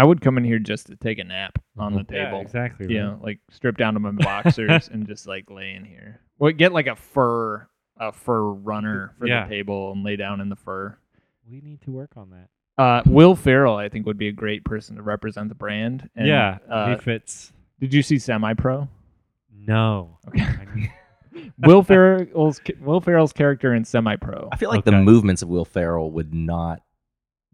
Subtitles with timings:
[0.00, 2.10] I would come in here just to take a nap on the Mhm.
[2.12, 2.40] Yeah, table.
[2.40, 2.86] exactly.
[2.90, 3.06] You right.
[3.06, 6.20] know, like strip down to my boxers and just like lay in here.
[6.38, 7.68] Well, get like a fur,
[7.98, 9.44] a fur runner for Yeah.
[9.44, 10.96] the table and lay down in the fur.
[11.50, 12.48] We need to work on that.
[12.82, 16.08] Uh, Will Ferrell, I think, would be a great person to represent the brand.
[16.16, 17.52] And, yeah, Uh, he fits.
[17.78, 18.88] did you see Semi Pro?
[19.54, 20.18] No.
[20.28, 20.42] Okay.
[20.42, 20.90] I need-
[21.58, 24.48] Will Ferrell's Will Ferrell's character in Semi Pro.
[24.50, 26.80] I feel like the movements of Will Ferrell would not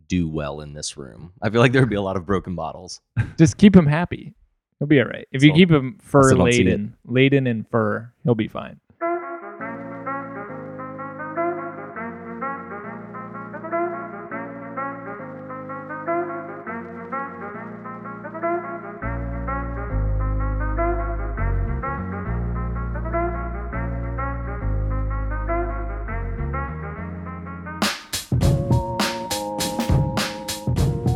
[0.08, 1.32] do well in this room.
[1.42, 3.00] I feel like there would be a lot of broken bottles.
[3.38, 4.34] Just keep him happy.
[4.78, 5.26] He'll be all right.
[5.32, 6.66] If you So- keep him fur still don't see it.
[6.66, 8.78] laden, laden in fur, he'll be fine.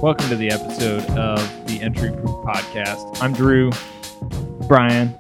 [0.03, 3.21] Welcome to the episode of the Entry Proof Podcast.
[3.21, 3.71] I'm Drew,
[4.66, 5.15] Brian.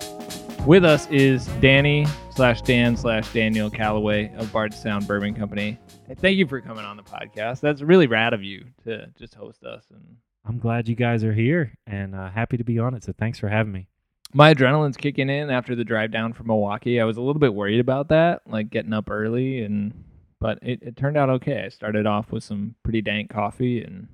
[0.66, 5.78] With us is Danny slash Dan slash Daniel Calloway of Bardstown Bourbon Company.
[6.08, 7.60] Hey, Thank you for coming on the podcast.
[7.60, 9.84] That's really rad of you to just host us.
[9.90, 13.04] And I'm glad you guys are here and uh, happy to be on it.
[13.04, 13.86] So thanks for having me.
[14.32, 17.00] my adrenaline's kicking in after the drive down from Milwaukee.
[17.00, 20.04] I was a little bit worried about that, like getting up early, and
[20.40, 21.64] but it, it turned out okay.
[21.64, 24.08] I started off with some pretty dank coffee, and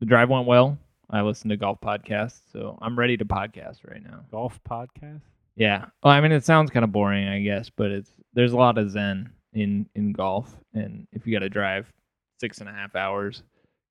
[0.00, 0.78] the drive went well.
[1.10, 4.20] I listened to golf podcasts, so I'm ready to podcast right now.
[4.30, 5.22] Golf podcast.
[5.56, 5.86] Yeah.
[6.02, 8.78] Well, I mean, it sounds kind of boring, I guess, but it's there's a lot
[8.78, 11.90] of zen in in golf, and if you got to drive
[12.38, 13.42] six and a half hours,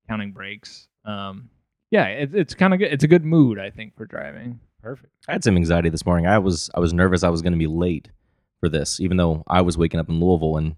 [0.08, 1.50] counting breaks, um,
[1.90, 2.92] yeah, it, it's kind of good.
[2.92, 4.60] It's a good mood, I think, for driving.
[4.82, 5.12] Perfect.
[5.28, 6.26] I had some anxiety this morning.
[6.26, 8.10] I was I was nervous I was going to be late
[8.60, 10.76] for this, even though I was waking up in Louisville and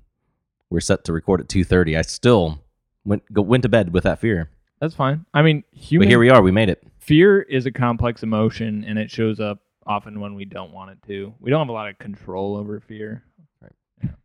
[0.70, 1.96] we're set to record at two thirty.
[1.96, 2.62] I still
[3.04, 4.50] went go, went to bed with that fear.
[4.80, 5.26] That's fine.
[5.34, 6.40] I mean, human But here we are.
[6.42, 6.82] We made it.
[6.98, 10.98] fear is a complex emotion, and it shows up often when we don't want it
[11.06, 11.34] to.
[11.40, 13.22] We don't have a lot of control over fear.
[13.60, 14.10] Right.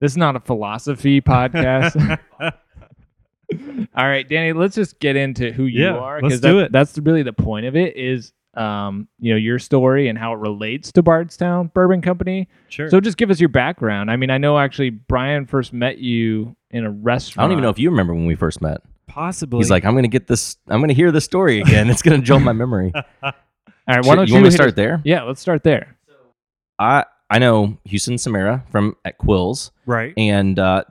[0.00, 2.18] This is not a philosophy podcast.
[3.96, 6.72] All right, Danny, let's just get into who you Yeah, are let's that, it.
[6.72, 10.38] that's really the point of it is um, you know, your story and how it
[10.38, 12.48] relates to Bardstown Bourbon Company.
[12.68, 12.88] Sure.
[12.88, 14.10] So just give us your background.
[14.10, 17.44] I mean, I know actually Brian first met you in a restaurant.
[17.44, 18.80] I don't even know if you remember when we first met.
[19.06, 19.58] Possibly.
[19.58, 20.56] He's like, I'm going to get this.
[20.68, 21.90] I'm going to hear this story again.
[21.90, 22.92] It's going to jolt my memory.
[23.22, 23.32] All
[23.86, 25.00] right, why don't you want me to start us- there?
[25.04, 25.96] Yeah, let's start there.
[26.78, 29.70] I I know Houston Samara from at Quills.
[29.86, 30.12] right.
[30.16, 30.84] and uh,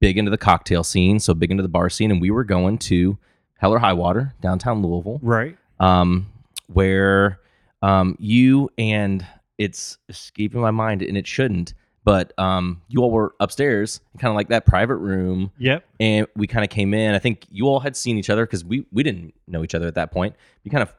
[0.00, 2.10] big into the cocktail scene, so big into the bar scene.
[2.10, 3.18] And we were going to
[3.58, 5.56] Hell or High Water, downtown Louisville, Right.
[5.80, 6.26] um,
[6.72, 7.38] where
[7.82, 9.24] um, you and
[9.58, 14.36] it's escaping my mind, and it shouldn't, but um, you all were upstairs, kind of
[14.36, 15.84] like that private room, Yep.
[16.00, 17.14] and we kind of came in.
[17.14, 19.86] I think you all had seen each other because we we didn't know each other
[19.86, 20.36] at that point.
[20.62, 20.94] You kind of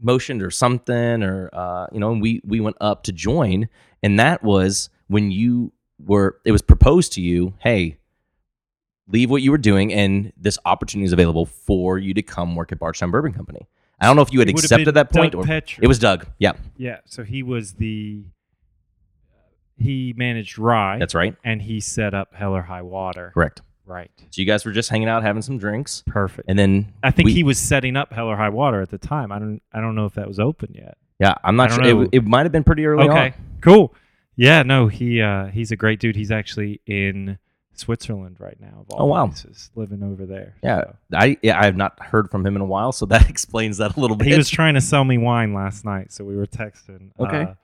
[0.00, 3.68] motioned or something, or uh, you know, and we we went up to join,
[4.02, 5.72] and that was when you
[6.04, 6.38] were.
[6.44, 7.96] It was proposed to you, hey.
[9.12, 12.70] Leave what you were doing, and this opportunity is available for you to come work
[12.70, 13.66] at Bardstown Bourbon Company.
[14.00, 16.26] I don't know if you had accepted that point, Doug or it was Doug.
[16.38, 16.98] Yeah, Yeah.
[17.06, 18.22] So he was the.
[19.80, 20.98] He managed Rye.
[20.98, 21.34] that's right.
[21.42, 23.30] And he set up Hell or High Water.
[23.34, 23.62] Correct.
[23.86, 24.10] Right.
[24.30, 26.48] So you guys were just hanging out, having some drinks, Perfect.
[26.48, 28.98] and then I think we- he was setting up Hell or High Water at the
[28.98, 29.32] time.
[29.32, 29.60] I don't.
[29.72, 30.96] I don't know if that was open yet.
[31.18, 31.82] Yeah, I'm not sure.
[31.82, 32.02] know.
[32.02, 33.26] It, it might have been pretty early okay.
[33.26, 33.32] on.
[33.62, 33.94] Cool.
[34.36, 34.62] Yeah.
[34.62, 34.86] No.
[34.86, 35.20] He.
[35.20, 35.46] Uh.
[35.46, 36.14] He's a great dude.
[36.14, 37.38] He's actually in
[37.74, 38.84] Switzerland right now.
[38.92, 39.26] Oh, wow.
[39.26, 40.54] places, living over there.
[40.62, 40.96] Yeah, So.
[41.14, 43.96] I yeah, I have not heard from him in a while, so that explains that
[43.96, 44.28] a little bit.
[44.28, 47.10] He was trying to sell me wine last night, so we were texting.
[47.18, 47.42] Okay.
[47.42, 47.54] Uh,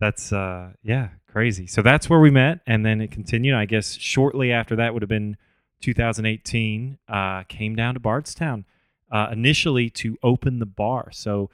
[0.00, 1.66] that's uh yeah, crazy.
[1.66, 3.54] So that's where we met and then it continued.
[3.54, 5.36] I guess shortly after that would have been
[5.82, 6.98] 2018.
[7.08, 8.64] Uh came down to Bardstown
[9.12, 11.10] uh initially to open the bar.
[11.12, 11.50] So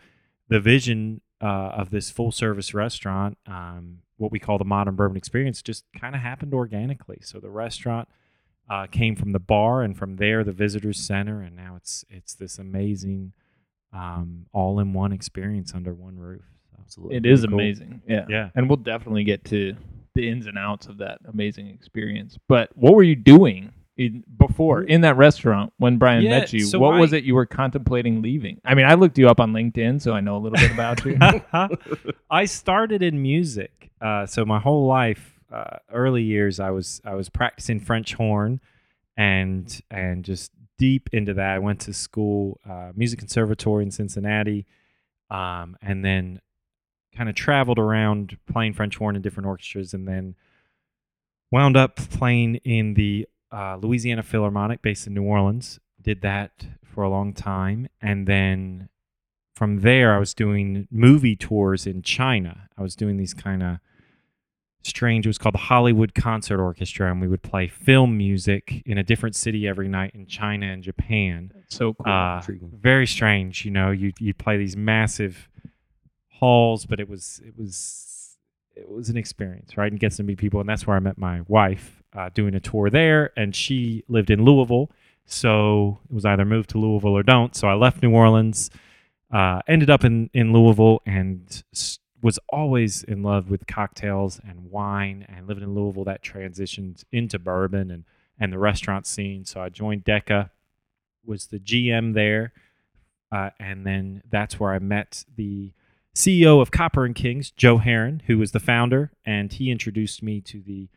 [0.49, 5.17] the vision uh, of this full service restaurant, um, what we call the modern bourbon
[5.17, 7.19] experience, just kind of happened organically.
[7.23, 8.09] So the restaurant
[8.71, 12.35] uh, came from the bar, and from there the visitors center, and now it's it's
[12.35, 13.33] this amazing
[13.93, 16.56] um, all in one experience under one roof.
[16.77, 17.17] So, Absolutely.
[17.17, 17.55] It is cool.
[17.55, 18.03] amazing.
[18.09, 18.25] Yeah.
[18.29, 18.51] Yeah.
[18.55, 19.75] And we'll definitely get to
[20.15, 22.39] the ins and outs of that amazing experience.
[22.49, 26.61] But what were you doing in, before in that restaurant when Brian Yeah, met you?
[26.65, 28.61] so what was it you were contemplating leaving?
[28.65, 31.05] I mean, I looked you up on LinkedIn, so I know a little bit about
[31.05, 31.19] you.
[32.31, 37.15] I started in music, uh, so my whole life, uh, early years, I was I
[37.15, 38.61] was practicing French horn,
[39.17, 41.51] and and just deep into that.
[41.55, 44.67] I went to school, uh, music conservatory in Cincinnati,
[45.31, 46.41] um, and then
[47.17, 50.35] kind of traveled around playing French horn in different orchestras, and then
[51.51, 55.81] wound up playing in the uh, Louisiana Philharmonic based in New Orleans.
[56.01, 58.89] Did that for a long time, and then
[59.55, 62.69] from there, I was doing movie tours in China.
[62.77, 63.79] I was doing these kind of
[64.83, 65.27] strange.
[65.27, 69.03] It was called the Hollywood Concert Orchestra, and we would play film music in a
[69.03, 71.53] different city every night in China and Japan.
[71.69, 72.13] So cool.
[72.13, 72.43] Uh,
[72.81, 73.65] very strange.
[73.65, 75.49] You know, you you play these massive
[76.39, 78.37] halls, but it was it was
[78.75, 79.91] it was an experience, right?
[79.91, 82.61] And gets to meet people, and that's where I met my wife uh, doing a
[82.61, 84.91] tour there, and she lived in Louisville,
[85.25, 87.57] so it was either move to Louisville or don't.
[87.57, 88.71] So I left New Orleans,
[89.33, 91.63] uh, ended up in in Louisville, and
[92.23, 97.39] was always in love with cocktails and wine, and living in Louisville that transitioned into
[97.39, 98.05] bourbon and
[98.39, 99.45] and the restaurant scene.
[99.47, 100.51] So I joined Decca,
[101.25, 102.53] was the GM there,
[103.33, 105.73] uh, and then that's where I met the
[106.17, 110.41] CEO of Copper and Kings, Joe Heron, who was the founder, and he introduced me
[110.41, 110.89] to the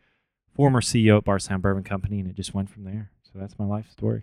[0.56, 3.10] former CEO at Bardstown Bourbon Company, and it just went from there.
[3.22, 4.22] So that's my life story.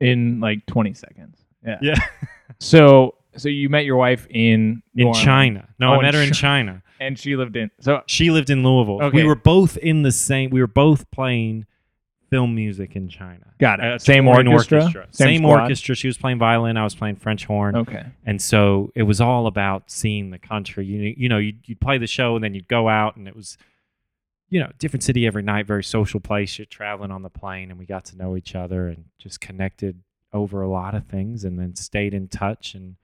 [0.00, 1.38] in like 20 seconds.
[1.66, 1.78] Yeah.
[1.80, 1.94] Yeah,
[2.60, 5.68] So so you met your wife in in Orleans, China.
[5.80, 6.82] No, Oh, I met her in Chi- China.
[7.00, 7.70] and she lived in.
[7.80, 9.02] So She lived in Louisville.
[9.02, 9.22] Okay.
[9.22, 10.50] We were both in the same.
[10.50, 11.64] We were both playing
[12.34, 13.46] film music in China.
[13.60, 13.84] got it.
[13.84, 15.06] Uh, Same touring orchestra.
[15.12, 15.60] Same, squad?
[15.62, 15.94] orchestra.
[15.94, 16.76] She was playing violin.
[16.76, 17.76] I was playing French horn.
[17.76, 18.04] Okay.
[18.26, 20.84] And so it was all about seeing the country.
[20.84, 23.36] You you know, you'd, you'd play the show and then you'd go out and it
[23.36, 23.56] was,
[24.48, 26.58] you know, different city every night, very social place.
[26.58, 30.02] You're traveling on the plane and we got to know each other and just connected
[30.32, 32.74] over a lot of things and then stayed in touch.
[32.74, 32.96] And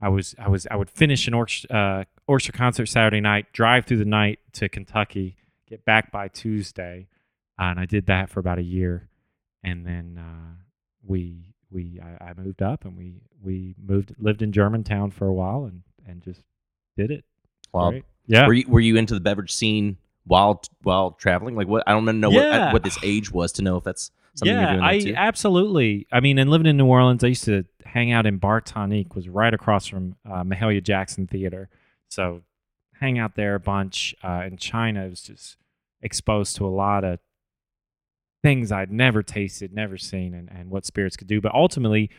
[0.00, 3.84] I was I was I would finish an orchestra, uh, orchestra concert Saturday night, drive
[3.86, 5.36] through the night to Kentucky,
[5.68, 7.06] get back by Tuesday,
[7.58, 9.08] uh, and I did that for about a year,
[9.62, 10.54] and then uh,
[11.06, 15.32] we we I, I moved up and we we moved lived in Germantown for a
[15.32, 16.42] while and and just
[16.96, 17.24] did it.
[17.72, 17.90] Wow.
[17.92, 18.04] Right?
[18.26, 18.46] Yeah.
[18.46, 21.54] Were you were you into the beverage scene while while traveling?
[21.56, 21.82] Like what?
[21.86, 22.72] I don't know what Yeah.
[22.72, 24.82] what this age was to know if that's something yeah, you're doing.
[24.84, 25.14] I too.
[25.16, 26.06] absolutely.
[26.12, 29.14] I mean, and living in New Orleans, I used to hang out in Bar Tonique,
[29.14, 31.68] was right across from uh, Mahalia Jackson Theater.
[32.08, 32.42] So
[33.00, 34.14] hang out there a bunch.
[34.22, 35.56] Uh, in China, I was just
[36.02, 37.18] exposed to a lot of
[38.44, 41.40] things I'd never tasted, never seen, and, and what spirits could do.
[41.40, 42.10] But ultimately,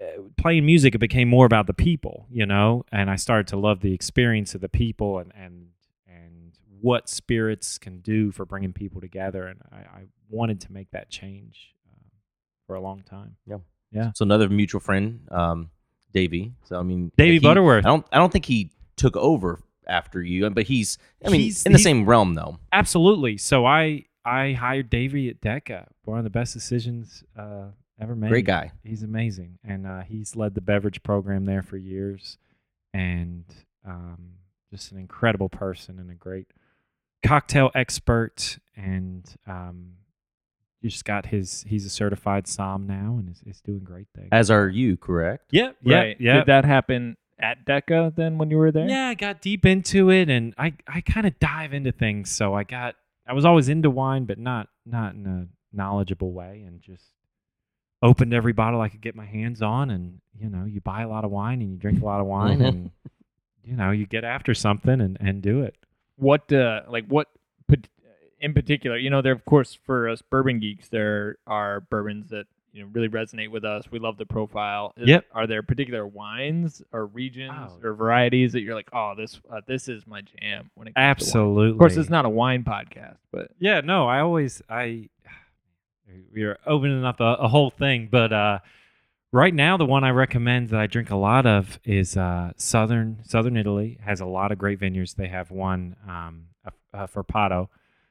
[0.00, 0.04] uh,
[0.36, 3.80] playing music, it became more about the people, you know, and I started to love
[3.80, 5.68] the experience of the people and and
[6.06, 9.46] and what spirits can do for bringing people together.
[9.46, 12.08] And I, I wanted to make that change uh,
[12.66, 13.36] for a long time.
[13.46, 13.58] Yeah.
[13.92, 14.12] Yeah.
[14.14, 15.70] So another mutual friend, um,
[16.12, 16.52] Davey.
[16.64, 17.84] So I mean, Davey he- Butterworth.
[17.84, 21.64] I don't I don't think he took over after you, but he's I mean He's-
[21.66, 22.58] in the he's- same realm though.
[22.72, 23.36] Absolutely.
[23.38, 25.88] So I I hired Davey at Decca.
[26.04, 27.68] One of the best decisions uh,
[28.00, 28.28] ever made.
[28.28, 28.72] Great guy.
[28.84, 32.38] He's amazing, and uh, he's led the beverage program there for years,
[32.92, 33.44] and
[33.86, 34.34] um,
[34.70, 36.48] just an incredible person and a great
[37.24, 38.58] cocktail expert.
[38.76, 39.92] And um,
[40.82, 41.64] just got his.
[41.68, 44.28] He's a certified som now, and is, is doing great things.
[44.32, 45.46] As are you, correct?
[45.50, 46.16] yeah, yeah, right.
[46.18, 46.36] yeah.
[46.38, 48.88] Did that happen at Decca then when you were there?
[48.88, 52.30] Yeah, I got deep into it, and I I kind of dive into things.
[52.30, 52.96] So I got
[53.30, 57.04] I was always into wine, but not not in a knowledgeable way, and just
[58.02, 59.88] opened every bottle I could get my hands on.
[59.90, 62.26] And you know, you buy a lot of wine and you drink a lot of
[62.36, 62.90] wine, and
[63.62, 65.76] you know, you get after something and and do it.
[66.16, 67.28] What uh like what
[68.40, 68.96] in particular?
[68.96, 72.88] You know, there of course for us bourbon geeks, there are bourbons that you know
[72.92, 73.90] really resonate with us.
[73.90, 74.92] We love the profile.
[74.96, 75.24] Is- Yep.
[75.32, 77.78] Are there particular wines or regions Oh.
[77.82, 80.94] or varieties that you're like, oh, this uh, this is my jam when it comes
[80.94, 81.10] to wine?
[81.10, 81.70] Absolutely.
[81.72, 85.08] Of course, it's not a wine podcast, but Yeah, no, I always I
[86.34, 88.58] we're opening up a, a whole thing, but uh
[89.32, 93.18] right now the one I recommend that I drink a lot of is uh Southern
[93.24, 95.14] Southern Italy has a lot of great vineyards.
[95.14, 97.68] They have one um uh, uh, Frappato.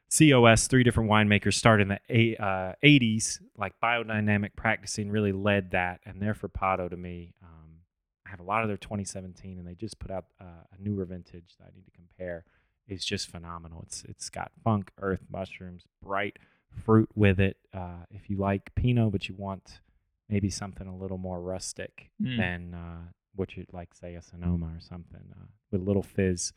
[0.10, 6.00] COS, three different winemakers started in the uh, 80s, like biodynamic practicing really led that.
[6.06, 7.82] And their Pato to me, um,
[8.26, 10.46] I have a lot of their 2017, and they just put out uh,
[10.78, 12.44] a newer vintage that I need to compare.
[12.88, 13.84] It's just phenomenal.
[13.86, 16.38] It's it's got funk, earth, mushrooms, bright
[16.72, 17.58] fruit with it.
[17.72, 19.80] Uh, if you like Pinot, but you want
[20.28, 22.38] maybe something a little more rustic Mm.
[22.38, 26.52] than uh, what you'd like, say a Sonoma or something, uh, with a little fizz,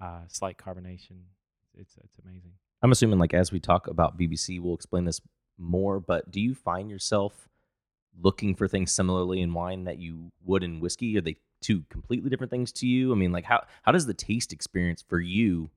[0.00, 1.22] uh, slight carbonation.
[1.74, 2.54] It's it's amazing.
[2.82, 5.20] I'm assuming like as we talk about BBC, we'll explain this
[5.58, 6.00] more.
[6.00, 7.48] But do you find yourself
[8.20, 11.16] looking for things similarly in wine that you would in whiskey?
[11.18, 13.12] Are they two completely different things to you?
[13.12, 15.70] I mean, like how how does the taste experience for you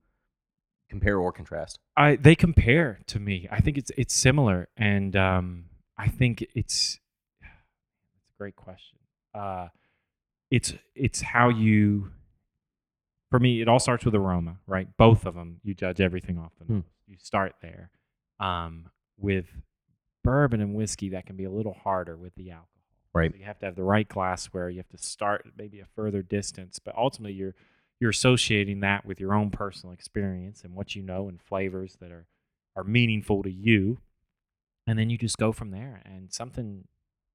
[0.88, 1.78] compare or contrast?
[1.96, 3.48] I they compare to me.
[3.50, 5.64] I think it's it's similar, and um,
[5.98, 6.98] I think it's
[7.42, 8.98] it's a great question.
[9.34, 9.68] Uh,
[10.50, 12.10] it's it's how you.
[13.30, 14.86] For me, it all starts with aroma, right?
[14.96, 16.72] Both of them, you judge everything off the Hmm.
[16.74, 16.84] nose.
[17.06, 17.90] You start there.
[18.40, 19.46] Um, with
[20.22, 22.68] bourbon and whiskey, that can be a little harder with the alcohol.
[23.14, 23.30] Right.
[23.30, 24.68] So you have to have the right glassware.
[24.70, 27.54] You have to start maybe a further distance, but ultimately you're
[28.00, 32.10] you're associating that with your own personal experience and what you know and flavors that
[32.10, 32.26] are
[32.74, 33.98] are meaningful to you,
[34.84, 36.02] and then you just go from there.
[36.04, 36.88] And something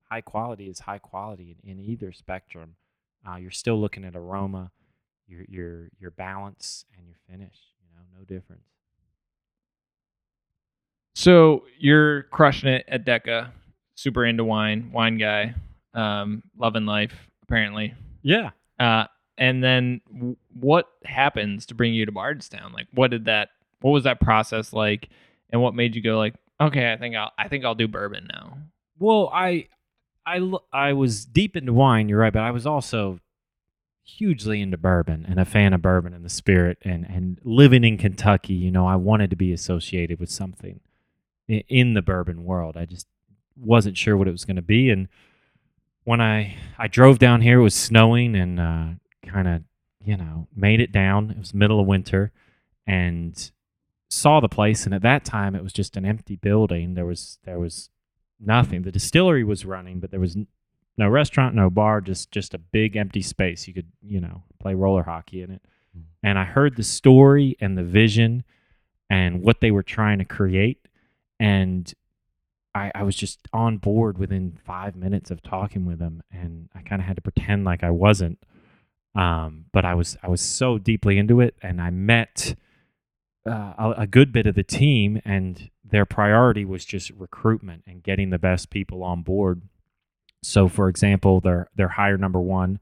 [0.09, 2.75] high quality is high quality in, in either spectrum.
[3.25, 4.71] Uh, you're still looking at aroma,
[5.27, 7.55] your your your balance, and your finish.
[7.81, 8.67] You know, no difference.
[11.19, 13.51] So you're crushing it at Decca,
[13.95, 15.53] super into wine, wine guy,
[15.93, 17.93] um, loving life apparently.
[18.21, 18.51] Yeah.
[18.79, 19.03] Uh,
[19.37, 22.71] and then w- what happens to bring you to Bardstown?
[22.71, 23.49] Like, what did that?
[23.81, 25.09] What was that process like?
[25.49, 28.29] And what made you go like, okay, I think I'll, I think I'll do bourbon
[28.31, 28.57] now.
[28.97, 29.67] Well, I,
[30.25, 30.39] I,
[30.71, 32.07] I was deep into wine.
[32.07, 33.19] You're right, but I was also
[34.03, 36.77] hugely into bourbon and a fan of bourbon and the spirit.
[36.81, 40.79] And and living in Kentucky, you know, I wanted to be associated with something
[41.49, 42.77] in, the bourbon world.
[42.77, 43.07] I just
[43.57, 44.89] wasn't sure what it was going to be.
[44.89, 45.07] And
[46.03, 48.85] when I I drove down here, it was snowing and uh,
[49.25, 49.63] kind of
[50.03, 51.31] you know made it down.
[51.31, 52.31] It was middle of winter,
[52.87, 53.51] and
[54.09, 54.85] saw the place.
[54.85, 56.93] And at that time, it was just an empty building.
[56.93, 57.89] There was there was
[58.39, 58.83] nothing.
[58.83, 60.37] The distillery was running, but there was
[60.97, 63.67] no restaurant, no bar, just just a big empty space.
[63.67, 65.61] You could you know play roller hockey in it.
[65.97, 66.03] Mhm.
[66.23, 68.43] And I heard the story and the vision
[69.09, 70.87] and what they were trying to create,
[71.39, 71.93] and
[72.75, 76.81] I, I was just on board within five minutes of talking with them, and I
[76.81, 78.39] kind of had to pretend like I wasn't.
[79.15, 82.55] Um, but I was I was so deeply into it, and I met
[83.45, 88.03] uh, a, a good bit of the team, and their priority was just recruitment and
[88.03, 89.63] getting the best people on board.
[90.43, 92.79] So, for example, their their hire number one,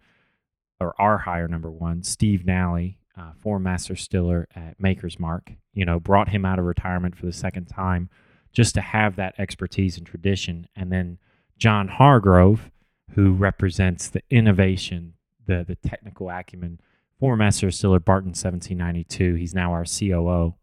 [0.82, 5.86] or our hire number one, Steve Nally, uh, former master stiller at Maker's Mark, you
[5.86, 8.10] know, brought him out of retirement for the second time
[8.58, 10.68] just to have that expertise and tradition.
[10.76, 11.20] And then
[11.60, 12.72] John Hargrove,
[13.12, 15.14] who represents the innovation,
[15.46, 16.80] the the technical acumen,
[17.20, 19.36] former master distiller Barton 1792.
[19.36, 20.56] He's now our COO,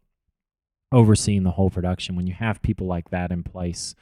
[0.91, 2.17] overseeing the whole production.
[2.17, 3.95] When you have people like that in place,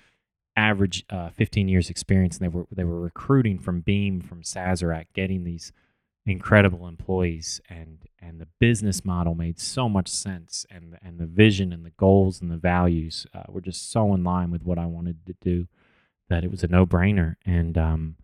[0.55, 5.05] average uh, 15 years experience, and they were they were recruiting from Beam, from Sazerac,
[5.13, 5.71] getting these
[6.25, 11.73] incredible employees and and the business model made so much sense and and the vision
[11.73, 14.85] and the goals and the values uh, were just so in line with what I
[14.85, 15.67] wanted to do
[16.29, 18.15] that it was a no brainer and um,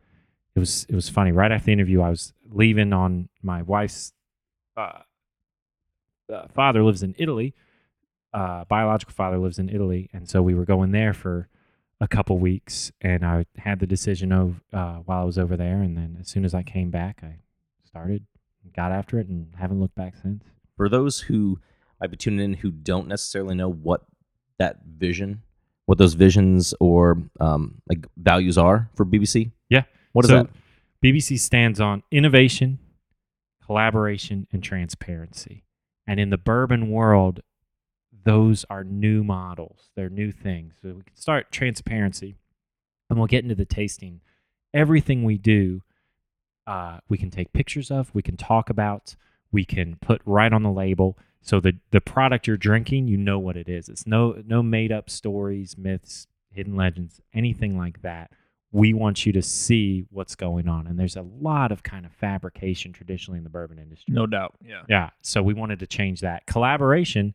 [0.55, 4.13] it was it was funny right after the interview I was leaving on my wife's
[4.77, 4.99] uh,
[6.33, 7.53] uh, father lives in Italy
[8.33, 11.49] uh, biological father lives in Italy and so we were going there for
[11.99, 15.81] a couple weeks and I had the decision of uh, while I was over there
[15.81, 17.39] and then as soon as I came back I
[17.89, 18.25] started,
[18.75, 20.43] got after it, and haven't looked back since.
[20.77, 21.60] For those who
[22.00, 24.01] might be tuning in who don't necessarily know what
[24.60, 25.41] that vision,
[25.86, 29.51] what those visions or um, like values are for BBC.
[29.69, 29.84] Yeah.
[30.13, 30.50] What is so, that?
[31.03, 32.79] BBC stands on innovation,
[33.65, 35.63] collaboration, and transparency.
[36.05, 37.41] And in the bourbon world,
[38.25, 39.89] those are new models.
[39.96, 40.75] They're new things.
[40.81, 42.36] So we can start transparency,
[43.10, 44.22] and we'll get into the tasting.
[44.74, 45.81] Everything we do,
[46.69, 49.15] uh, we can take pictures of, we can talk about,
[49.51, 51.17] we can put right on the label.
[51.41, 53.89] So the the product you're drinking, you know what it is.
[53.89, 58.29] It's no no made up stories, myths, hidden legends, anything like that.
[58.71, 62.11] We want you to see what's going on, and there's a lot of kind of
[62.11, 64.13] fabrication traditionally in the bourbon industry.
[64.13, 64.53] No doubt.
[64.63, 64.83] Yeah.
[64.88, 65.09] Yeah.
[65.23, 66.45] So we wanted to change that.
[66.45, 67.33] Collaboration,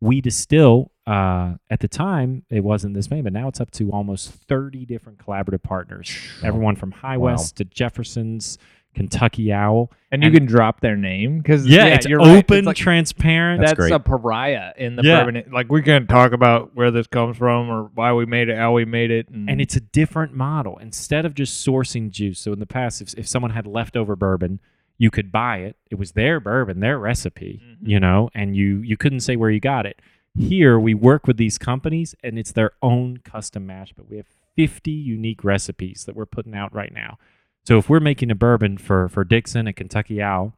[0.00, 3.90] we distill, uh, at the time, it wasn't this many, but now it's up to
[3.90, 6.16] almost 30 different collaborative partners.
[6.42, 7.32] Everyone from High Wow.
[7.32, 8.58] West to Jefferson's,
[8.94, 9.92] Kentucky Owl.
[10.10, 12.38] And you And- can drop their name because Yeah, it's you're right.
[12.38, 13.60] open, It's like- transparent.
[13.60, 13.92] That's that's great.
[13.92, 15.24] a pariah in the Yeah.
[15.24, 15.44] bourbon.
[15.52, 18.72] Like we can talk about where this comes from or why we made it, how
[18.72, 20.78] we made it, and, and it's a different model.
[20.78, 24.58] Instead of just sourcing juice, so in the past, if, if someone had leftover bourbon,
[24.98, 25.76] you could buy it.
[25.90, 27.88] It was their bourbon, their recipe, Mhm.
[27.88, 30.00] you know, and you you couldn't say where you got it.
[30.36, 33.92] Here, we work with these companies, and it's their own custom mash.
[33.96, 34.26] But we have
[34.56, 37.18] 50 unique recipes that we're putting out right now.
[37.64, 40.54] So if we're making a bourbon for for Dixon at Kentucky Owl,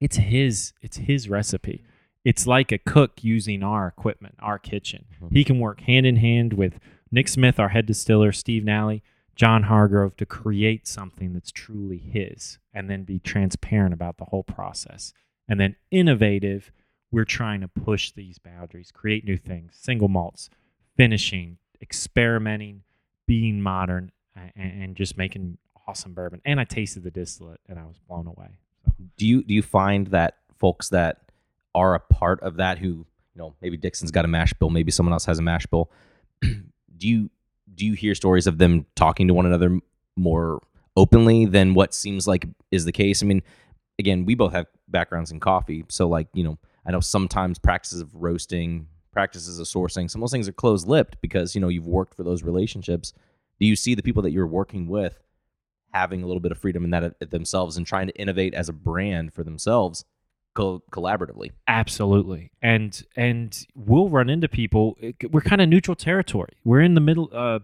[0.00, 1.82] it's his it's his recipe.
[2.24, 5.04] It's like a cook using our equipment, our kitchen.
[5.22, 5.32] Mhm.
[5.32, 6.78] He can work hand in hand with
[7.10, 9.02] Nick Smith, our head distiller, Steve Nally,
[9.34, 14.42] John Hargrove to create something that's truly his and then be transparent about the whole
[14.42, 15.12] process.
[15.48, 16.70] And then innovative,
[17.10, 20.50] we're trying to push these boundaries, create new things, single malts,
[20.96, 22.82] finishing, experimenting,
[23.26, 25.58] being modern, and, and just making
[25.88, 26.40] awesome bourbon.
[26.44, 28.58] And I tasted the distillate and I was blown away.
[28.84, 28.92] So.
[29.16, 31.22] Do you do you find that folks that
[31.74, 33.06] are a part of that who you
[33.36, 35.90] know maybe Dixon's got a mash bill, maybe someone else has a mash bill.
[36.42, 37.30] do you
[37.80, 39.80] do you hear stories of them talking to one another
[40.14, 40.60] more
[40.96, 43.22] openly than what seems like is the case.
[43.22, 43.42] I mean,
[43.98, 48.02] again, we both have backgrounds in coffee, so like you know, I know sometimes practices
[48.02, 51.68] of roasting, practices of sourcing, some of those things are closed lipped because you know
[51.68, 53.14] you've worked for those relationships.
[53.58, 55.18] Do you see the people that you're working with
[55.94, 58.74] having a little bit of freedom in that themselves and trying to innovate as a
[58.74, 60.04] brand for themselves
[60.54, 61.52] co- collaboratively?
[61.66, 64.98] Absolutely, and and we'll run into people.
[65.30, 66.58] We're kind of neutral territory.
[66.62, 67.60] We're in the middle, uh,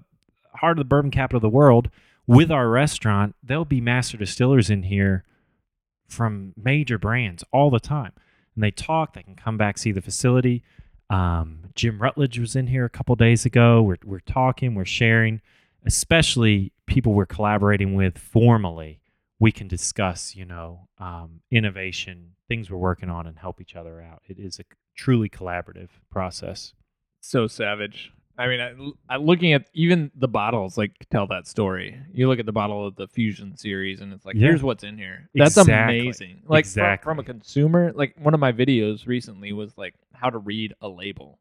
[0.56, 1.90] heart of the bourbon capital of the world.
[2.26, 5.24] With our restaurant, there'll be master distillers in here
[6.08, 8.12] from major brands all the time,
[8.54, 9.14] and they talk.
[9.14, 10.62] They can come back see the facility.
[11.08, 13.82] Um, Jim Rutledge was in here a couple days ago.
[13.82, 14.74] We're we're talking.
[14.74, 15.40] We're sharing,
[15.84, 19.00] especially people we're collaborating with formally.
[19.38, 24.00] We can discuss, you know, um, innovation, things we're working on, and help each other
[24.00, 24.22] out.
[24.26, 24.64] It is a
[24.96, 26.72] truly collaborative process.
[27.20, 28.12] So savage.
[28.38, 31.98] I mean, I, I, looking at even the bottles, like tell that story.
[32.12, 34.48] You look at the bottle of the Fusion series, and it's like, Yeah.
[34.48, 35.28] here's what's in here.
[35.34, 36.00] That's Exactly.
[36.00, 36.42] amazing.
[36.46, 37.04] Like Exactly.
[37.04, 40.88] from a consumer, like one of my videos recently was like how to read a
[40.88, 41.38] label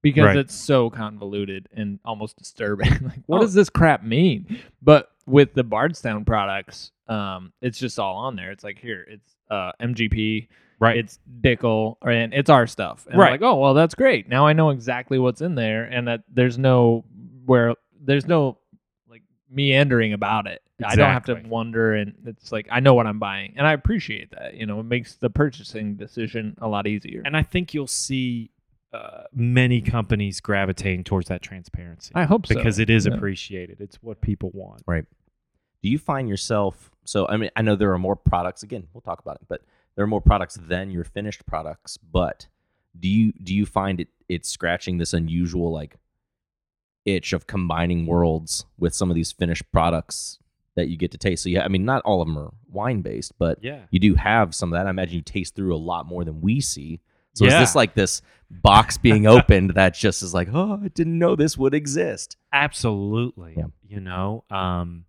[0.00, 0.36] because Right.
[0.36, 2.92] it's so convoluted and almost disturbing.
[3.02, 3.40] like, what Oh.
[3.42, 4.58] does this crap mean?
[4.80, 8.52] But with the Bardstown products, um, it's just all on there.
[8.52, 10.48] It's like here, it's uh, MGP,
[10.80, 10.96] Right.
[10.96, 13.04] it's Dickel, and it's our stuff.
[13.06, 13.32] And I'm Right.
[13.32, 14.28] like, oh well, that's great.
[14.28, 17.04] Now I know exactly what's in there, and that there's no
[17.46, 18.58] where there's no
[19.08, 20.62] like meandering about it.
[20.84, 23.72] I don't have to wonder, and it's like I know what I'm buying, and I
[23.72, 24.54] appreciate that.
[24.54, 27.22] You know, it makes the purchasing decision a lot easier.
[27.24, 28.50] and I think you'll see
[28.92, 33.14] uh, many companies gravitating towards that transparency I hope so because it is Yeah.
[33.14, 33.80] appreciated.
[33.82, 34.82] It's what people want.
[34.86, 35.04] Right.
[35.82, 39.02] Do you find yourself so I mean I know there are more products again, we'll
[39.02, 39.60] talk about it, but
[39.98, 42.46] there are more products than your finished products, but
[43.00, 45.96] do you do you find it it's scratching this unusual like
[47.04, 50.38] itch of combining worlds with some of these finished products
[50.76, 51.42] that you get to taste?
[51.42, 53.86] So yeah, I mean not all of them are wine based, but Yeah.
[53.90, 54.86] you do have some of that.
[54.86, 57.00] I imagine you taste through a lot more than we see.
[57.34, 57.58] So is Yeah.
[57.58, 61.58] this like this box being opened that just is like, oh, I didn't know this
[61.58, 62.36] would exist?
[62.52, 63.54] Absolutely.
[63.56, 63.64] Yeah.
[63.88, 65.06] You know, um,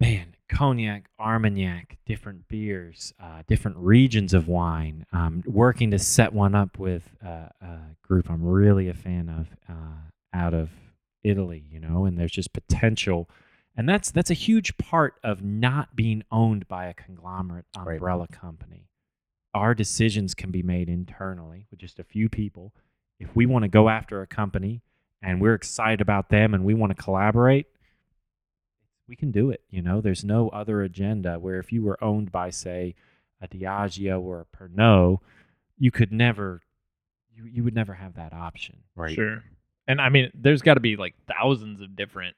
[0.00, 5.06] man, cognac, Armagnac, different beers, uh, different regions of wine.
[5.12, 9.48] Um, working to set one up with uh, a group I'm really a fan of
[9.68, 10.70] uh, out of
[11.22, 11.64] Italy.
[11.70, 13.28] You know, and there's just potential,
[13.76, 17.94] and that's that's a huge part of not being owned by a conglomerate Right.
[17.94, 18.88] umbrella company.
[19.54, 22.72] Our decisions can be made internally with just a few people.
[23.20, 24.82] If we want to go after a company
[25.22, 27.66] and we're excited about them and we want to collaborate,
[29.08, 29.62] we can do it.
[29.70, 32.94] You know, there's no other agenda where if you were owned by, say,
[33.40, 35.18] a Diageo or a Pernod,
[35.78, 36.62] you could never,
[37.34, 38.78] you, you would never have that option.
[38.96, 39.14] Right.
[39.14, 39.42] Sure.
[39.86, 42.36] And I mean, there's got to be like thousands of different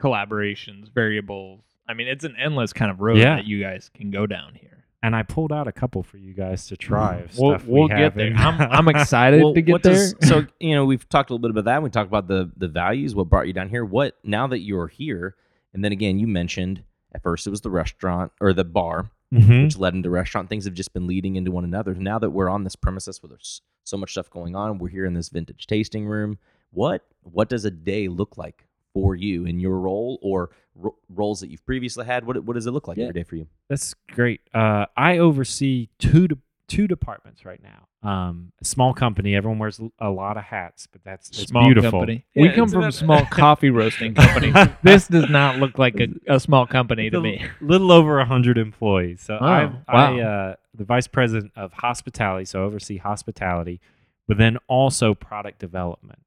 [0.00, 1.62] collaborations, variables.
[1.88, 3.36] I mean, it's an endless kind of road Yeah.
[3.36, 4.84] that you guys can go down here.
[5.02, 7.22] And I pulled out a couple for you guys to try.
[7.22, 7.24] Mm-hmm.
[7.24, 8.34] Of We'll, stuff we we'll get there.
[8.36, 9.94] I'm, I'm excited Well, to get there.
[9.94, 11.82] does- so you know, we've talked a little bit about that.
[11.82, 13.84] We talked about the the values, what brought you down here.
[13.84, 15.36] What now that you're here,
[15.74, 16.82] and then again, you mentioned
[17.14, 19.64] at first it was the restaurant or the bar, Mhm.
[19.64, 20.48] which led into restaurant.
[20.48, 21.94] Things have just been leading into one another.
[21.94, 25.06] Now that we're on this premises where there's so much stuff going on, we're here
[25.06, 26.38] in this vintage tasting room.
[26.70, 31.40] What what does a day look like for you in your role or ro- roles
[31.40, 32.24] that you've previously had?
[32.24, 33.04] What what does it look like Yeah.
[33.04, 33.46] every day for you?
[33.68, 34.40] That's great.
[34.54, 36.38] Uh, I oversee two de-
[36.70, 37.88] two departments right now.
[38.08, 39.34] Um, a small company.
[39.34, 41.90] Everyone wears a lot of hats, but that's, that's small beautiful.
[41.90, 42.24] company.
[42.34, 44.52] Yeah, we come from a small coffee roasting company.
[44.82, 47.46] this does not look like a, a small company to Little- me.
[47.60, 49.20] little over a hundred employees.
[49.20, 50.18] So Oh, I, I, wow.
[50.20, 53.80] uh, the vice president of hospitality, so I oversee hospitality,
[54.28, 56.20] but then also product development,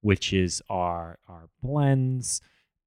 [0.00, 2.40] which is our our blends,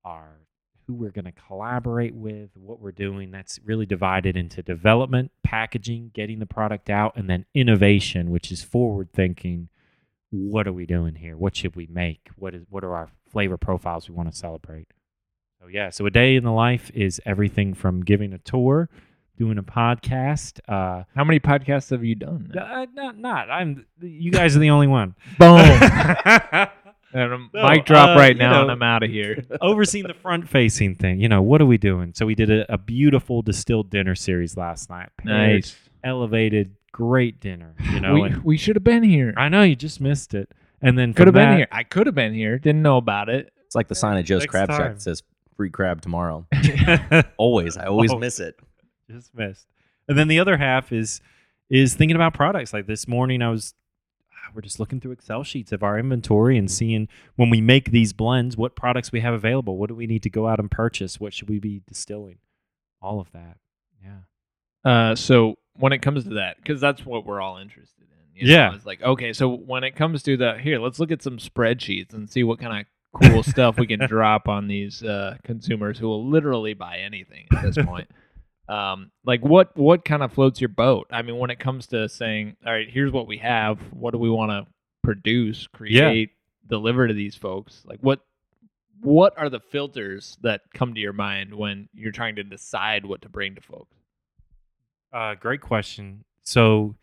[0.04, 0.40] our
[0.88, 3.32] who we're going to collaborate with, what we're doing.
[3.32, 8.64] That's really divided into development, packaging, getting the product out, and then innovation, which is
[8.64, 9.70] forward thinking.
[10.32, 11.38] What are we doing here?
[11.38, 12.30] What should we make?
[12.38, 14.88] What is what are our flavor profiles we want to celebrate?
[15.62, 18.90] So yeah, so a day in the life is everything from giving a tour,
[19.38, 20.60] doing a podcast.
[20.68, 22.52] Uh, How many podcasts have you done?
[22.60, 23.86] uh, not not I'm.
[24.02, 25.14] You guys are the only one.
[25.38, 25.60] Boom.
[27.14, 29.44] And a No, mic drop uh, right you now, and I'm out of here.
[29.62, 31.20] Overseeing the front facing thing.
[31.20, 32.14] You know what are we doing?
[32.16, 35.10] So we did a, a beautiful distilled dinner series last night.
[35.18, 35.76] Paired, Nice.
[36.04, 37.76] elevated, great dinner.
[37.92, 39.34] You know, we we should have been here.
[39.38, 40.52] I know you just missed it.
[40.82, 41.68] And then Could have been here.
[41.72, 42.60] I could have been here.
[42.60, 43.54] Didn't know about it.
[43.66, 45.24] It's like the sign of Joe's Next Crab Shack that says
[45.56, 46.46] "Free crab tomorrow."
[47.38, 48.18] Always, I always Oh.
[48.20, 48.56] miss it.
[49.10, 49.66] just missed.
[50.10, 51.22] And then the other half is
[51.70, 52.74] is thinking about products.
[52.74, 53.74] Like this morning, I was
[54.54, 58.14] we're just looking through Excel sheets of our inventory and seeing when we make these
[58.14, 59.78] blends, what products we have available.
[59.78, 61.20] What do we need to go out and purchase?
[61.20, 62.38] What should we be distilling?
[63.02, 63.58] All of that.
[64.04, 64.90] Yeah.
[64.90, 68.48] Uh, so when it comes to that, because that's what we're all interested in.
[68.48, 68.70] you Yeah.
[68.70, 71.38] know, It's like, okay, so when it comes to the here, let's look at some
[71.38, 75.98] spreadsheets and see what kind of cool stuff we can drop on these uh, consumers
[76.00, 78.10] who will literally buy anything at this point.
[78.70, 81.08] Um, like what what kind of floats your boat?
[81.12, 83.80] I mean, when it comes to saying, all right, here's what we have.
[83.92, 84.72] What do we want to
[85.04, 86.32] produce, create,
[86.68, 87.84] deliver to these folks?
[87.86, 88.22] Like what
[89.02, 93.22] what are the filters that come to your mind when you're trying to decide what
[93.24, 93.98] to bring to folks?
[95.12, 96.24] Uh, great question.
[96.44, 96.96] So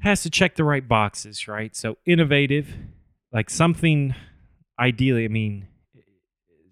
[0.00, 1.76] has to check the right boxes, right?
[1.76, 2.74] So innovative,
[3.32, 4.14] like something
[4.78, 5.68] ideally, I mean,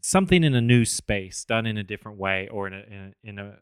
[0.06, 3.28] something in a new space done in a different way or in a, in a,
[3.30, 3.56] in a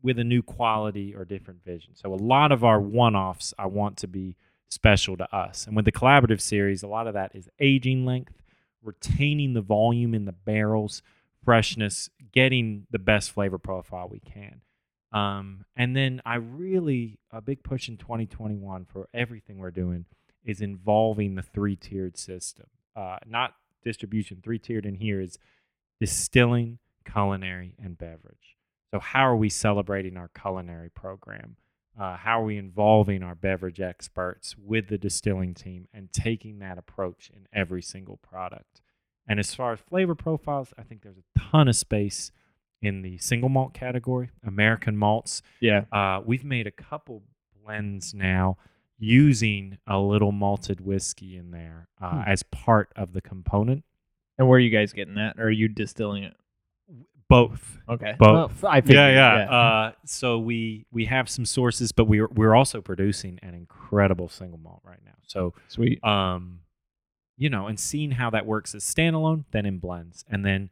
[0.00, 1.96] with a new quality or different vision.
[1.96, 4.36] So a lot of our one-offs I want to be
[4.68, 5.66] special to us.
[5.66, 8.40] And with the collaborative series, a lot of that is aging length,
[8.84, 11.02] retaining the volume in the barrels,
[11.44, 14.60] freshness, getting the best flavor profile we can.
[15.10, 20.04] Um, and then I really a big push in 2021 for everything we're doing
[20.44, 22.66] is involving the three tiered system.
[22.94, 24.40] Uh, not distribution.
[24.42, 25.38] Three tiered in here is
[26.00, 28.56] distilling, culinary, and beverage.
[28.92, 31.56] So how are we celebrating our culinary program?
[31.98, 36.78] Uh, how are we involving our beverage experts with the distilling team and taking that
[36.78, 38.80] approach in every single product?
[39.26, 42.30] And as far as flavor profiles, I think there's a ton of space
[42.80, 45.42] in the single malt category, American malts.
[45.60, 45.84] Yeah.
[45.92, 47.24] Uh, we've made a couple
[47.62, 48.56] blends now
[48.98, 52.30] using a little malted whiskey in there uh, Hmm.
[52.30, 53.84] as part of the component.
[54.38, 55.38] And where are you guys getting that?
[55.38, 56.34] Or are you distilling it?
[57.28, 57.78] Both.
[57.88, 58.14] Okay.
[58.18, 58.62] Both.
[58.62, 59.50] Well, I figured, yeah, yeah.
[59.50, 64.58] Uh, so we we have some sources, but we're we're also producing an incredible single
[64.58, 65.12] malt right now.
[65.26, 66.02] So Sweet.
[66.02, 66.60] um,
[67.36, 70.70] you know, and seeing how that works as standalone, then in blends, and then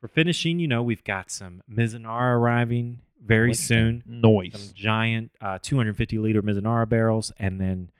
[0.00, 4.02] for finishing, you know, we've got some Mizunara arriving very Like soon.
[4.06, 4.52] Noise.
[4.52, 7.90] Some giant uh, 250 liter Mizunara barrels, and then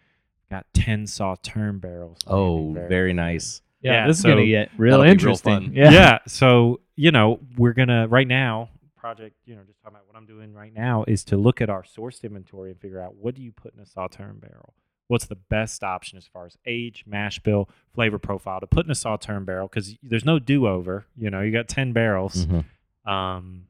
[0.50, 2.18] got 10 sauterne barrels.
[2.26, 3.62] Oh, landing very nice.
[3.81, 5.72] Yeah, Yeah, this is so gonna get real that'll real interesting.
[5.74, 5.90] Yeah.
[5.90, 6.18] yeah.
[6.26, 9.37] So you know, we're gonna right now project.
[9.44, 11.85] You know, just talking about what I'm doing right now is to look at our
[11.85, 14.74] sourced inventory and figure out what do you put in a sauterne barrel.
[15.07, 18.90] What's the best option as far as age, mash bill, flavor profile to put in
[18.90, 19.66] a sauterne barrel?
[19.68, 21.07] Because there's no do over.
[21.16, 22.44] You know, you got 10 barrels.
[22.46, 22.64] Mhm.
[23.11, 23.67] Um,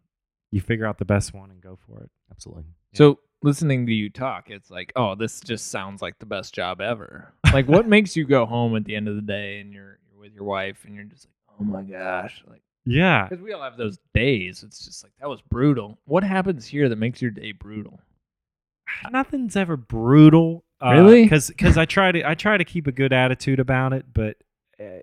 [0.51, 2.11] you figure out the best one and go for it.
[2.31, 2.65] Absolutely.
[2.95, 6.81] So listening to you talk, it's like, oh, this just sounds like the best job
[6.81, 7.33] ever.
[7.53, 10.21] Like, what makes you go home at the end of the day and you're you're
[10.21, 13.27] with your wife and you're just like, oh my gosh, like Yeah.
[13.27, 14.63] because we all have those days.
[14.63, 15.99] It's just like that was brutal.
[16.05, 18.01] What happens here that makes your day brutal?
[19.11, 20.65] nothing's ever brutal.
[20.83, 21.25] Uh, Really?
[21.25, 24.37] Because I try to I try to keep a good attitude about it, but
[24.81, 25.01] uh,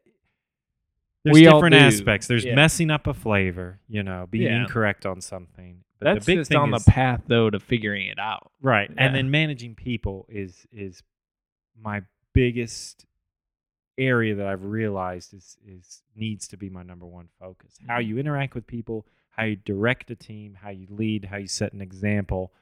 [1.26, 2.28] there's We different aspects.
[2.28, 2.56] There's Yeah.
[2.56, 4.62] messing up a flavor, you know, being Yeah.
[4.62, 5.84] incorrect on something.
[6.00, 8.52] But That's the big just thing on is, the path though to figuring it out.
[8.62, 8.96] right, Yeah.
[9.06, 11.04] and then managing people is is
[11.78, 13.06] my biggest
[13.98, 17.80] area that I've realized is is needs to be my number one focus.
[17.88, 18.06] How Mhm.
[18.08, 21.74] you interact with people, how you direct a team, how you lead, how you set
[21.74, 22.54] an example.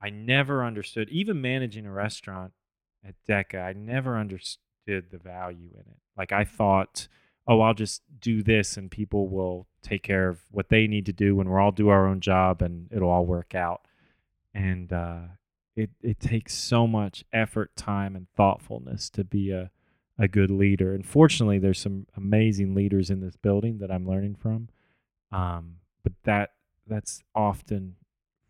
[0.00, 2.52] I never understood, even managing a restaurant
[3.02, 5.98] at Decca, I never understood the value in it.
[6.16, 7.08] Like I thought,
[7.46, 11.12] oh, I'll just do this and people will take care of what they need to
[11.12, 13.82] do and we'll all do our own job and it'll all work out.
[14.54, 15.20] And uh,
[15.76, 19.70] it it takes so much effort, time, and thoughtfulness to be a
[20.18, 20.94] a good leader.
[20.94, 24.68] And fortunately, there's some amazing leaders in this building that I'm learning from.
[25.30, 26.52] Um, but that
[26.86, 27.96] that's often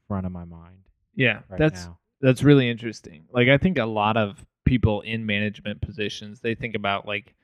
[0.07, 1.99] front of my mind Yeah, right that's now.
[2.21, 3.25] that's really interesting.
[3.33, 7.35] Like I think a lot of people in management positions, they think about like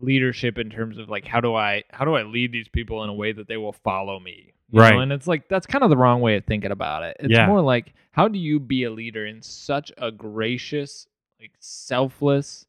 [0.00, 3.08] leadership in terms of like how do I how do I lead these people in
[3.10, 4.52] a way that they will follow me?
[4.70, 4.82] You know?
[4.84, 4.98] Right.
[5.02, 7.16] And it's like that's kind of the wrong way of thinking about it.
[7.20, 7.46] It's Yeah.
[7.46, 11.06] more like how do you be a leader in such a gracious,
[11.40, 12.66] like selfless,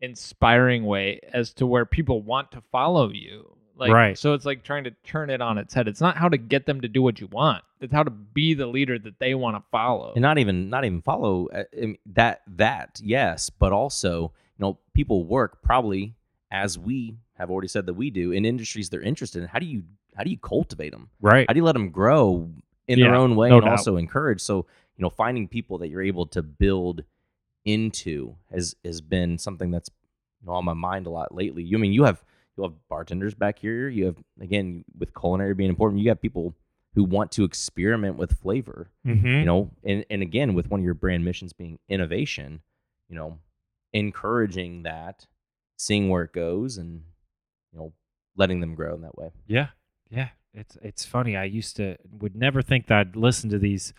[0.00, 3.56] inspiring way as to where people want to follow you.
[3.76, 4.18] Like, Right.
[4.18, 5.88] So it's like trying to turn it on its head.
[5.88, 7.64] It's not how to get them to do what you want.
[7.80, 10.12] It's how to be the leader that they want to follow.
[10.14, 11.64] and not even not even follow uh,
[12.06, 16.14] that that yes but also you know people work probably
[16.52, 19.66] as we have already said that we do in industries they're interested in how do
[19.66, 19.82] you
[20.14, 21.46] how do you cultivate them Right.
[21.48, 22.50] how do you let them grow
[22.86, 23.78] in their own way no and doubt.
[23.78, 27.04] also encourage so you know finding people that you're able to build
[27.64, 29.88] into has has been something that's
[30.42, 32.22] you know, on my mind a lot lately you I mean you have
[32.56, 36.54] you have bartenders back here you have again with culinary being important you have people
[36.94, 39.26] who want to experiment with flavor Mm-hmm.
[39.26, 42.60] you know and, and again with one of your brand missions being innovation
[43.08, 43.38] you know
[43.94, 45.26] encouraging that,
[45.82, 47.02] seeing where it goes, and
[47.72, 47.92] you know,
[48.36, 49.30] letting them grow in that way.
[49.46, 49.68] Yeah,
[50.10, 50.28] yeah.
[50.54, 51.36] It's it's funny.
[51.36, 53.92] I used to would never think that I'd listen to these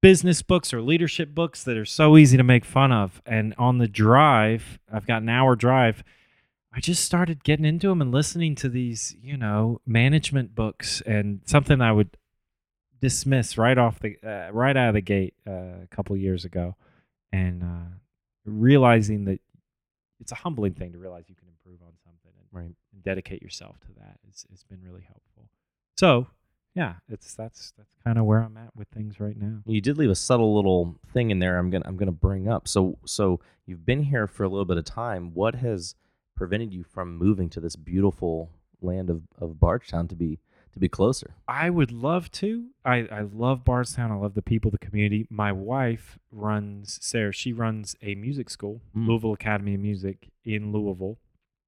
[0.00, 3.22] business books or leadership books that are so easy to make fun of.
[3.24, 6.04] And on the drive, I've got an hour drive.
[6.72, 11.40] I just started getting into them and listening to these, you know, management books and
[11.46, 12.18] something I would
[13.00, 16.76] dismiss right off the uh, right out of the gate uh, a couple years ago,
[17.32, 17.96] and uh,
[18.44, 19.40] realizing that
[20.20, 22.74] it's a humbling thing to realize you can improve on something and, Right.
[22.92, 24.18] and dedicate yourself to that.
[24.28, 25.48] It's it's been really helpful.
[25.96, 26.26] So
[26.74, 29.60] yeah, it's that's that's kind of where I'm at with things right now.
[29.66, 31.58] You did leave a subtle little thing in there.
[31.58, 32.66] I'm gonna I'm gonna bring up.
[32.68, 35.32] So so you've been here for a little bit of time.
[35.34, 35.94] What has
[36.36, 38.50] prevented you from moving to this beautiful
[38.80, 40.38] land of of Bardstown to be
[40.74, 41.34] to be closer?
[41.48, 42.66] I would love to.
[42.84, 44.12] I, I love Bardstown.
[44.12, 45.26] I love the people, the community.
[45.30, 47.32] My wife runs Sarah.
[47.32, 49.08] She runs a music school, Mm.
[49.08, 51.18] Louisville Academy of Music in Louisville,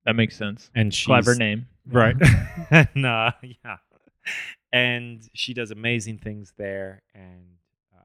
[0.04, 0.70] That makes sense.
[0.74, 1.66] and she's Clever name.
[1.90, 2.16] right?
[2.70, 3.76] and uh, yeah,
[4.72, 7.02] and she does amazing things there.
[7.14, 7.46] And
[7.94, 8.00] uh,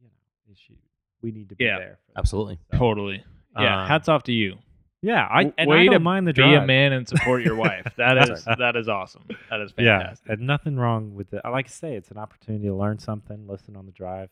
[0.00, 0.78] you know, she
[1.22, 1.78] we need to be Yeah.
[1.78, 1.98] there.
[2.06, 2.18] For that.
[2.20, 2.58] Absolutely.
[2.72, 3.24] So, Totally.
[3.58, 3.82] Yeah.
[3.82, 4.58] Um, hats off to you.
[5.04, 6.50] Yeah, I and Way I to don't mind the drive.
[6.50, 7.86] Be a man and support your wife.
[7.96, 9.22] That's is that is awesome.
[9.50, 9.78] That is fantastic.
[9.84, 10.28] Yeah, fantastic.
[10.30, 11.42] and nothing wrong with it.
[11.44, 14.30] I like to say it's an opportunity to learn something, listen on the drive,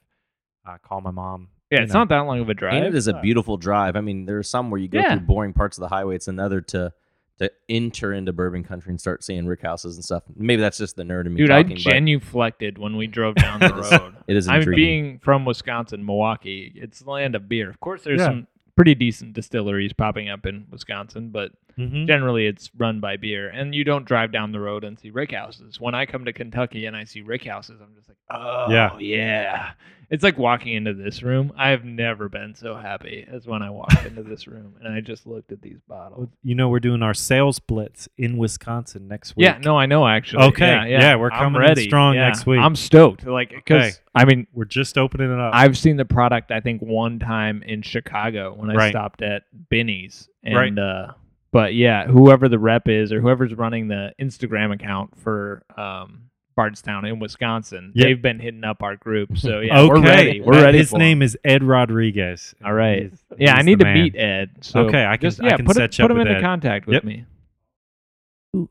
[0.67, 1.49] uh, call my mom.
[1.71, 2.01] Yeah, it's know.
[2.01, 2.75] not that long of a drive.
[2.75, 3.97] And it is a beautiful drive.
[3.97, 5.17] I mean, there are some where you go Yeah.
[5.17, 6.15] through boring parts of the highway.
[6.17, 6.93] It's another to
[7.39, 10.23] to enter into bourbon country and start seeing rick houses and stuff.
[10.37, 11.77] Maybe that's just the nerd in me Dude, I talking.
[11.83, 14.15] but genuflected when we drove down the road.
[14.29, 16.73] it is I'm being from Wisconsin, Milwaukee.
[16.77, 17.69] It's the land of beer.
[17.69, 18.27] Of course, there's Yeah.
[18.27, 22.07] some pretty decent distilleries popping up in Wisconsin, but Mhm.
[22.07, 23.49] generally it's run by beer.
[23.49, 25.81] And you don't drive down the road and see rick houses.
[25.81, 28.97] When I come to Kentucky and I see rick houses, I'm just like, oh Yeah.
[28.99, 29.71] yeah.
[30.11, 31.55] It's like walking into this room.
[31.57, 35.01] I have never been so happy as when I walked into this room and I
[35.01, 36.29] just looked at these bottles.
[36.43, 39.45] You know, we're doing our sales blitz in Wisconsin next week.
[39.45, 40.45] Yeah, no, I know actually.
[40.49, 41.01] Okay, yeah, yeah.
[41.01, 41.85] yeah, we're coming in ready.
[41.85, 42.27] strong Yeah.
[42.27, 42.61] next week.
[42.61, 43.25] I'm stoked.
[43.27, 43.97] Like, because Okay.
[44.15, 45.55] I mean, we're just opening it up.
[45.55, 46.51] I've seen the product.
[46.53, 48.91] I think one time in Chicago when I Right.
[48.91, 50.79] stopped at Binny's, and Right.
[50.79, 51.13] uh,
[51.53, 57.05] but yeah, whoever the rep is or whoever's running the Instagram account for um, Bardstown
[57.05, 58.05] in Wisconsin, Yep.
[58.07, 59.39] they've been hitting up our group.
[59.39, 60.41] So yeah, we're ready.
[60.41, 60.79] We're ready.
[60.79, 61.01] His for 'em.
[61.01, 62.55] name is Ed Rodriguez.
[62.65, 63.03] All right.
[63.05, 63.95] He's- Yeah, I need to man.
[63.95, 64.51] meet Ed.
[64.63, 66.27] So Okay, I can- just, I yeah, can put, set it, you put him with
[66.27, 66.43] into Ed.
[66.43, 67.05] contact with Yep.
[67.05, 67.25] me.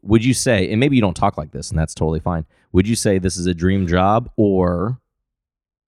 [0.04, 2.46] would you say, and maybe you don't talk like this, and that's totally fine.
[2.72, 5.00] Would you say this is a dream job, or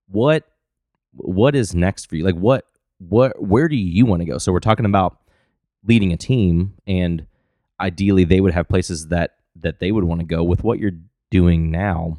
[0.08, 0.47] what?
[1.15, 2.23] What is next for you?
[2.23, 2.65] Like, what?
[2.97, 3.39] What?
[3.41, 4.39] Where do you want to go?
[4.39, 5.17] So we're talking about
[5.85, 7.25] leading a team, and
[7.79, 10.43] ideally, they would have places that that they would want to go.
[10.43, 10.91] With what you're
[11.31, 12.17] doing now,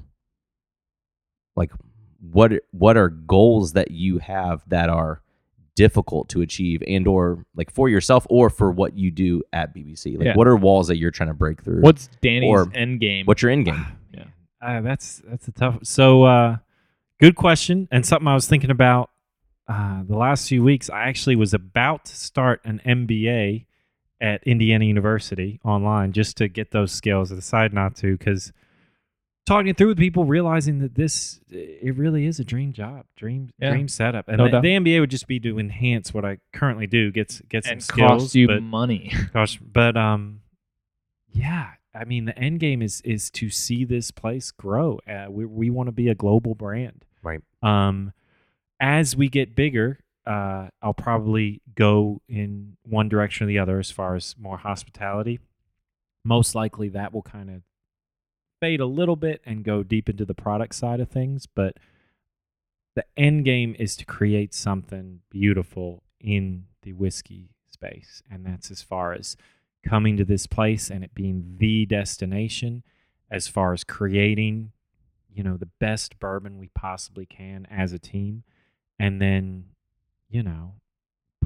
[1.57, 1.73] like,
[2.21, 2.53] what?
[2.73, 5.21] What are goals that you have that are
[5.77, 10.17] difficult to achieve and or like for yourself or for what you do at BBC
[10.17, 10.35] like Yeah.
[10.37, 13.27] what are walls that you're trying to break through What's Danny's Or end game?
[13.27, 13.85] What's your end game?
[14.15, 14.27] Yeah.
[14.63, 15.79] Uh, that's that's a tough.
[15.83, 16.59] So, uh,
[17.19, 19.11] good question, and something I was thinking about
[19.69, 20.91] uh, the last few weeks.
[20.91, 23.67] I actually was about to start an MBA
[24.21, 27.33] at Indiana University online just to get those skills.
[27.33, 28.53] I decided not to because
[29.47, 33.51] talking it through with people, realizing that this it really is a dream job, dream
[33.59, 33.71] Yeah.
[33.71, 36.87] dream setup, and No the, the MBA would just be to enhance what I currently
[36.87, 39.13] do, gets get some and skills, cost you but money.
[39.33, 40.41] Gosh, but um,
[41.33, 41.71] yeah.
[41.97, 44.99] I mean, the end game is is to see this place grow.
[45.09, 47.05] Uh, we we want to be a global brand.
[47.23, 47.41] Right.
[47.63, 48.13] Um,
[48.81, 53.91] as we get bigger, uh, I'll probably go in one direction or the other as
[53.91, 55.41] far as more hospitality.
[56.25, 57.63] Most likely, that will kind of
[58.61, 61.47] fade a little bit and go deep into the product side of things.
[61.47, 61.77] But
[62.95, 68.81] the end game is to create something beautiful in the whiskey space, and that's as
[68.81, 69.37] far as
[69.85, 72.83] coming to this place and it being the destination
[73.31, 74.73] as far as creating
[75.31, 78.45] you know the best bourbon we possibly can as a team
[78.99, 79.65] and then
[80.29, 80.75] you know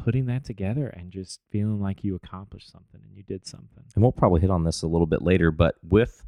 [0.09, 4.03] putting that together and just feeling like you accomplished something and you did something And
[4.03, 6.25] we'll probably hit on this a little bit later, but with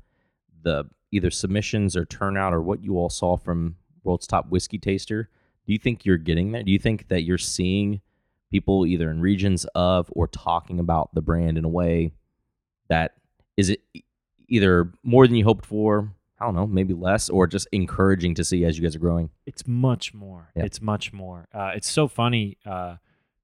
[0.62, 5.30] the either submissions or turnout or what you all saw from World's Top Whiskey Taster,
[5.66, 6.62] do you think you're getting there?
[6.62, 8.00] Do you think that you're seeing
[8.50, 12.12] people either in regions of or talking about the brand in a way
[12.88, 13.14] that
[13.56, 13.80] is it
[14.48, 16.12] either more than you hoped for?
[16.40, 19.30] I don't know, maybe less, or just encouraging to see as you guys are growing.
[19.46, 20.64] it's much more Yeah.
[20.64, 22.96] it's much more uh, it's so funny uh,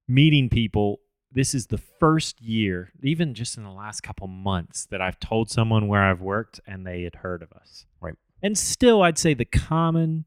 [0.07, 0.99] meeting people
[1.31, 5.49] this is the first year even just in the last couple months that i've told
[5.49, 8.15] someone where i've worked and they had heard of us Right.
[8.41, 10.23] and still i'd say the common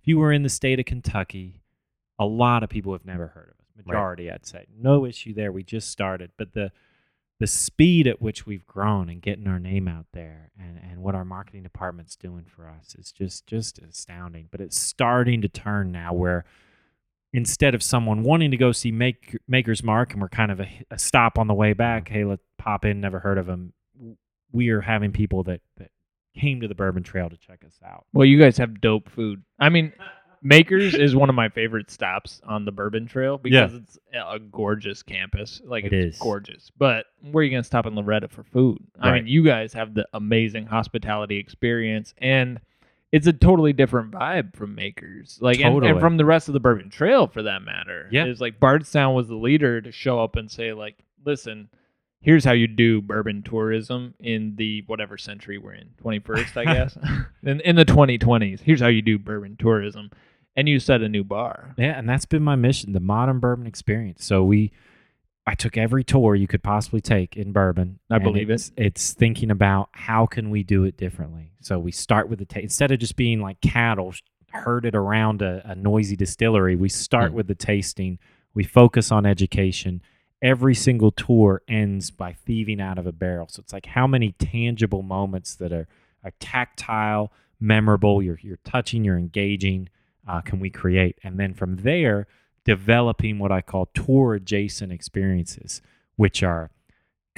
[0.00, 1.60] if you were in the state of kentucky
[2.18, 4.66] a lot of people have never heard of us majority, I'd say.
[4.78, 5.50] No issue there.
[5.50, 6.70] We just started, but the
[7.40, 11.14] the speed at which we've grown and getting our name out there and, and what
[11.14, 14.48] our marketing department's doing for us is just just astounding.
[14.50, 16.44] But it's starting to turn now where
[17.32, 20.68] instead of someone wanting to go see Make, Maker's Mark and we're kind of a,
[20.90, 23.72] a stop on the way back, hey, let's pop in, never heard of them.
[24.52, 25.90] We are having people that, that
[26.36, 28.06] came to the Bourbon Trail to check us out.
[28.12, 29.42] Well, you guys have dope food.
[29.58, 29.92] I mean,
[30.44, 35.02] Makers is one of my favorite stops on the Bourbon Trail because it's a gorgeous
[35.02, 35.62] campus.
[35.64, 36.20] Like It it's is.
[36.22, 36.70] gorgeous.
[36.76, 38.78] But where are you gonna stop in Loretto for food?
[39.00, 42.60] I mean, you guys have the amazing hospitality experience and
[43.10, 45.38] it's a totally different vibe from Makers.
[45.40, 48.08] Like and- and, from the rest of the Bourbon Trail for that matter.
[48.12, 48.24] Yeah.
[48.26, 51.68] It's like Bardstown was the leader to show up and say, like, listen,
[52.20, 56.96] here's how you do bourbon tourism in the whatever century we're in 21st i guess
[57.42, 60.10] in, in the 2020s here's how you do bourbon tourism
[60.56, 63.66] and you set a new bar Yeah, and that's been my mission, the modern bourbon
[63.66, 64.24] experience.
[64.24, 64.72] So we
[65.46, 67.98] I took every tour you could possibly take in bourbon.
[68.10, 68.54] I believe it.
[68.54, 71.52] it's, It's thinking about how can we do it differently.
[71.60, 74.14] So we start with the ta- instead of just being like cattle
[74.52, 77.34] herded around a, a noisy distillery, we start Mm.
[77.34, 78.18] with the tasting.
[78.54, 80.00] We focus on education.
[80.40, 83.48] Every single tour ends by thieving out of a barrel.
[83.48, 85.88] So it's like how many tangible moments that are,
[86.22, 88.22] are tactile, memorable.
[88.22, 89.90] You're you're touching, you're engaging.
[90.26, 91.18] Uh, can we create?
[91.22, 92.26] And then from there,
[92.64, 95.82] developing what I call tour adjacent experiences,
[96.16, 96.70] which are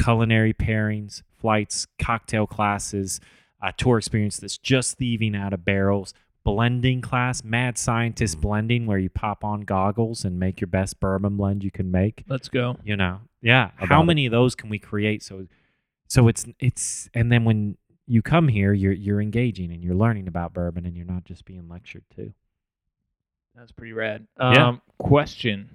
[0.01, 3.21] culinary pairings, flights, cocktail classes,
[3.63, 8.99] a tour experience that's just thieving out of barrels, blending class, mad scientist blending, where
[8.99, 12.23] you pop on goggles and make your best bourbon blend you can make.
[12.29, 13.71] let's go You know, yeah.
[13.77, 14.07] How About it.
[14.07, 15.23] many of those can we create?
[15.23, 15.47] So,
[16.09, 20.29] so it's it's and then when you come here, you're you're engaging and you're learning
[20.29, 22.33] about bourbon, and you're not just being lectured to.
[23.57, 24.69] That's pretty rad Yeah.
[24.69, 25.69] um question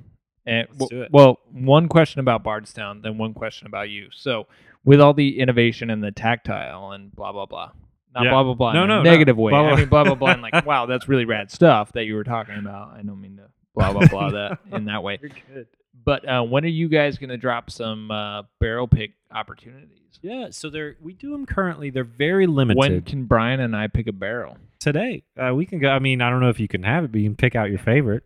[0.45, 1.11] and Let's w- do it.
[1.11, 4.47] well one question about bardstown then one question about you so
[4.83, 7.71] with all the innovation and the tactile and blah blah blah
[8.13, 8.31] not Yeah.
[8.31, 9.09] blah blah blah No, no, a no.
[9.11, 9.77] negative way Blah, i blah.
[9.77, 12.57] mean blah blah blah and like wow that's really rad stuff that you were talking
[12.57, 13.43] about i don't mean to
[13.75, 15.67] blah blah blah that in that way You're good.
[15.93, 19.97] But uh, when are you guys going to drop some uh, barrel pick opportunities?
[20.21, 21.89] Yeah, so they're we do them currently.
[21.89, 22.77] They're very limited.
[22.77, 24.57] When can Brian and I pick a barrel?
[24.79, 25.23] today.
[25.37, 25.89] Uh, we can go.
[25.89, 27.69] I mean, I don't know if you can have it, but you can pick out
[27.69, 28.23] your favorite.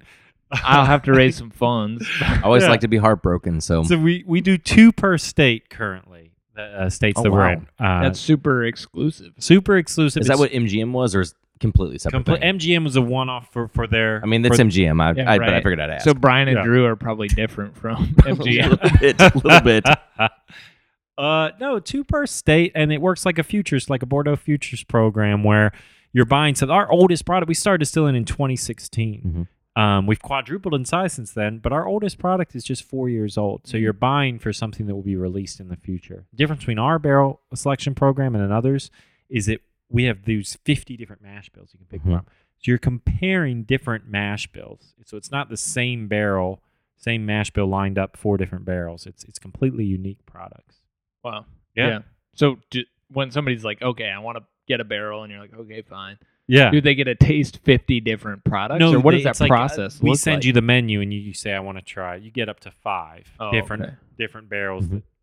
[0.52, 2.08] I'll have to raise some funds.
[2.22, 2.70] I always Yeah.
[2.70, 3.60] like to be heartbroken.
[3.62, 6.32] So, So we we do two per state currently.
[6.56, 7.52] The uh, states Oh, that we're wow.
[7.52, 7.68] in.
[7.78, 9.34] Uh, That's super exclusive.
[9.40, 10.22] super exclusive.
[10.22, 12.26] is that It's what MGM was, or is it completely separate?
[12.26, 12.60] complete- thing?
[12.60, 14.20] MGM was a one off for for their.
[14.24, 15.02] I mean, that's for- MGM.
[15.02, 15.58] I, Yeah, I, but I right.
[15.64, 16.04] figured I'd ask.
[16.04, 16.64] So Brian and Yeah.
[16.64, 18.70] Drew are probably different from a MGM.
[18.72, 19.86] little bit, a little bit.
[21.18, 24.84] uh, no, two per state, and it works like a futures, like a Bordeaux futures
[24.84, 25.72] program where
[26.14, 26.56] you're buying.
[26.56, 29.22] So our oldest product, we started distilling in 2016.
[29.22, 29.48] Mhm.
[29.82, 33.38] Um, we've quadrupled in size since then, but our oldest product is just four years
[33.38, 33.68] old.
[33.68, 36.26] So you're buying for something that will be released in the future.
[36.32, 38.90] The difference between our barrel selection program and others
[39.30, 39.60] is that
[39.96, 42.18] we have these 50 different mash bills you can pick Mhm.
[42.18, 42.26] from.
[42.60, 44.94] So you're comparing different mash bills.
[45.06, 46.62] So it's not the same barrel,
[46.98, 49.06] same mash bill lined up four different barrels.
[49.08, 50.82] It's it's completely unique products.
[51.24, 51.46] Wow.
[51.76, 52.00] Yeah.
[52.36, 55.54] So d- when somebody's like, "Okay, I want to get a barrel," and you're like,
[55.54, 56.72] "Okay, fine," Yeah.
[56.72, 59.52] do they get to taste 50 different products, or what they- does that it's like,
[59.52, 60.46] uh, process we look send like?
[60.46, 62.16] you the menu and you, you say I want to try.
[62.16, 63.94] You get up to five Oh, different okay.
[64.18, 64.90] different barrels Mhm.
[64.90, 65.15] that you can pick.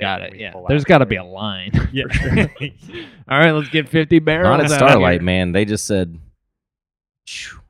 [0.00, 0.36] Got it.
[0.36, 0.52] Yeah.
[0.68, 1.70] There's got to be a line.
[1.92, 2.04] Yeah.
[2.06, 2.38] for sure.
[3.28, 4.44] All right, let's get 50 barrels.
[4.58, 5.22] Not at out Starlight, here.
[5.22, 5.52] man.
[5.52, 6.18] They just said,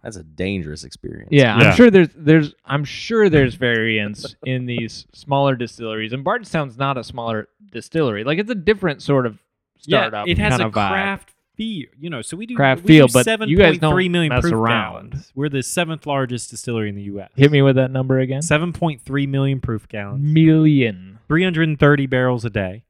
[0.03, 1.69] "That's a dangerous experience." Yeah, Yeah.
[1.71, 6.97] I'm sure there's there's I'm sure there's variance in these smaller distilleries, and Bardstown's not
[6.99, 8.25] a smaller distillery.
[8.25, 9.39] Like it's a different sort of
[9.79, 10.27] startup.
[10.27, 10.91] Yeah, it has kind a of vibe.
[10.91, 11.89] craft feel.
[11.99, 14.31] You know, so we do Craft we do feel, but you guys don't 7.3 million
[14.31, 15.11] mess proof around.
[15.11, 15.33] gallons.
[15.35, 17.31] We're the seventh largest distillery in the U.S.
[17.37, 18.41] Hit me with that number again.
[18.41, 21.19] Seven point three million proof gallons, Million.
[21.29, 22.85] three hundred and thirty barrels a day.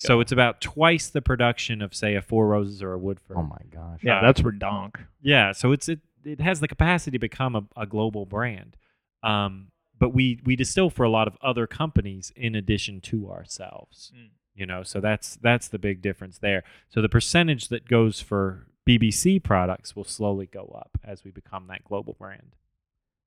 [0.00, 3.36] So it's about twice the production of say a Four Roses or a Woodford.
[3.36, 3.98] Oh my gosh.
[4.02, 4.94] yeah, uh, that's redonk.
[5.22, 8.76] Yeah, so it's it it has the capacity to become a, a global brand.
[9.24, 14.12] Um, but we we distill for a lot of other companies in addition to ourselves.
[14.16, 14.28] Mm.
[14.58, 16.64] You know, so that's that's the big difference there.
[16.88, 21.68] So the percentage that goes for BBC products will slowly go up as we become
[21.68, 22.56] that global brand.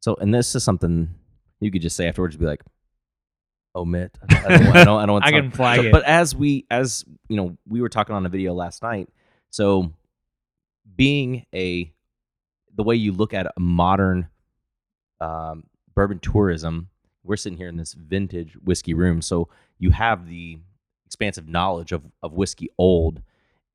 [0.01, 1.15] So, and this is something
[1.61, 2.63] you could just say afterwards, be like,
[3.75, 4.17] omit.
[4.29, 5.91] I don't, I don't, I don't want I can flag So- it.
[5.93, 9.07] But as we, as you know, we were talking on a video last night.
[9.51, 9.93] So,
[10.97, 11.93] being a,
[12.75, 14.27] the way you look at a modern
[15.21, 15.63] um,
[15.95, 16.89] bourbon tourism,
[17.23, 19.21] we're sitting here in this vintage whiskey room.
[19.21, 19.47] So
[19.77, 20.59] you have the
[21.11, 23.21] expansive knowledge of, of whiskey old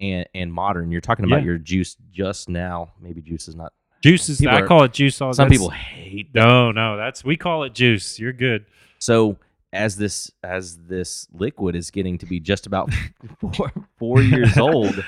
[0.01, 0.91] and, and modern.
[0.91, 1.45] You're talking about Yeah.
[1.47, 2.93] your juice just now.
[2.99, 4.45] Maybe juice is not Juice is.
[4.47, 5.21] I are- call it juice.
[5.21, 8.19] All Some people hate No, no, that's we call it juice.
[8.19, 8.65] You're good.
[8.99, 9.37] So
[9.73, 12.91] as this as this liquid is getting to be just about
[13.41, 15.05] four, four years old,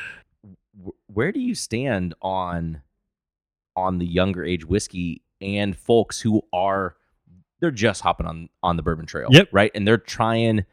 [1.07, 2.83] where do you stand on
[3.77, 6.97] on the younger age whiskey and folks who are
[7.61, 9.49] they're just hopping on on the bourbon trail, Yep.
[9.53, 9.71] right?
[9.75, 10.65] And they're trying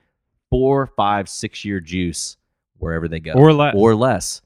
[0.56, 2.38] four, five, six year juice
[2.78, 3.74] wherever they go, Or less.
[3.78, 4.42] or less.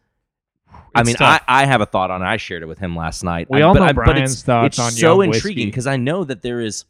[0.96, 1.44] I mean, I, tough.
[1.48, 2.26] I have a thought on it.
[2.26, 3.48] I shared it with him last night.
[3.50, 5.98] We I- all but know I- Brian's it's, thoughts it's on so intriguing because I
[5.98, 6.86] know that there is.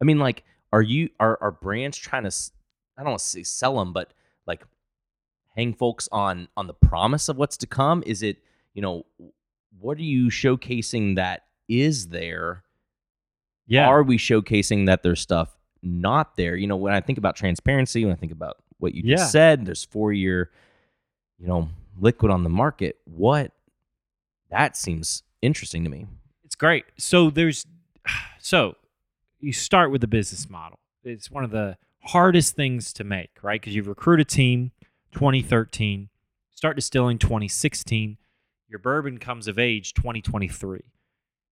[0.00, 2.34] I mean, like, are you are are brands trying to?
[2.96, 4.12] I don't want to say sell them, but
[4.46, 4.64] like
[5.56, 8.02] hang folks on on the promise of what's to come.
[8.06, 8.38] Is it
[8.74, 9.06] you know
[9.78, 12.64] what are you showcasing that is there?
[13.66, 13.86] yeah.
[13.88, 16.56] Are we showcasing that there's stuff not there?
[16.56, 19.16] You know, when I think about transparency, when I think about what you Yeah.
[19.16, 20.50] just said, there's four year,
[21.38, 21.68] you know,
[21.98, 22.96] liquid on the market.
[23.04, 23.52] What
[24.50, 26.06] that seems interesting to me.
[26.44, 26.84] It's great.
[26.98, 27.66] So there's
[28.38, 28.76] so
[29.40, 30.78] you start with the business model.
[31.04, 33.60] It's one of the hardest things to make, right?
[33.60, 34.72] Because you recruit a team
[35.12, 36.08] 2013,
[36.52, 38.18] start distilling 2016,
[38.68, 40.80] your bourbon comes of age 2023.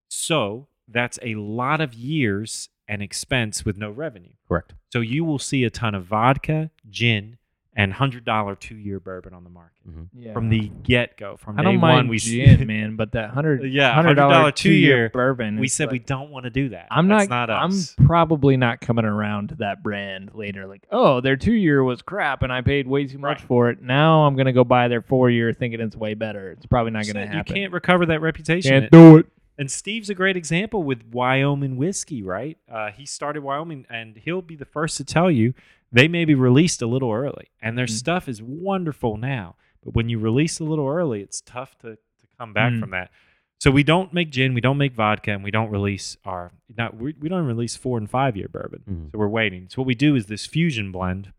[0.08, 4.32] So that's a lot of years and expense with no revenue.
[4.49, 4.74] Correct.
[4.93, 7.38] So you will see a ton of vodka, gin,
[7.76, 10.03] and hundred dollar two year bourbon on the market mm-hmm.
[10.12, 10.32] Yeah.
[10.32, 11.36] from the get go.
[11.36, 14.51] From I day don't one, mind we gin, man, but that hundred Yeah, hundred dollar
[14.51, 15.61] two year bourbon.
[15.61, 16.88] we is said we don't want to do that.
[16.91, 17.49] I'm That's not.
[17.49, 17.95] not us.
[17.97, 20.66] I'm probably not coming around to that brand later.
[20.66, 23.47] Like, oh, their two year was crap, and I paid way too much Right.
[23.47, 23.80] for it.
[23.80, 26.51] Now I'm gonna go buy their four year, thinking it's way better.
[26.51, 27.55] It's probably not gonna Said happen.
[27.55, 28.68] You can't recover that reputation.
[28.68, 29.26] Can't do it.
[29.59, 32.57] And Steve's a great example with Wyoming whiskey, right?
[32.70, 35.53] Uh, he started Wyoming, and he'll be the first to tell you
[35.92, 37.90] they may be released a little early, and their Mm.
[37.90, 39.57] stuff is wonderful now.
[39.84, 42.80] But when you release a little early, it's tough to, to come back Mm.
[42.80, 43.11] from that.
[43.59, 46.96] So we don't make gin, we don't make vodka, and we don't release our not
[46.96, 48.82] we, we don't release four and five year bourbon.
[48.88, 49.12] Mhm.
[49.12, 49.68] So we're waiting.
[49.68, 51.32] So what we do is this fusion blend,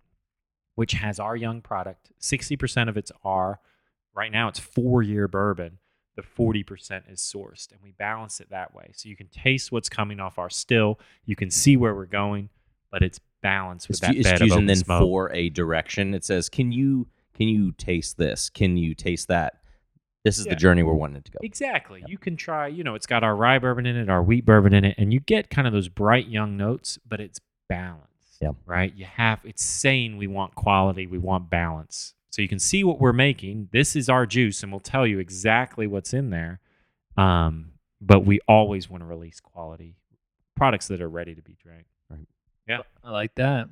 [0.76, 2.12] which has our young product.
[2.20, 3.60] Sixty percent of it's our
[4.14, 4.48] right now.
[4.50, 5.80] It's four year bourbon.
[6.16, 8.92] The forty percent is sourced, and we balance it that way.
[8.94, 11.00] So you can taste what's coming off our still.
[11.26, 12.50] You can see where we're going,
[12.92, 15.02] but it's balanced with Is, that fu- is bed of fusion then smoke.
[15.02, 16.14] for a direction?
[16.14, 18.50] It says, "Can you can you taste this?
[18.50, 19.60] Can you taste that?"
[20.24, 20.52] This is Yeah.
[20.54, 21.40] the journey we're wanting to go.
[21.42, 22.04] Exactly.
[22.06, 24.72] You can try, you know, it's got our rye bourbon in it, our wheat bourbon
[24.74, 27.40] in it, and you get kind of those bright young notes, but it's
[27.70, 28.08] balanced.
[28.40, 28.52] Yeah.
[28.68, 28.94] Right?
[28.96, 32.14] You have it's saying we want quality, we want balance.
[32.32, 33.70] So you can see what we're making.
[33.72, 36.62] This is our juice, and we'll tell you exactly what's in there.
[37.18, 39.96] Um, but we always want to release quality
[40.56, 41.86] products that are ready to be drank.
[42.10, 42.28] Right.
[42.68, 42.80] Yeah.
[43.04, 43.68] I like that.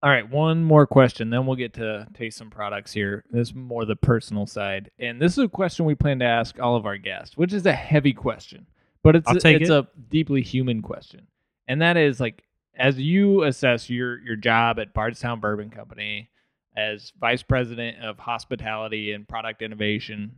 [0.00, 3.24] All right, one more question, then we'll get to taste some products here.
[3.32, 6.60] This is more the personal side, and this is a question we plan to ask
[6.60, 8.64] all of our guests, which is a heavy question,
[9.02, 9.74] but it's I'll a, take it's it.
[9.74, 11.26] a deeply human question,
[11.66, 12.44] and that is like
[12.76, 16.30] as you assess your your job at Bardstown Bourbon Company
[16.78, 20.30] as vice president of hospitality and product innovation,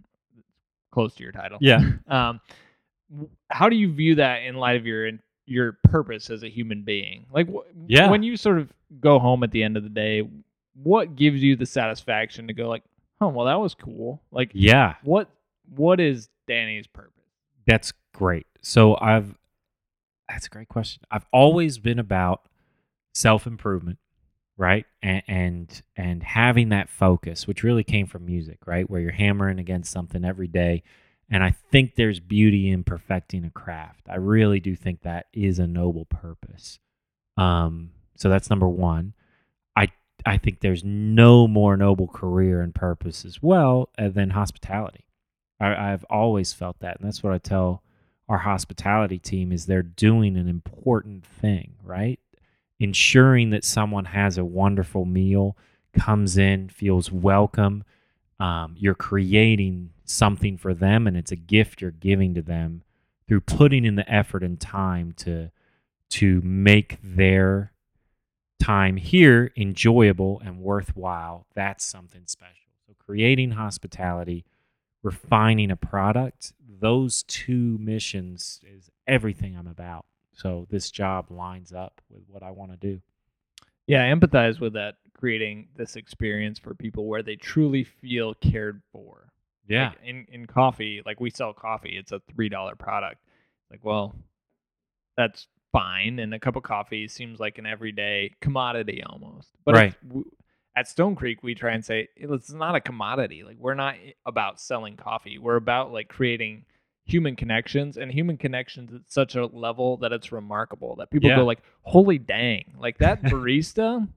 [0.91, 1.59] close to your title.
[1.61, 1.81] Yeah.
[2.09, 2.41] Um,
[3.51, 5.11] how do you view that in light of your
[5.47, 7.27] your purpose as a human being?
[7.33, 8.09] Like, wh- Yeah.
[8.09, 10.29] when you sort of go home at the end of the day,
[10.75, 12.85] what gives you the satisfaction to go like,
[13.21, 14.23] oh, well, that was cool.
[14.31, 14.95] Like, Yeah.
[15.03, 15.29] what
[15.75, 17.13] what is Danny's purpose?
[17.67, 18.47] That's great.
[18.63, 19.35] So I've
[20.29, 21.03] that's a great question.
[21.11, 22.43] I've always been about
[23.13, 23.99] self improvement,
[24.61, 24.85] right?
[25.03, 28.89] And, and and having that focus, which really came from music, right?
[28.89, 30.83] Where you're hammering against something every day.
[31.31, 34.03] And I think there's beauty in perfecting a craft.
[34.11, 36.79] I really do think that is a noble purpose.
[37.39, 39.15] Um, so that's number one.
[39.77, 39.89] I
[40.27, 45.07] I think there's no more noble career and purpose as well uh, than hospitality.
[45.59, 47.83] I, I've always felt that, and that's what I tell
[48.29, 52.21] our hospitality team is they're doing an important thing, right?
[52.81, 55.57] Ensuring that someone has a wonderful meal,
[55.93, 57.85] comes in, feels welcome.
[58.41, 62.83] Um, you're creating something for them, and it's a gift you're giving to them
[63.29, 65.51] through putting in the effort and time to
[66.09, 67.73] to make their
[68.61, 71.47] time here enjoyable and worthwhile.
[71.55, 72.73] That's something special.
[72.87, 74.45] So creating hospitality
[75.03, 80.07] refining a product, those two missions is everything I'm about.
[80.41, 83.01] So this job lines up with what I want to do.
[83.87, 84.95] Yeah, I empathize with that.
[85.15, 89.31] Creating this experience for people where they truly feel cared for.
[89.69, 89.89] Yeah.
[89.91, 93.19] Like in in coffee, like we sell coffee, it's a three dollar product.
[93.71, 94.15] Like, well,
[95.19, 99.51] that's fine, and a cup of coffee seems like an everyday commodity almost.
[99.65, 99.95] But Right.
[100.75, 103.43] at Stone Creek, we try and say it's not a commodity.
[103.45, 105.37] Like we're not eh, about selling coffee.
[105.39, 106.65] We're about like creating
[107.05, 111.37] human connections and human connections at such a level that it's remarkable that people Yeah.
[111.37, 114.09] go like, "Holy dang!" Like that barista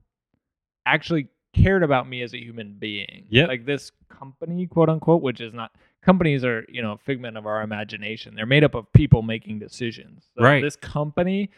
[0.86, 3.26] actually cared about me as a human being.
[3.28, 3.46] Yeah.
[3.46, 5.72] Like this company, quote unquote, which is not
[6.02, 8.34] companies are you know a figment of our imagination.
[8.34, 10.24] They're made up of people making decisions.
[10.36, 10.62] So Right.
[10.62, 11.50] This company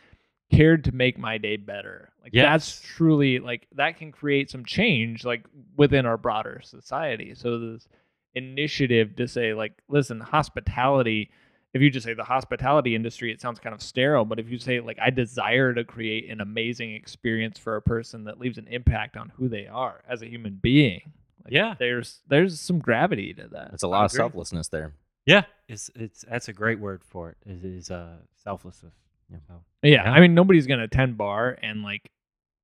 [0.51, 2.13] cared to make my day better.
[2.23, 2.45] Like Yes.
[2.45, 5.45] that's truly like that can create some change like
[5.77, 7.35] within our broader society.
[7.35, 7.89] So this
[8.37, 11.31] initiative to say like listen, hospitality
[11.75, 14.25] if you just say the hospitality industry, it sounds kind of sterile.
[14.25, 18.25] But if you say like I desire to create an amazing experience for a person
[18.25, 21.13] that leaves an impact on who they are as a human being,
[21.45, 21.75] like, Yeah.
[21.79, 23.73] there's there's some gravity to that.
[23.75, 24.95] It's a lot of selflessness there.
[25.27, 27.37] Yeah, it's it's that's a great word for it.
[27.45, 28.95] Is is uh selflessness.
[29.31, 29.39] Yeah,
[29.83, 30.11] Yeah.
[30.11, 32.11] I mean nobody's gonna attend bar and like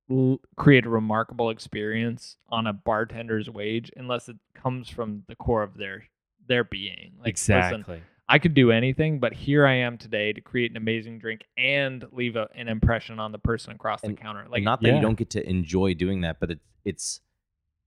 [0.09, 5.63] l- create a remarkable experience on a bartender's wage unless it comes from the core
[5.63, 6.05] of their
[6.47, 7.13] their being.
[7.19, 8.01] Like, listen, exactly.
[8.27, 12.05] I could do anything, but here I am today to create an amazing drink and
[12.11, 14.41] leave a, an impression on the person across And- the counter.
[14.43, 14.95] Like Like, not that yeah.
[14.95, 17.21] you don't get to enjoy doing that, but it, it's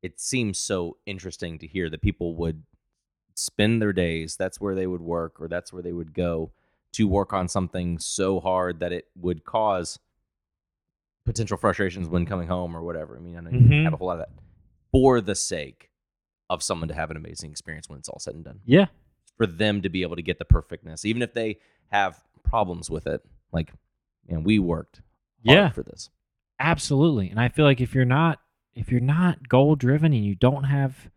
[0.02, 2.62] it seems so interesting to hear that people would
[3.34, 4.36] spend their days.
[4.36, 6.52] That's where they would work, or that's where they would go
[6.92, 9.98] to work on something so hard that it would cause
[11.26, 13.16] potential frustrations when coming home or whatever.
[13.16, 13.84] I mean, I know you Mhm.
[13.84, 14.42] have a whole lot of that
[14.92, 15.90] for the sake
[16.48, 18.60] of someone to have an amazing experience when it's all said and done.
[18.64, 18.86] Yeah.
[19.36, 21.58] For them to be able to get the perfectness, even if they
[21.90, 23.22] have problems with it.
[23.52, 23.72] Like,
[24.28, 25.02] man, we worked
[25.44, 25.68] hard Yeah.
[25.70, 26.08] for this.
[26.58, 27.28] Absolutely.
[27.28, 28.40] And I feel like if you're not
[28.74, 31.10] if you're not goal driven and you don't have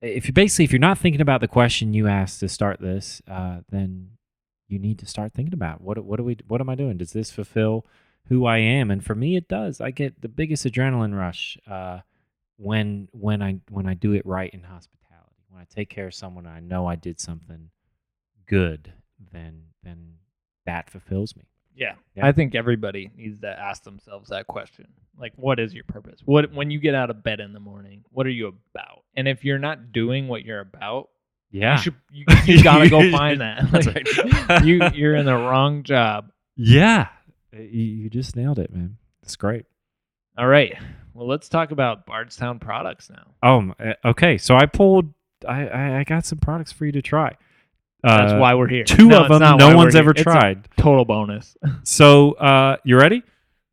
[0.00, 3.22] if you basically if you're not thinking about the question you asked to start this,
[3.28, 4.12] uh, then
[4.68, 6.96] you need to start thinking about what what do we what am I doing?
[6.96, 7.86] Does this fulfill
[8.28, 8.90] who I am?
[8.90, 9.80] And for me, it does.
[9.80, 12.00] I get the biggest adrenaline rush uh,
[12.56, 15.42] when when I when I do it right in hospitality.
[15.48, 17.70] When I take care of someone, I know I did something
[18.46, 18.92] good.
[19.32, 20.14] Then then
[20.66, 21.42] that fulfills me.
[21.74, 22.26] yeah, Yeah.
[22.26, 24.86] I think everybody needs to ask themselves that question.
[25.18, 26.20] Like, what is your purpose?
[26.24, 29.02] What when you get out of bed in the morning, what are you about?
[29.16, 31.08] And if you're not doing what you're about,
[31.50, 31.76] Yeah.
[31.76, 33.70] you should you, you gotta go find that.
[33.72, 34.64] Like, right.
[34.64, 36.30] you you're in the wrong job.
[36.56, 37.08] Yeah,
[37.52, 38.96] you, you just nailed it, man.
[39.22, 39.66] It's great.
[40.38, 40.76] All right.
[41.14, 43.26] Well, let's talk about Bardstown products now.
[43.48, 43.74] Um.
[43.78, 44.38] uh, Okay.
[44.38, 45.12] So I pulled.
[45.46, 47.36] I I, got some products for you to try.
[48.02, 48.84] That's Uh, why we're here.
[48.84, 50.00] Two No, of them no one's here.
[50.02, 50.68] ever a tried.
[50.76, 51.56] total bonus.
[51.84, 53.22] So uh, you ready?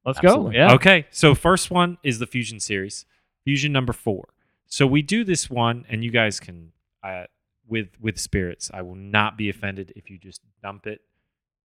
[0.06, 0.54] Let's Absolutely.
[0.54, 0.58] go.
[0.58, 0.74] Yeah.
[0.74, 1.06] Okay.
[1.12, 3.06] So first one is the Fusion series,
[3.44, 4.30] Fusion number four.
[4.66, 6.72] So we do this one, and you guys can
[7.04, 7.24] uh,
[7.68, 8.70] with with spirits.
[8.74, 11.02] I will not be offended if you just dump it,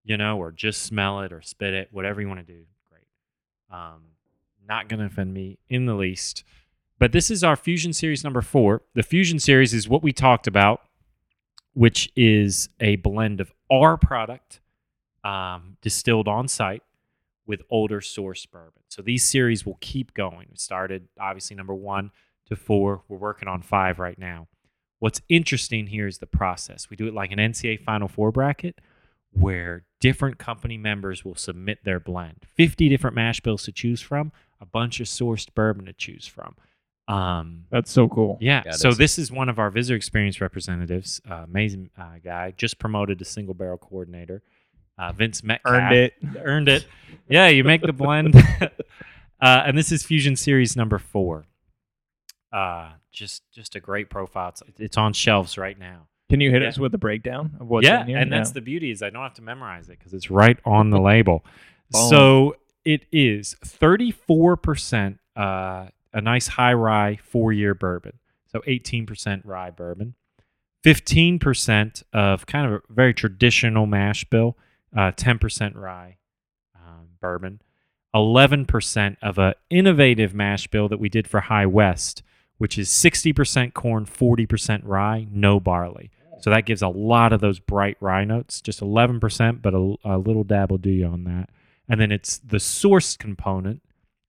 [0.04, 2.62] you know, or just smell it or spit it, whatever you want to do.
[2.90, 3.06] Great.
[3.70, 4.02] Um,
[4.66, 6.44] not gonna offend me in the least.
[6.98, 8.82] But this is our Fusion series number four.
[8.94, 10.80] The Fusion series is what we talked about,
[11.72, 14.60] which is a blend of our product
[15.24, 16.82] um, distilled on site
[17.46, 18.82] with older source bourbon.
[18.88, 20.46] So these series will keep going.
[20.50, 22.10] We started obviously number one
[22.46, 23.02] to four.
[23.08, 24.48] We're working on five right now.
[24.98, 26.88] What's interesting here is the process.
[26.88, 28.80] We do it like an NCA Final Four bracket
[29.34, 34.32] where different company members will submit their blend 50 different mash bills to choose from,
[34.60, 36.56] a bunch of sourced bourbon to choose from.
[37.06, 38.38] Um, That's so cool.
[38.40, 38.62] yeah.
[38.64, 38.98] Yeah, so is.
[38.98, 43.24] this is one of our visitor experience representatives, uh, amazing uh, guy, just promoted to
[43.24, 44.42] single barrel coordinator.
[44.96, 46.14] Uh, Vince Metcalf Earned it.
[46.38, 46.86] earned it.
[47.28, 48.36] Yeah, you make the blend.
[48.60, 48.68] uh,
[49.40, 51.46] and this is Fusion Series number four.
[52.52, 54.50] Uh, just just a great profile.
[54.50, 56.06] It's, it's on shelves right now.
[56.34, 56.68] Can you hit Yeah.
[56.68, 58.18] us with the breakdown of what's yeah, in here?
[58.18, 60.90] and that's the beauty is I don't have to memorize it because it's right on
[60.90, 61.44] the label.
[61.92, 62.10] Boom.
[62.10, 65.20] So it is thirty four percent.
[65.36, 68.18] Uh, a nice high rye four year bourbon.
[68.50, 70.14] So eighteen percent rye bourbon.
[70.84, 74.58] 15% of kind of a very traditional mash bill,
[74.94, 76.18] uh, 10% rye
[76.76, 77.62] um, bourbon,
[78.14, 82.22] 11% of an innovative mash bill that we did for High West,
[82.58, 86.10] which is 60% corn, 40% rye, no barley.
[86.40, 90.18] So that gives a lot of those bright rye notes, just 11%, but a, a
[90.18, 91.50] little dab will do you on that.
[91.88, 93.82] And then it's the sourced component,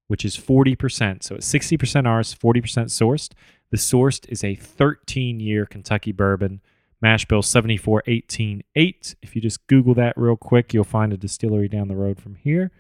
[0.08, 1.24] which is 40%.
[1.24, 3.32] So it's 60% ours, 40% sourced.
[3.72, 6.62] The sourced is a 13 year Kentucky bourbon,
[7.02, 9.16] mash bill 74188.
[9.22, 12.36] If you just Google that real quick, you'll find a distillery down the road from
[12.36, 12.72] here.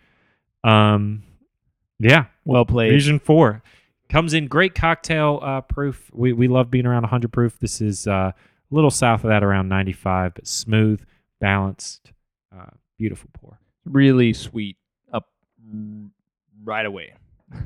[0.64, 1.24] Um,
[2.00, 2.92] yeah, well played.
[2.92, 3.62] Fusion 4
[4.10, 6.10] comes in great cocktail uh, proof.
[6.14, 7.60] We, we love being around 100 proof.
[7.60, 8.32] This is uh,
[8.72, 11.02] a little south of that, around 95, but smooth,
[11.40, 12.12] balanced,
[12.56, 13.60] uh, beautiful pour.
[13.86, 14.78] Really sweet
[15.14, 15.28] up
[16.64, 17.14] right away.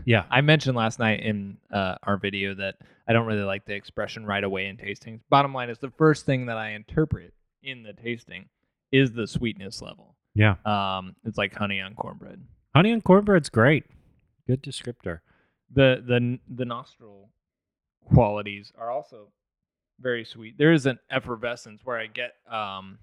[0.05, 0.25] Yeah.
[0.29, 2.75] I mentioned last night in uh, our video that
[3.07, 5.21] I don't really like the expression right away in tastings.
[5.29, 7.33] Bottom line is the first thing that I interpret
[7.63, 8.49] in the tasting
[8.91, 10.15] is the sweetness level.
[10.35, 10.55] Yeah.
[10.65, 12.41] Um, it's like honey on cornbread.
[12.75, 13.85] Honey on cornbread's great.
[14.47, 15.19] Good descriptor.
[15.73, 17.29] The the the nostril
[18.13, 19.27] qualities are also
[20.01, 20.57] very sweet.
[20.57, 22.97] There is an effervescence where I get um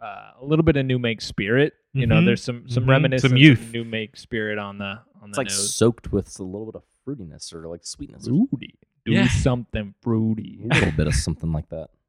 [0.00, 1.72] uh, a little bit of new make spirit.
[1.92, 2.26] You know, Mhm.
[2.26, 2.88] there's some some Mhm.
[2.88, 3.60] reminiscence Some youth.
[3.60, 5.74] of new make spirit on the on It's the like nose.
[5.74, 8.26] soaked with a little bit of fruitiness or like sweetness.
[8.26, 8.78] fruity.
[9.06, 9.28] Do Yeah.
[9.28, 10.60] something fruity.
[10.64, 11.90] A little bit of something like that.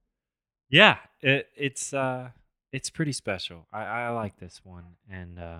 [0.70, 2.32] Yeah, it, it's uh,
[2.74, 3.68] it's pretty special.
[3.72, 5.60] I, I like this one, and uh,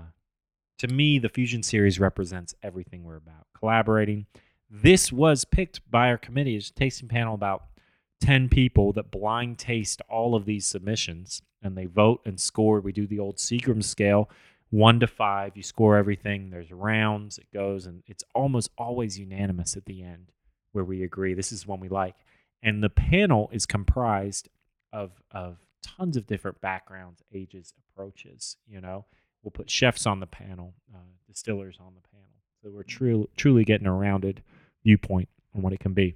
[0.80, 3.48] to me, the Fusion series represents everything we're about.
[3.58, 4.26] Collaborating.
[4.70, 7.68] This was picked by our committee as a tasting panel about
[8.20, 12.80] ten people that blind taste all of these submissions, and they vote and score.
[12.80, 14.30] We do the old Seagram scale,
[14.70, 15.56] one to five.
[15.56, 16.50] You score everything.
[16.50, 17.38] There's rounds.
[17.38, 20.32] It goes, and it's almost always unanimous at the end,
[20.72, 22.16] where we agree this is one we like.
[22.64, 24.50] And the panel is comprised
[24.92, 28.58] of of tons of different backgrounds, ages, approaches.
[28.68, 29.06] You know,
[29.44, 32.26] we'll put chefs on the panel, uh, distillers on the panel.
[32.64, 34.44] So we're truly truly getting a rounded
[34.84, 36.16] viewpoint on what it can be.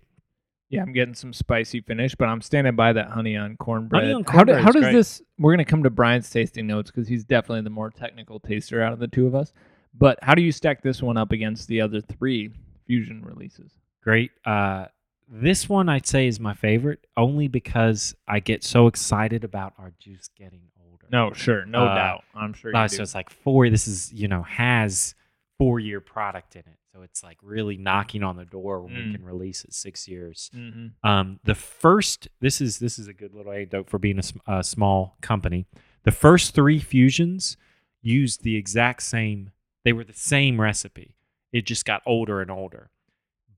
[0.71, 4.03] Yeah, I'm getting some spicy finish, but I'm standing by that honey on cornbread.
[4.03, 4.93] Honey on how, do, cornbread how is does great.
[4.93, 5.21] this?
[5.37, 8.93] We're gonna come to Brian's tasting notes because he's definitely the more technical taster out
[8.93, 9.51] of the two of us.
[9.93, 12.51] But how do you stack this one up against the other three
[12.87, 13.71] fusion releases?
[14.01, 14.31] Great.
[14.45, 14.85] Uh,
[15.27, 19.91] this one I'd say is my favorite, only because I get so excited about our
[19.99, 21.05] juice getting older.
[21.11, 22.23] No, sure, no Uh, doubt.
[22.33, 22.71] I'm sure.
[22.71, 22.95] You Uh, do.
[22.95, 23.69] so it's like four.
[23.69, 25.15] This is you know has
[25.57, 29.05] four year product in it, so it's like really knocking on the door when Mm.
[29.07, 30.49] we can release it six years.
[30.53, 30.91] Mhm.
[31.03, 34.23] Um, the first, this is this is a good little anecdote for being a,
[34.59, 35.65] a small company.
[36.03, 37.55] The first three fusions
[38.01, 39.51] used the exact same.
[39.85, 41.15] They were the same recipe.
[41.53, 42.89] It just got older and older.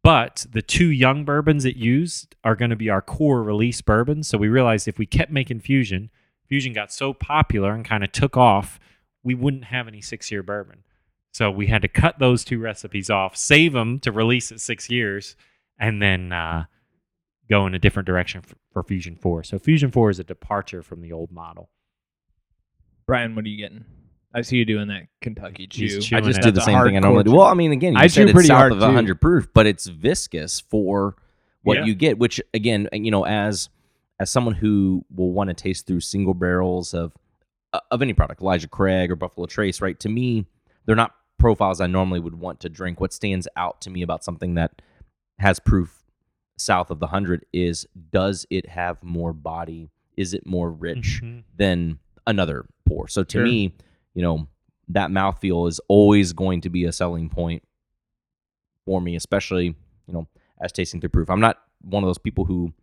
[0.04, 4.28] But the two young bourbons it used are going to be our core release bourbons.
[4.28, 6.10] So we realized if we kept making fusion,
[6.48, 8.80] fusion got so popular and kind of took off,
[9.24, 10.84] we wouldn't have any six year bourbon.
[11.34, 14.88] So we had to cut those two recipes off, save them to release at six
[14.90, 15.36] years,
[15.80, 16.66] and then uh,
[17.50, 19.44] go in a different direction for, for Fusion 4.
[19.44, 21.70] So Fusion 4 is a departure from the old model.
[23.08, 23.84] Brian, what are you getting?
[24.36, 25.86] I see you doing that Kentucky chew.
[26.14, 26.44] I just it.
[26.44, 27.32] do the That's same thing I normally do.
[27.32, 28.86] Well, I mean, again, you I said chew it's pretty south hard, of too.
[28.86, 31.16] 100 proof, but it's viscous for
[31.64, 31.86] what Yeah.
[31.86, 32.18] you get.
[32.20, 33.70] Which, again, you know, as
[34.20, 37.12] as someone who will want to taste through single barrels of
[37.74, 40.00] uh, of any product, Elijah Craig or Buffalo Trace, right?
[40.00, 40.46] To me,
[40.86, 43.00] they're not profiles I normally would want to drink.
[43.00, 44.82] What stands out to me about something that
[45.40, 46.04] has proof
[46.58, 49.90] south of the hundred is does it have more body?
[50.16, 51.22] Is it more rich?
[51.24, 51.44] Mhm.
[51.56, 53.08] than another pour.
[53.08, 53.44] So to Sure.
[53.44, 53.74] me,
[54.14, 54.48] you know,
[54.90, 57.64] that mouthfeel is always going to be a selling point
[58.86, 59.68] for me, especially,
[60.08, 60.28] you know,
[60.62, 61.30] as tasting through proof.
[61.30, 62.74] I'm not one of those people who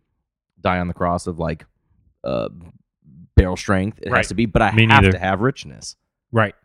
[0.59, 1.65] die on the cross of like
[2.23, 2.49] uh
[3.35, 3.99] barrel strength.
[4.03, 4.17] It Right.
[4.17, 5.11] has to be, but I Me have neither.
[5.13, 5.95] to have richness.
[6.31, 6.55] Right.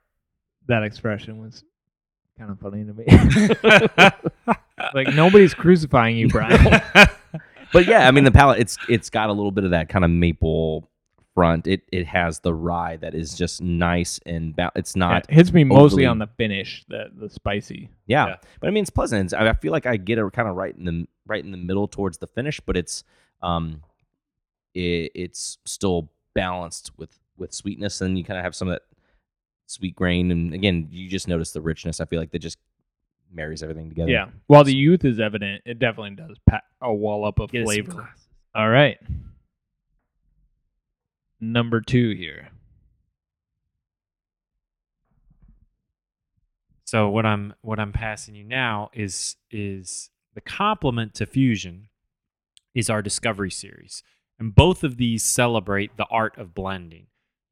[0.68, 1.62] that expression was
[2.39, 3.07] kind of funny to me.
[4.95, 6.82] like nobody's crucifying you, Brian.
[7.72, 10.05] But yeah, I mean the palate it's it's got a little bit of that kind
[10.05, 10.89] of maple
[11.34, 11.66] front.
[11.66, 15.53] It it has the rye that is just nice and ba- it's not it hits
[15.53, 17.91] me mostly on the finish, the the spicy.
[18.07, 18.26] Yeah.
[18.26, 18.37] Yeah.
[18.61, 19.26] but I mean it's pleasant.
[19.26, 21.59] It's, I feel like I get it kind of right in the right in the
[21.59, 23.05] middle towards the finish, but it's
[23.43, 23.82] um,
[24.72, 28.82] it, it's still balanced with with sweetness, and you kind of have some of that
[29.67, 32.01] sweet grain, and again, you just notice the richness.
[32.01, 32.59] I feel like that just
[33.33, 34.11] marries everything together.
[34.11, 34.29] Yeah.
[34.47, 37.69] While the youth is evident, it definitely does pack a wall up of Get us
[37.69, 37.93] some flavor.
[37.93, 38.29] glasses.
[38.55, 38.99] All right.
[41.41, 42.49] Number two here.
[46.85, 51.89] So what I'm what I'm passing you now is is the complement to fusion
[52.75, 54.03] is our discovery series.
[54.39, 57.07] And both of these celebrate the art of blending.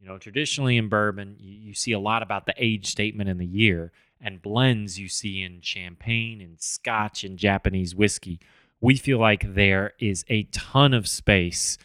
[0.04, 3.38] You know, traditionally in bourbon, you, you see a lot about the age statement in
[3.38, 3.90] the year,
[4.20, 8.38] and blends you see in champagne and scotch and Japanese whiskey.
[8.82, 11.78] We feel like there is a ton of space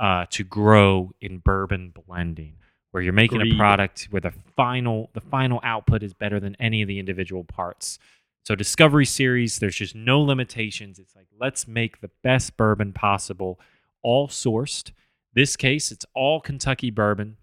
[0.00, 2.54] uh, to grow in bourbon blending,
[2.90, 3.54] where you're making Agreed.
[3.54, 7.44] a product where the final the final output is better than any of the individual
[7.44, 8.00] parts.
[8.42, 10.98] So Discovery Series, there's just no limitations.
[10.98, 13.60] It's like let's make the best bourbon possible,
[14.02, 14.90] all sourced.
[15.34, 17.36] This case, it's all Kentucky bourbon,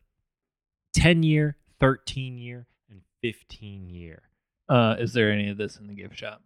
[0.97, 4.21] 10 year, 13 year, and 15 year.
[4.69, 6.41] Uh, is there any of this in the gift shop?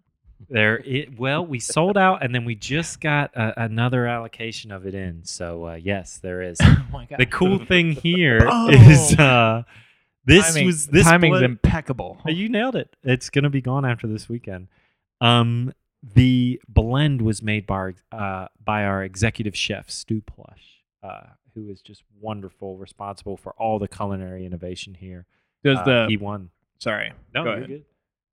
[0.49, 4.95] There, it well, we sold out, and then we just got another allocation of it
[4.95, 5.23] in.
[5.23, 6.57] So uh, yes, there is.
[6.63, 7.19] oh my god.
[7.19, 8.69] The cool thing here Oh.
[8.69, 9.63] is uh,
[10.25, 12.17] this Timing- was this timing's blend- impeccable.
[12.25, 12.95] You nailed it.
[13.03, 14.67] It's gonna be gone after this weekend.
[15.21, 15.73] Um,
[16.15, 21.69] the blend was made by our, uh, by our executive chef Stu Plush, uh, who
[21.69, 25.25] is just wonderful, responsible for all the culinary innovation here.
[25.63, 26.49] Does Uh, the he won?
[26.79, 27.11] sorry?
[27.33, 27.67] No, go you're ahead.
[27.69, 27.85] good.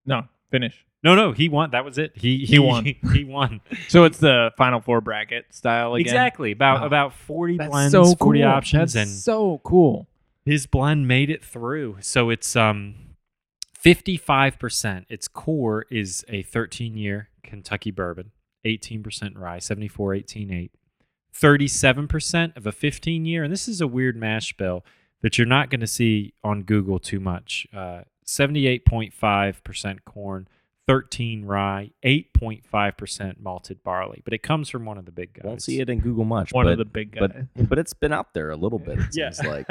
[0.06, 0.84] No, finish.
[1.04, 1.70] No, no, he won.
[1.70, 2.16] That was it.
[2.16, 2.84] He He won.
[3.12, 3.60] He won.
[3.88, 6.06] So it's the final four bracket style again.
[6.06, 6.52] Exactly.
[6.52, 8.48] About Oh, about forty That's blends, so forty cool.
[8.48, 10.08] options, That's and so cool.
[10.44, 11.98] his blend made it through.
[12.00, 12.94] So it's um
[13.74, 15.06] fifty five percent.
[15.08, 18.32] Its core is a thirteen year Kentucky bourbon,
[18.64, 20.72] eighteen percent rye, 74, 18, 8.
[21.40, 24.84] 37% of a 15 year, and this is a weird mash bill
[25.22, 27.66] that you're not going to see on Google too much.
[27.74, 30.48] Uh, 78.5% corn,
[30.86, 35.44] 13 rye, 8.5% malted barley, but it comes from one of the big guys.
[35.44, 36.52] Won't see it in Google much.
[36.52, 37.30] One but, of the big guys.
[37.56, 38.98] but but it's been out there a little bit.
[38.98, 39.30] It Yeah.
[39.30, 39.66] seems like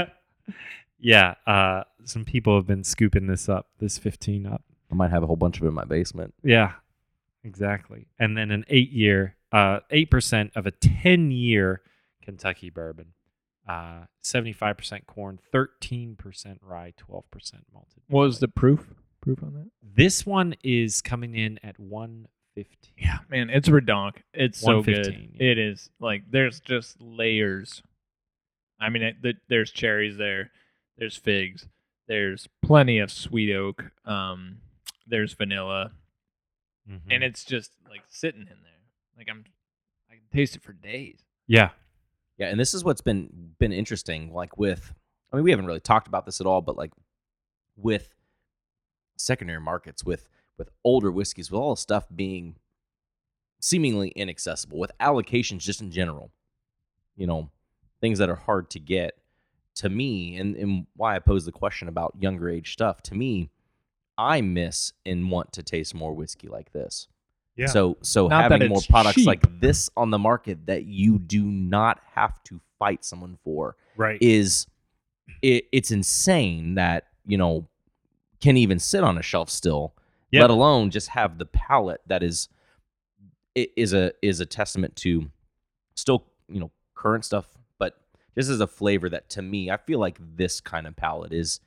[1.00, 4.64] yeah, uh, some people have been scooping this up, this 15 up.
[4.92, 6.34] I might have a whole bunch of it in my basement.
[6.44, 6.74] Yeah,
[7.44, 8.08] exactly.
[8.20, 11.82] And then an eight year, uh, 8% of a 10 year
[12.24, 13.14] Kentucky bourbon,
[13.68, 17.24] uh, 75% corn, 13% rye, 12%
[17.74, 18.04] malted.
[18.08, 18.94] what was the proof?
[19.22, 19.70] Proof on that?
[19.82, 22.94] This one is coming in at 115.
[22.98, 24.16] Yeah, man, it's redonk.
[24.34, 25.08] It's so good.
[25.34, 25.48] yeah.
[25.52, 27.82] It is like there's just layers.
[28.80, 30.52] I mean, it, the, there's cherries there,
[30.98, 31.68] there's figs,
[32.08, 34.58] there's plenty of sweet oak, um,
[35.08, 35.92] there's vanilla,
[36.90, 37.02] Mhm.
[37.10, 38.77] and it's just like sitting in there.
[39.18, 39.44] Like I'm,
[40.10, 41.20] I can taste it for days.
[41.48, 41.70] yeah.
[42.38, 44.32] Yeah, and this is what's been been interesting.
[44.32, 44.94] Like with,
[45.34, 46.92] I mean, we haven't really talked about this at all, but like
[47.76, 48.14] with
[49.18, 52.58] secondary markets, with with older whiskeys, with all the stuff being
[53.60, 56.32] seemingly inaccessible, with allocations just in general,
[57.16, 57.50] you know,
[58.02, 59.18] things that are hard to get.
[59.82, 63.52] To me, and, and why I pose the question about younger age stuff, to me,
[64.18, 67.08] I miss and want to taste more whiskey like this.
[67.58, 67.68] Yeah.
[67.68, 69.28] So so Not having more products cheap.
[69.28, 74.22] like this on the market that you do not have to fight someone for Right.
[74.22, 74.68] is
[75.42, 77.68] it, it's insane that you know
[78.40, 79.96] can even sit on a shelf still,
[80.32, 80.42] Yeah.
[80.42, 82.48] let alone just have the palate that is
[83.58, 85.30] i- is a is a testament to
[85.96, 88.00] still you know current stuff, but
[88.36, 91.60] just as a flavor that to me I feel like this kind of palate is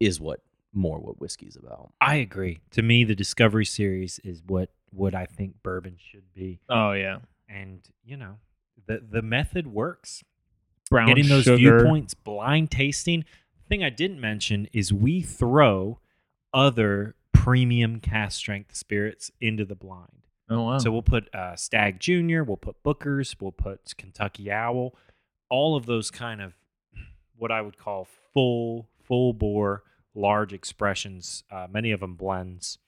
[0.00, 0.40] is what
[0.72, 1.92] more what whiskey's about.
[2.00, 2.58] I agree.
[2.72, 7.18] To me, the Discovery Series is what what I think bourbon should be, Oh yeah,
[7.48, 8.36] and you know,
[8.86, 10.24] the the method works.
[10.90, 11.56] brown Getting those sugar.
[11.56, 13.24] viewpoints, blind tasting.
[13.62, 15.98] The thing I didn't mention is we throw
[16.54, 20.26] other premium cast strength spirits into the blind.
[20.48, 20.78] Oh wow.
[20.78, 24.94] So we'll put uh, Stagg Junior, we'll put Booker's, we'll put Kentucky Owl,
[25.50, 26.54] all of those kind of
[27.36, 29.82] what I would call full full bore
[30.14, 31.44] large expressions.
[31.50, 32.78] Uh, many of them blends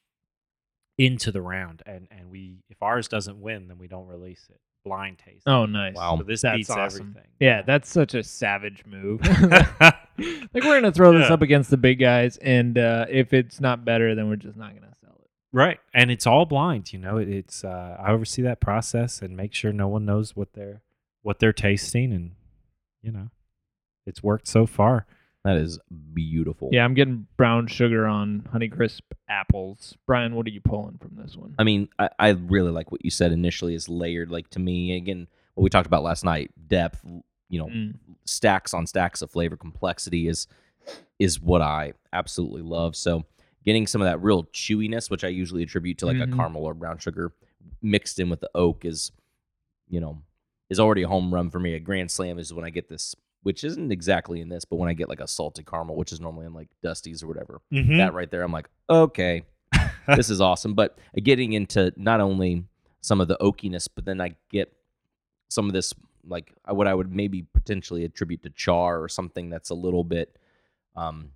[0.98, 4.60] into the round, and and we if ours doesn't win, then we don't release it.
[4.84, 5.46] Blind taste.
[5.46, 5.94] oh nice.
[5.94, 6.16] Wow.
[6.18, 7.10] so this That's beats awesome.
[7.10, 7.30] everything.
[7.40, 9.20] Yeah, that's such a savage move.
[9.80, 9.94] like
[10.54, 14.14] we're gonna throw this up against the big guys, and uh, if it's not better,
[14.14, 15.30] then we're just not gonna sell it.
[15.52, 15.78] Right.
[15.94, 17.18] And it's all blind, you know.
[17.18, 20.82] It, it's uh I oversee that process and make sure no one knows what they're
[21.22, 22.32] what they're tasting and
[23.02, 23.28] you know,
[24.06, 25.06] it's worked so far.
[25.48, 25.78] That is
[26.12, 26.68] beautiful.
[26.72, 29.96] Yeah, I'm getting brown sugar on Honeycrisp apples.
[30.06, 31.54] Brian, what are you pulling from this one?
[31.58, 34.30] I mean, I, I really like what you said initially is layered.
[34.30, 37.02] Like to me, again, what we talked about last night, depth,
[37.48, 37.94] you know, Mm.
[38.26, 40.48] stacks on stacks of flavor complexity is
[41.18, 42.94] is what I absolutely love.
[42.94, 43.24] So
[43.64, 46.30] getting some of that real chewiness, which I usually attribute to like Mhm.
[46.34, 47.32] a caramel or brown sugar,
[47.80, 49.12] mixed in with the oak is,
[49.88, 50.18] you know,
[50.68, 51.72] is already a home run for me.
[51.72, 54.88] A grand slam is when I get this, which isn't exactly in this, but when
[54.88, 57.98] I get like a salted caramel, which is normally in like Dusty's or whatever, Mm-hmm.
[57.98, 59.44] that right there, I'm like, okay,
[60.16, 60.74] this is awesome.
[60.74, 62.64] But getting into not only
[63.00, 64.72] some of the oakiness, but then I get
[65.48, 65.94] some of this,
[66.26, 70.04] like uh, what I would maybe potentially attribute to char or something that's a little
[70.04, 70.36] bit
[70.96, 71.30] um,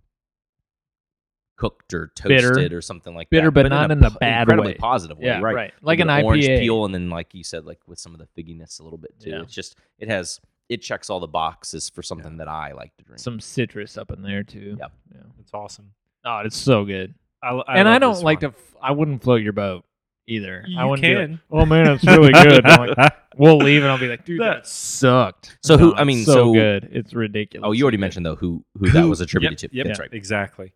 [1.57, 2.49] cooked or Bitter.
[2.55, 3.53] toasted or something like Bitter, that.
[3.53, 4.79] but not a in the po- bad incredibly way.
[4.79, 5.55] positive way, yeah, right?
[5.55, 5.73] right.
[5.83, 8.27] Like an the orange peel, and then like you said, like with some of the
[8.35, 9.31] figginess a little bit too.
[9.31, 9.43] Yeah.
[9.43, 13.05] It's just it has it checks all the boxes for something that I like to
[13.05, 13.21] drink.
[13.21, 14.77] Some citrus up in there too.
[14.79, 14.93] Yep.
[15.15, 15.21] Yeah.
[15.41, 15.93] It's awesome.
[16.25, 17.15] Oh, it's so good.
[17.43, 18.53] I, and I don't like one.
[18.53, 18.59] to.
[18.59, 19.85] F- I wouldn't float your boat
[20.29, 20.65] either.
[20.79, 21.41] I wouldn't be like, can.
[21.51, 22.65] oh man, it's really good.
[22.65, 25.59] I'm like, we'll leave, and I'll be like, dude, that sucked.
[25.63, 26.89] So who- I mean, so, so- good.
[26.93, 27.67] It's ridiculous.
[27.67, 29.77] oh, you already mentioned though who who that was attributed yep, to.
[29.77, 30.13] Yep, That's right.
[30.13, 30.73] Exactly.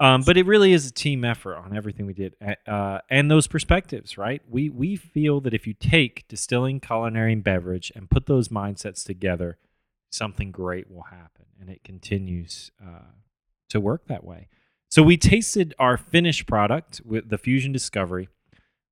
[0.00, 2.34] Um, but it really is a team effort on everything we did,
[2.66, 4.42] uh, and those perspectives, right?
[4.48, 9.04] We we feel that if you take distilling, culinary, and beverage, and put those mindsets
[9.04, 9.56] together,
[10.10, 13.12] something great will happen, and it continues uh,
[13.68, 14.48] to work that way.
[14.88, 18.28] So we tasted our finished product with the Fusion Discovery.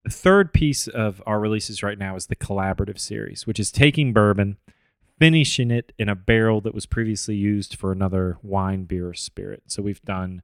[0.04, 4.12] The third piece of our releases right now is the collaborative series, which is taking
[4.12, 4.56] bourbon,
[5.18, 9.64] finishing it in a barrel that was previously used for another wine, beer, or spirit.
[9.66, 10.42] So we've done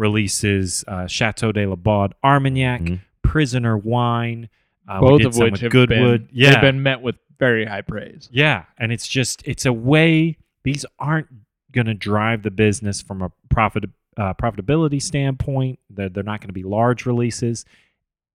[0.00, 3.00] releases uh, Chateau de Laubade Armagnac, Mhm.
[3.22, 4.48] Prisoner Wine.
[4.88, 6.26] Uh, Both of which have Goodwood.
[6.26, 8.28] been yeah, they've been met with very high praise.
[8.32, 10.36] yeah, and it's just it's a way.
[10.64, 11.28] These aren't
[11.70, 13.84] going to drive the business from a profit
[14.16, 15.78] uh, profitability standpoint.
[15.90, 17.64] They're they're not going to be large releases.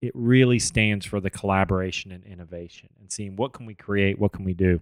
[0.02, 4.32] It really stands for the collaboration and innovation and seeing what can we create, what
[4.32, 4.80] can we do.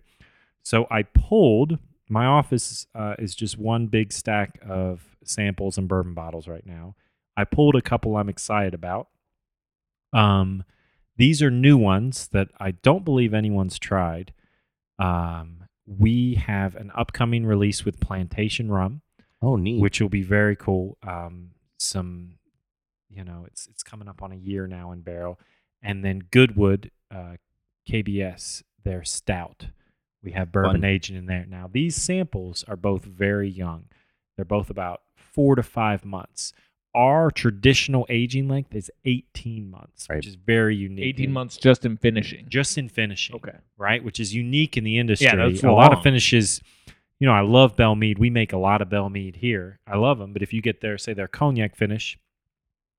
[0.61, 1.79] So I pulled.
[2.09, 6.95] My office uh, is just one big stack of samples and bourbon bottles right now.
[7.37, 9.07] I pulled a couple I'm excited about.
[10.11, 10.63] Um,
[11.17, 14.33] these are new ones that I don't believe anyone's tried.
[14.99, 19.01] Um, we have an upcoming release with Plantation Rum,
[19.41, 19.81] Oh, neat.
[19.81, 20.97] which will be very cool.
[21.05, 22.35] Um, some,
[23.09, 25.39] you know, it's it's coming up on a year now in barrel,
[25.81, 27.35] and then Goodwood, uh,
[27.89, 29.67] KBS, their stout.
[30.23, 30.85] We have bourbon Fun.
[30.85, 31.45] aging in there.
[31.47, 33.85] Now these samples are both very young.
[34.35, 36.53] They're both about four to five months.
[36.95, 40.17] Our traditional aging length is 18 months, Right.
[40.17, 41.05] which is very unique.
[41.05, 42.45] 18 months just in finishing.
[42.49, 43.57] just in finishing Okay.
[43.77, 44.03] right?
[44.03, 45.27] Which is unique in the industry.
[45.35, 46.61] that's a lot of finishes.
[47.19, 48.19] You know, I love Belle Mead.
[48.19, 49.79] We make a lot of Belle Mead here.
[49.87, 52.17] I love them, but if you get their, say, their cognac finish,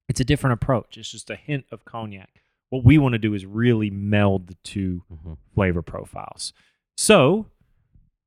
[0.09, 0.97] it's a different approach.
[0.99, 2.41] It's just a hint of cognac.
[2.70, 5.37] What we want to do is really meld the two Mhm.
[5.55, 6.53] flavor profiles.
[6.97, 7.47] So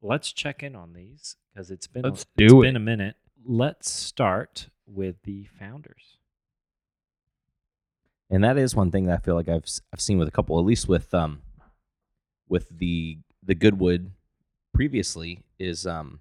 [0.01, 2.77] let's check in on these because it's been Let's it's do been it.
[2.77, 3.15] a minute.
[3.45, 6.17] Let's start with the founders.
[8.29, 10.59] and that is one thing that I feel like I've I've seen with a couple,
[10.59, 11.41] at least with um
[12.49, 14.11] with the the Goodwood
[14.73, 16.19] previously is um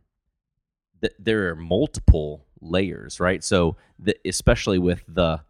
[1.00, 3.42] that there are multiple layers, right?
[3.44, 5.40] So the, especially with the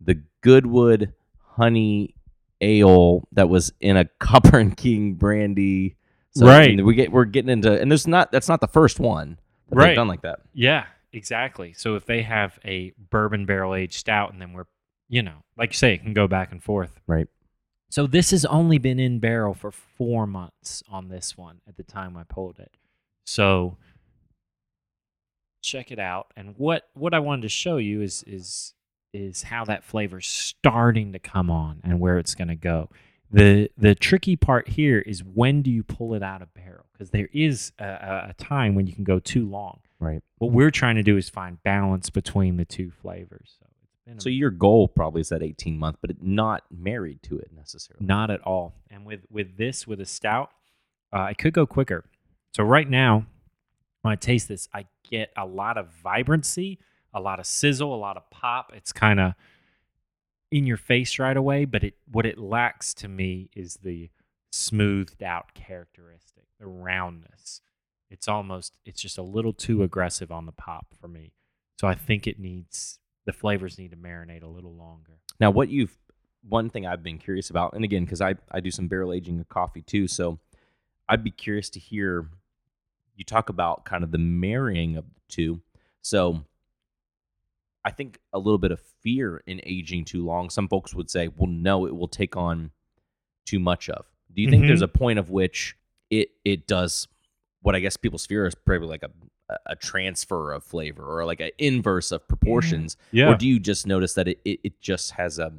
[0.00, 1.12] the Goodwood
[1.56, 2.14] honey
[2.62, 5.96] ale that was in a Copper and King brandy,
[6.38, 6.76] so, I Right.
[6.76, 9.38] mean, we get we're getting into, and there's not that's not the first one
[9.70, 9.94] that Right.
[9.94, 10.40] done like that.
[10.52, 11.72] Yeah, exactly.
[11.74, 14.66] So if they have a bourbon barrel aged stout and then we're,
[15.08, 17.00] you know, like you say, it can go back and forth.
[17.06, 17.26] Right.
[17.90, 21.82] So this has only been in barrel for four months on this one at the
[21.82, 22.70] time I pulled it.
[23.24, 23.78] So
[25.62, 26.32] check it out.
[26.36, 28.74] And what what I wanted to show you is is
[29.14, 32.90] is how that flavor's starting to come on and where it's going to go.
[33.30, 36.86] The the tricky part here is when do you pull it out of barrel?
[36.92, 39.80] Because there is a, a, time when you can go too long.
[40.00, 40.22] Right.
[40.38, 43.56] What we're trying to do is find balance between the two flavors.
[43.60, 47.22] So it's been a- So your goal probably is that 18 month, but not married
[47.24, 48.04] to it necessarily.
[48.04, 48.74] not at all.
[48.90, 50.50] And with with this with a stout,
[51.12, 52.04] uh, I could go quicker.
[52.56, 53.26] So right now,
[54.02, 56.78] when I taste this, I get a lot of vibrancy,
[57.12, 58.72] a lot of sizzle, a lot of pop.
[58.74, 59.34] It's kind of
[60.50, 64.10] in your face right away, but it what it lacks to me is the
[64.50, 67.60] smoothed out characteristic, the roundness.
[68.10, 71.32] It's almost it's just a little too aggressive on the pop for me.
[71.78, 75.20] So I think it needs the flavors need to marinate a little longer.
[75.38, 75.96] Now, what you've
[76.48, 79.38] one thing I've been curious about, and again, because I I do some barrel aging
[79.40, 80.38] of coffee too, so
[81.08, 82.28] I'd be curious to hear
[83.16, 85.60] you talk about kind of the marrying of the two.
[86.00, 86.44] So
[87.88, 90.50] I think a little bit of fear in aging too long.
[90.50, 92.70] Some folks would say, well, no, it will take on
[93.46, 94.04] too much of.
[94.34, 94.68] Do you think Mhm.
[94.68, 95.74] there's a point of which
[96.10, 97.08] it it does
[97.62, 99.10] what I guess people's fear is probably like a
[99.66, 103.32] a transfer of flavor or like an inverse of proportions Yeah.
[103.32, 105.50] or do you just notice that it, it, it just has a,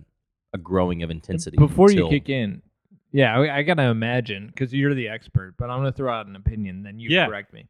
[0.53, 2.61] a growing of intensity Before you kick in,
[3.11, 6.35] yeah, I, I gotta imagine because you're the expert, but I'm gonna throw out an
[6.35, 7.25] opinion, then you Yeah.
[7.25, 7.67] correct me.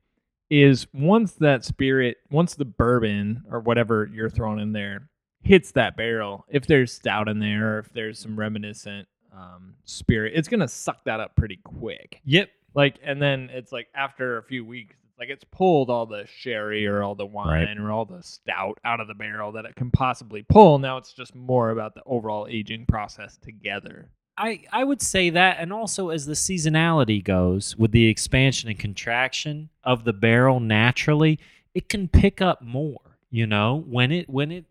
[0.49, 5.09] Is once that spirit, once the bourbon or whatever you're throwing in there
[5.41, 10.33] hits that barrel, if there's stout in there or if there's some reminiscent um, spirit,
[10.35, 12.19] it's gonna suck that up pretty quick.
[12.25, 12.49] Yep.
[12.73, 16.87] Like, and then it's like after a few weeks, like it's pulled all the sherry
[16.87, 17.77] or all the wine Right.
[17.77, 20.79] or all the stout out of the barrel that it can possibly pull.
[20.79, 24.09] Now it's just more about the overall aging process together.
[24.39, 28.79] I, I would say that, and also as the seasonality goes, with the expansion and
[28.79, 31.39] contraction of the barrel naturally,
[31.73, 33.01] it can pick up more.
[33.29, 34.65] You know, when it when it,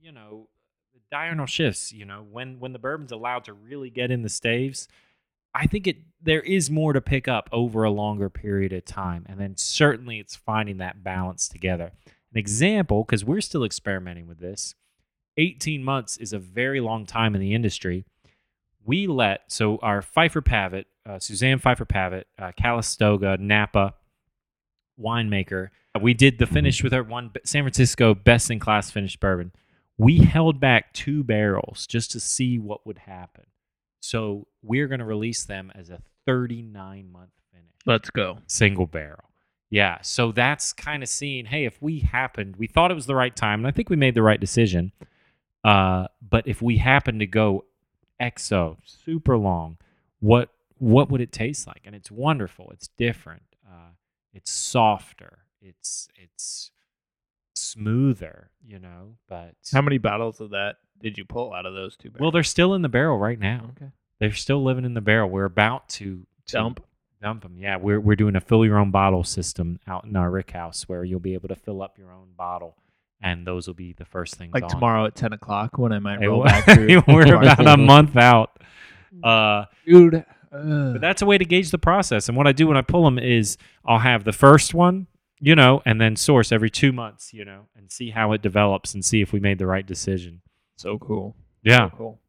[0.00, 0.48] you know,
[0.94, 1.92] the diurnal shifts.
[1.92, 4.86] You know, when when the bourbon's allowed to really get in the staves,
[5.54, 9.26] I think it there is more to pick up over a longer period of time,
[9.28, 11.90] and then certainly it's finding that balance together.
[12.32, 14.76] An example, because we're still experimenting with this.
[15.36, 18.04] 18 months is a very long time in the industry
[18.90, 23.94] we let so our Phifer Pavitt, uh, Suzanne Phifer Pavitt, uh, Calistoga, Napa
[25.00, 25.68] winemaker.
[26.00, 29.52] We did the finish with our one San Francisco best in class finished bourbon.
[29.96, 33.44] We held back two barrels just to see what would happen.
[34.00, 38.38] So we're going to release them as a 39 month finish Let's go.
[38.48, 39.30] single barrel.
[39.70, 43.14] Yeah, so that's kind of seeing, hey, if we happened, we thought it was the
[43.14, 44.90] right time, and I think we made the right decision.
[45.62, 47.64] Uh, but if we happen to go
[48.20, 49.78] XO, super long,
[50.20, 51.82] what what would it taste like?
[51.84, 52.70] And it's wonderful.
[52.72, 53.42] It's different.
[53.66, 53.90] Uh,
[54.32, 55.38] it's softer.
[55.60, 56.70] It's it's
[57.54, 59.16] smoother, you know.
[59.28, 62.10] But How many bottles of that did you pull out of those two?
[62.10, 62.20] barrels?
[62.20, 63.70] well, they're still in the barrel right now.
[63.76, 63.90] okay.
[64.18, 65.30] They're still living in the barrel.
[65.30, 66.84] We're about to, to Dump.
[67.22, 67.56] Dump them.
[67.58, 70.88] Yeah, we're we're doing a fill your own bottle system out in our Rick house
[70.88, 72.76] where you'll be able to fill up your own bottle,
[73.22, 74.52] and those will be the first things.
[74.54, 74.70] Like on.
[74.70, 77.02] tomorrow at ten o'clock when I might roll we're- back through.
[77.08, 78.58] we're about a month out.
[79.22, 80.24] Uh, dude.
[80.50, 82.28] but that's a way to gauge the process.
[82.28, 85.06] And what I do when I pull them is I'll have the first one,
[85.40, 88.94] you know, and then source every two months, you know, and see how it develops
[88.94, 90.40] and see if we made the right decision.
[90.76, 91.36] so cool.
[91.62, 91.90] Yeah.
[91.90, 92.20] So cool.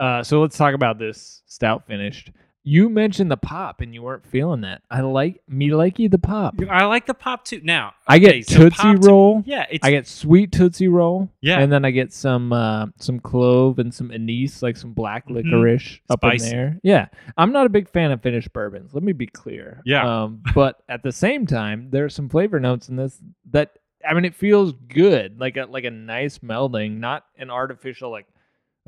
[0.00, 2.30] Uh, so let's talk about this stout finished.
[2.66, 4.80] You mentioned the pop and you weren't feeling that.
[4.90, 6.54] I like me likey the pop.
[6.70, 7.60] I like the pop too.
[7.62, 9.42] Now I get so Tootsie pop to- Roll.
[9.44, 11.28] yeah, it's I get sweet Tootsie Roll.
[11.42, 11.58] Yeah.
[11.60, 15.34] And then I get some uh, some clove and some anise, like some black Mhm.
[15.44, 16.46] licorice up Spicy.
[16.46, 16.80] in there.
[16.82, 17.08] Yeah.
[17.36, 18.94] I'm not a big fan of finished bourbons.
[18.94, 19.82] Let me be clear.
[19.84, 20.22] Yeah.
[20.24, 23.72] Um, but at the same time, there are some flavor notes in this that
[24.08, 25.38] I mean it feels good.
[25.38, 28.26] Like a like a nice melding, not an artificial like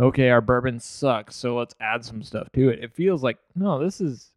[0.01, 2.83] okay, our bourbon sucks, so let's add some stuff to it.
[2.83, 4.33] It feels like no, this is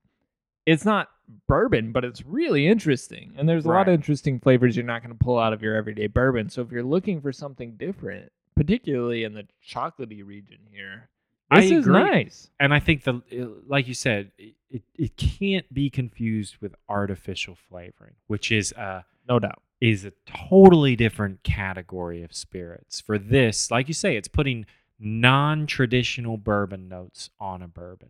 [0.65, 1.09] it's not
[1.47, 3.33] bourbon, but it's really interesting.
[3.37, 5.75] And there's a lot of interesting flavors you're not going to pull out of your
[5.75, 6.49] everyday bourbon.
[6.49, 11.09] So if you're looking for something different, particularly in the chocolatey region here,
[11.51, 11.93] I this is agree.
[12.03, 12.49] nice.
[12.59, 13.21] and I think the
[13.67, 19.01] like you said, it, it, it can't be confused with artificial flavoring, which is uh
[19.27, 19.61] No doubt.
[19.81, 23.01] is a totally different category of spirits.
[23.01, 24.65] For this, like you say, it's putting
[24.99, 28.09] non-traditional bourbon notes on a bourbon,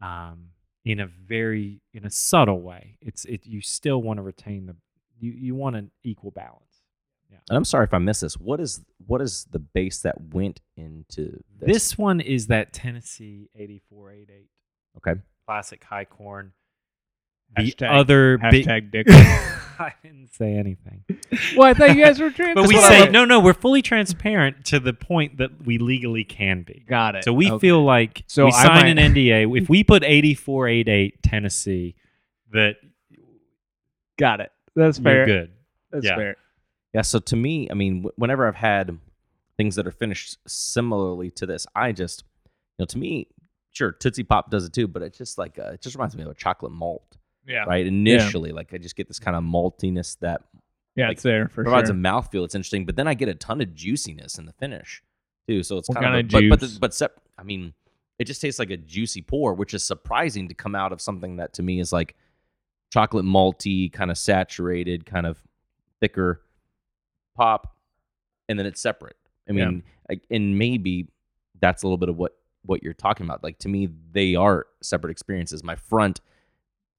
[0.00, 0.48] um,
[0.84, 2.98] in a very in a subtle way.
[3.00, 4.76] It's it you still want to retain the
[5.18, 6.62] you you want an equal balance.
[7.30, 7.38] Yeah.
[7.48, 8.36] And I'm sorry if I missed this.
[8.36, 11.72] What is what is the base that went into this?
[11.72, 14.48] This one is that Tennessee 8488
[14.98, 15.20] okay.
[15.46, 16.52] classic high corn.
[17.56, 19.06] The Hashtag- other big Hashtag dick.
[19.78, 21.04] I didn't say anything.
[21.54, 22.54] well, I thought you guys were transparent.
[22.56, 23.40] But we say no, no.
[23.40, 26.82] We're fully transparent to the point that we legally can be.
[26.88, 27.24] Got it.
[27.24, 27.60] So we Okay.
[27.68, 29.46] feel like So we I sign might- an NDA.
[29.60, 31.94] If we put 8488 Tennessee,
[32.52, 32.76] that
[34.18, 34.50] Got it.
[34.74, 35.26] That's you're fair.
[35.26, 35.50] good.
[35.90, 36.16] That's Yeah.
[36.16, 36.36] fair.
[36.94, 37.02] Yeah.
[37.02, 38.98] So to me, I mean, wh- whenever I've had
[39.58, 43.28] things that are finished similarly to this, I just, you know, to me,
[43.72, 46.22] sure, Tootsie Pop does it too, but it's just like uh it just reminds me
[46.22, 47.64] of a chocolate malt, Yeah.
[47.64, 47.86] right?
[47.86, 50.42] Initially, like I just get this kind of maltiness that
[50.96, 51.96] Yeah, Like, it's there for provides sure.
[51.96, 52.44] a mouthfeel.
[52.44, 55.02] It's interesting, but then I get a ton of juiciness in the finish
[55.48, 55.62] too.
[55.62, 57.72] So it's kind, kind of, of a, but but the, but sep- I mean,
[58.18, 61.36] it just tastes like a juicy pour, which is surprising to come out of something
[61.36, 62.16] that to me is like
[62.92, 65.38] chocolate malty, kind of saturated, kind of
[66.00, 66.40] thicker
[67.36, 67.76] pop,
[68.48, 69.16] and then it's separate.
[69.48, 69.66] I Yeah.
[69.66, 71.08] mean, I, and maybe
[71.60, 72.32] that's a little bit of what
[72.64, 73.44] what you're talking about.
[73.44, 75.62] Like to me, they are separate experiences.
[75.62, 76.20] My front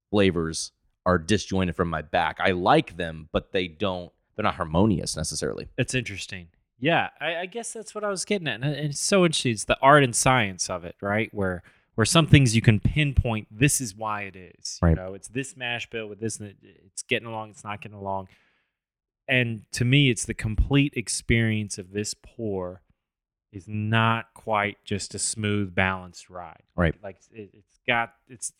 [0.09, 0.71] flavors
[1.05, 2.37] are disjointed from my back.
[2.39, 4.11] I like them, but they don't.
[4.35, 5.67] They're not harmonious necessarily.
[5.77, 6.47] It's interesting.
[6.79, 8.61] Yeah, I, I guess that's what I was getting at.
[8.61, 9.53] And it's so interesting.
[9.53, 11.33] It's the art and science of it, right?
[11.33, 11.63] Where
[11.95, 13.47] where some things you can pinpoint.
[13.49, 14.77] This is why it is.
[14.83, 14.95] You Right.
[14.95, 16.39] know, it's this mash bill with this.
[16.39, 17.49] and it- It's getting along.
[17.49, 18.27] It's not getting along.
[19.27, 22.81] And to me, it's the complete experience of this pour
[23.51, 26.63] is not quite just a smooth, balanced ride.
[26.75, 26.93] Right.
[27.03, 28.53] Like it, it's got it's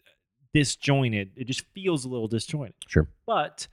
[0.61, 1.31] disjointed.
[1.35, 3.07] It just feels a little disjointed Sure.
[3.25, 3.67] but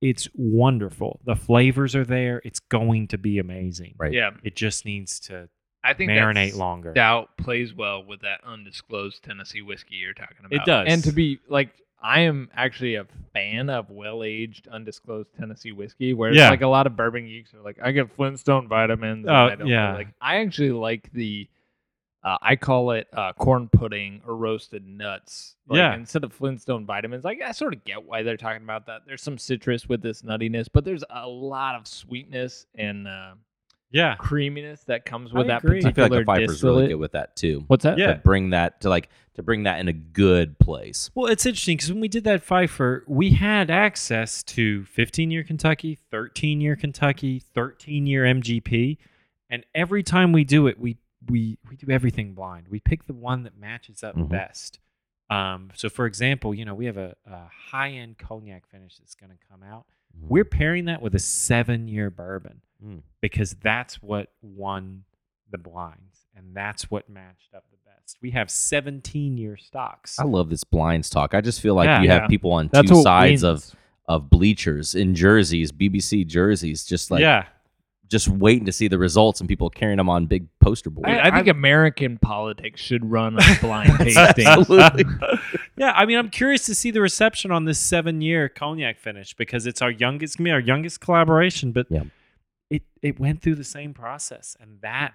[0.00, 1.20] it's wonderful.
[1.24, 2.40] The flavors are there.
[2.44, 3.94] It's going to be amazing.
[3.98, 4.12] Right.
[4.12, 5.48] Yeah, It just needs to
[5.84, 6.92] I think marinate that's- longer.
[6.92, 10.52] Doubt plays well with that undisclosed Tennessee whiskey you're talking about.
[10.52, 10.86] It does.
[10.88, 11.70] And to be like,
[12.04, 16.46] I am actually a fan of well aged undisclosed Tennessee whiskey, where Yeah.
[16.46, 19.26] it's like a lot of bourbon geeks are like, I get Flintstone vitamins.
[19.26, 19.94] and Oh, I don't know." yeah.
[19.94, 21.48] Like I actually like the.
[22.24, 25.56] Uh, I call it uh, corn pudding or roasted nuts.
[25.66, 25.94] Like, Yeah.
[25.94, 29.02] Instead of Flintstone vitamins, like I sort of get why they're talking about that.
[29.06, 33.32] There's some citrus with this nuttiness, but there's a lot of sweetness and uh,
[33.90, 34.14] yeah.
[34.16, 35.82] creaminess that comes with I that agree.
[35.84, 36.76] I I feel particular like the Phifer's distillate.
[36.76, 37.64] really good with that too.
[37.66, 37.98] What's that?
[37.98, 38.14] Yeah.
[38.14, 41.10] To bring that to like to bring that in a good place.
[41.14, 45.42] Well, it's interesting because when we did that Phifer, we had access to 15 year
[45.42, 48.98] Kentucky, 13 year Kentucky, 13 year MGP,
[49.50, 50.98] and every time we do it, we
[51.28, 52.68] we we do everything blind.
[52.68, 54.28] We pick the one that matches up Mhm.
[54.28, 54.78] best.
[55.30, 59.14] Um, so, for example, you know we have a, a high end cognac finish that's
[59.14, 59.86] going to come out.
[60.20, 63.02] We're pairing that with a seven year bourbon Mm.
[63.20, 65.04] because that's what won
[65.50, 68.18] the blinds, and that's what matched up the best.
[68.20, 70.18] We have 17 year stocks.
[70.18, 71.32] I love this blinds talk.
[71.34, 72.00] I just feel like Yeah.
[72.02, 72.20] you Yeah.
[72.20, 73.74] have people on That's two sides of
[74.08, 77.46] of bleachers in jerseys, BBC jerseys, just like yeah,
[78.12, 81.08] just waiting to see the results and people carrying them on big poster boards.
[81.08, 84.46] I, I think American politics should run a blind tasting.
[84.46, 85.04] Absolutely.
[85.76, 85.92] yeah.
[85.96, 89.66] I mean, I'm curious to see the reception on this seven year cognac finish because
[89.66, 92.04] it's our youngest, gonna be our youngest collaboration, but Yeah.
[92.70, 95.14] it it went through the same process, and that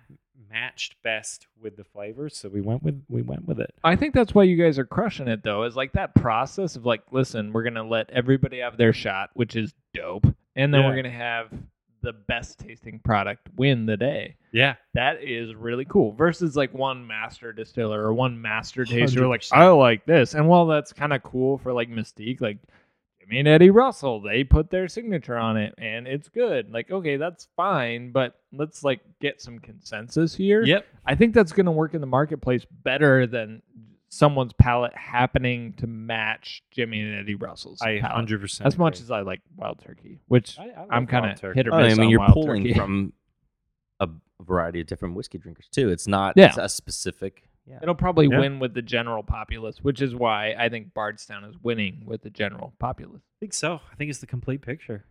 [0.50, 2.38] matched best with the flavors.
[2.38, 3.74] So we went with we went with it.
[3.84, 5.64] I think that's why you guys are crushing it though.
[5.64, 9.56] Is like that process of like, listen, we're gonna let everybody have their shot, which
[9.56, 10.26] is dope,
[10.56, 11.50] and then we're gonna have
[12.02, 14.36] the best tasting product win the day.
[14.52, 16.14] Yeah, That is really cool.
[16.14, 19.58] Versus like one master distiller or one master taster, like 100%.
[19.58, 22.58] I like this, and while that's kind of cool for like Mystique, like
[23.20, 26.72] Jimmy and Eddie Russell, they put their signature on it, and it's good.
[26.72, 30.64] Like okay, that's fine, but let's like get some consensus here.
[30.64, 30.86] yep.
[31.06, 33.62] I think that's going to work in the marketplace better than
[34.10, 38.16] someone's palate happening to match Jimmy and Eddie Russell's I palate.
[38.16, 38.68] hundred percent.
[38.68, 41.60] As much as I like Wild Turkey, which I, I I'm kind of turkey.
[41.60, 42.74] hit or Oh, miss I mean, on you're Wild pulling Turkey.
[42.76, 43.14] from
[44.00, 44.08] a
[44.42, 45.90] variety of different whiskey drinkers too.
[45.90, 46.54] It's not Yeah.
[46.58, 47.50] a specific.
[47.66, 47.80] Yeah.
[47.82, 48.40] It'll probably Yeah.
[48.40, 52.30] win with the general populace, which is why I think Bardstown is winning with the
[52.30, 53.22] general populace.
[53.24, 53.82] I think so.
[53.92, 55.04] I think it's the complete picture.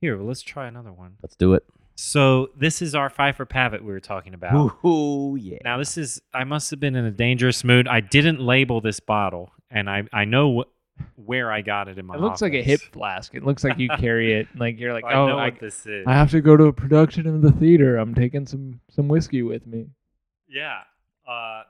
[0.00, 1.16] Here, well, let's try another one.
[1.22, 1.64] Let's do it.
[1.96, 4.78] So this is our Phifer Pavitt we were talking about.
[4.82, 5.58] Oh yeah.
[5.64, 7.86] Now this is I must have been in a dangerous mood.
[7.86, 12.06] I didn't label this bottle, and I I know wh- where I got it in
[12.06, 12.16] my.
[12.16, 13.34] It looks like a hip flask.
[13.34, 15.86] It looks like you carry it like you're like, I oh, know I, what this
[15.86, 16.04] is.
[16.06, 17.96] I have to go to a production in the theater.
[17.96, 19.86] I'm taking some some whiskey with me.
[20.48, 20.80] Yeah.
[21.28, 21.62] Uh,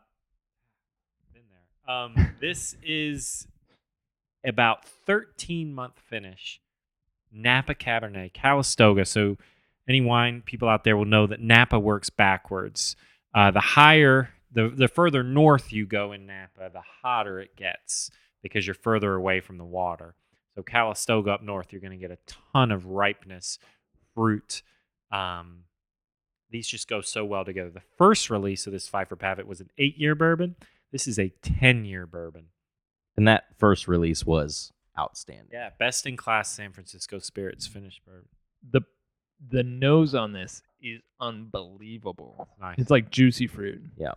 [1.33, 1.95] been there.
[1.95, 3.47] Um, this is
[4.45, 6.61] about 13 month finish.
[7.33, 9.05] Napa Cabernet, Calistoga.
[9.05, 9.37] So,
[9.89, 12.97] any wine people out there will know that Napa works backwards.
[13.35, 18.11] Uh, the higher, the the further north you go in Napa, the hotter it gets
[18.43, 20.15] because you're further away from the water.
[20.55, 22.19] So, Calistoga up north, you're going to get a
[22.53, 23.59] ton of ripeness,
[24.15, 24.63] fruit.
[25.11, 25.65] Um,
[26.51, 27.71] these just go so well together.
[27.71, 30.55] The first release of this Phifer Pavitt was an eight year bourbon.
[30.93, 32.47] This is a 10 year bourbon.
[33.17, 35.49] and that first release was outstanding.
[35.53, 38.29] Yeah, best in class San Francisco Spirits finished bourbon.
[38.71, 38.83] The
[39.51, 42.49] the nose on this is unbelievable.
[42.61, 42.77] Nice.
[42.79, 43.83] It's like juicy fruit.
[43.97, 44.13] Yeah.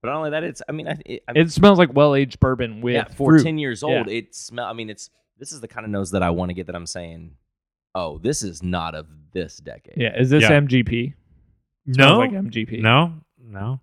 [0.00, 0.62] But not only that, it's.
[0.68, 3.44] I mean, I, it, I It smells like well aged bourbon with yeah, for fruit.
[3.44, 4.14] ten years old, Yeah.
[4.18, 4.66] it smell.
[4.66, 5.10] I mean, it's.
[5.38, 6.66] This is the kind of nose that I want to get.
[6.66, 7.32] That I'm saying,
[7.94, 9.94] oh, this is not of this decade.
[9.96, 10.60] Yeah, is this Yeah.
[10.60, 11.14] MGP?
[11.92, 12.80] Smells no, like MGP.
[12.80, 13.80] no, no.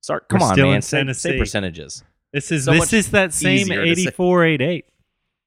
[0.00, 0.24] Start.
[0.30, 0.76] We're Come on, still man.
[0.76, 2.04] in Say, say percentages.
[2.32, 4.84] This is So this is that same easier to 8488.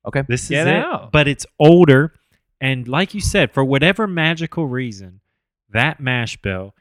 [0.07, 0.23] Okay.
[0.27, 0.75] This is Get it.
[0.75, 1.11] out.
[1.11, 2.13] But it's older.
[2.59, 5.19] And like you said, for whatever magical reason,
[5.71, 6.73] that mash bill,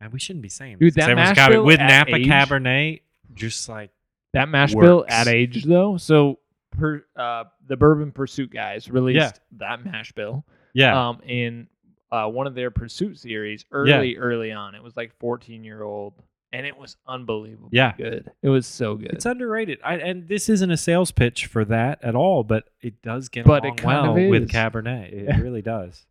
[0.00, 2.26] and we shouldn't be saying Dude, this, that mash got it bill with Napa age-
[2.26, 3.00] Cabernet,
[3.34, 3.90] just like
[4.32, 5.96] That mash bill at age though.
[5.98, 6.38] So
[6.72, 9.30] per uh the Bourbon Pursuit guys released Yeah.
[9.58, 11.68] that mash bill yeah, um in
[12.10, 14.74] uh one of their Pursuit series early early on.
[14.74, 16.14] It was like 14 year old
[16.54, 17.92] and it was unbelievable Yeah.
[17.96, 18.30] good.
[18.42, 19.10] It was so good.
[19.12, 19.80] it's underrated.
[19.84, 23.44] I, and this isn't a sales pitch for that at all, but it does get
[23.44, 24.48] But along of well with.
[24.50, 25.12] Cabernet.
[25.12, 25.40] It Yeah.
[25.42, 26.06] really does.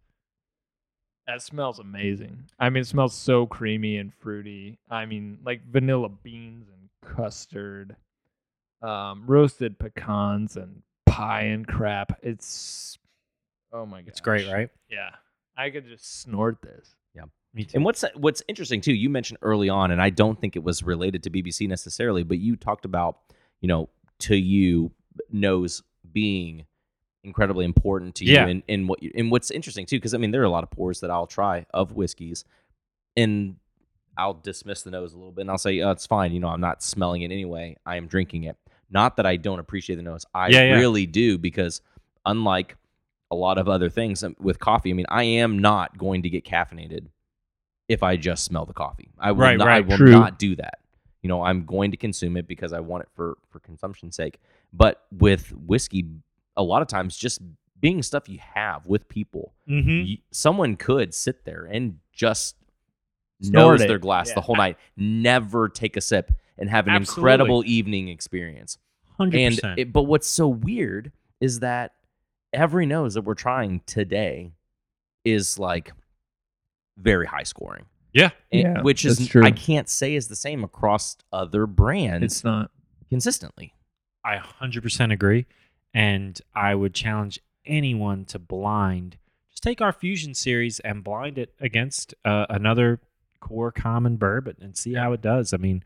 [1.27, 2.43] That smells amazing.
[2.59, 4.77] I mean, it smells so creamy and fruity.
[4.89, 7.95] I mean, like vanilla beans and custard,
[8.81, 12.19] um, roasted pecans and pie and crap.
[12.21, 12.97] It's
[13.71, 14.69] oh my god, It's great, right?
[14.89, 15.11] Yeah,
[15.55, 16.93] I could just snort this.
[17.55, 17.75] Me too.
[17.75, 20.81] And what's what's interesting too, you mentioned early on, and I don't think it was
[20.81, 23.17] related to BBC necessarily, but you talked about,
[23.61, 23.89] you know,
[24.21, 24.91] to you
[25.31, 26.65] nose being
[27.23, 28.47] incredibly important to you Yeah.
[28.47, 30.63] and, and what you and what's interesting too, because I mean there are a lot
[30.63, 32.43] of pours that I'll try of whiskeys
[33.15, 33.57] and
[34.17, 36.47] I'll dismiss the nose a little bit and I'll say, oh, it's fine, you know,
[36.49, 37.77] I'm not smelling it anyway.
[37.85, 38.57] I am drinking it.
[38.89, 40.25] Not that I don't appreciate the nose.
[40.33, 40.73] I Yeah, yeah.
[40.79, 41.81] really do because
[42.25, 42.77] unlike
[43.33, 46.29] a lot of other things um, with coffee, I mean, I am not going to
[46.29, 47.07] get caffeinated
[47.89, 49.09] if I just smell the coffee.
[49.19, 50.11] I will Right, not, I will true.
[50.11, 50.79] not do that.
[51.21, 54.39] You know, I'm going to consume it because I want it for for consumption's sake.
[54.71, 56.05] But with whiskey,
[56.57, 57.41] a lot of times just
[57.79, 60.07] being stuff you have with people, Mhm.
[60.07, 62.55] you, someone could sit there and just
[63.41, 64.35] Snort their glass Yeah.
[64.35, 67.21] the whole night, never take a sip, and have an Absolutely.
[67.21, 68.77] incredible evening experience.
[69.19, 69.63] 100%.
[69.63, 71.11] And it, but what's so weird
[71.41, 71.91] is that
[72.53, 74.51] every nose that we're trying today
[75.25, 75.91] is like
[76.97, 77.85] very high scoring.
[78.13, 78.29] yeah.
[78.51, 79.43] And- Yeah, which is true.
[79.43, 82.69] I can't say is the same across other brands It's not.
[83.09, 83.73] consistently.
[84.23, 85.45] I 100% agree.
[85.93, 89.17] And I would challenge anyone to blind.
[89.49, 92.99] Just take our Fusion series and blind it against uh, another
[93.39, 95.53] core common bourbon and see how it does.
[95.53, 95.83] I mean,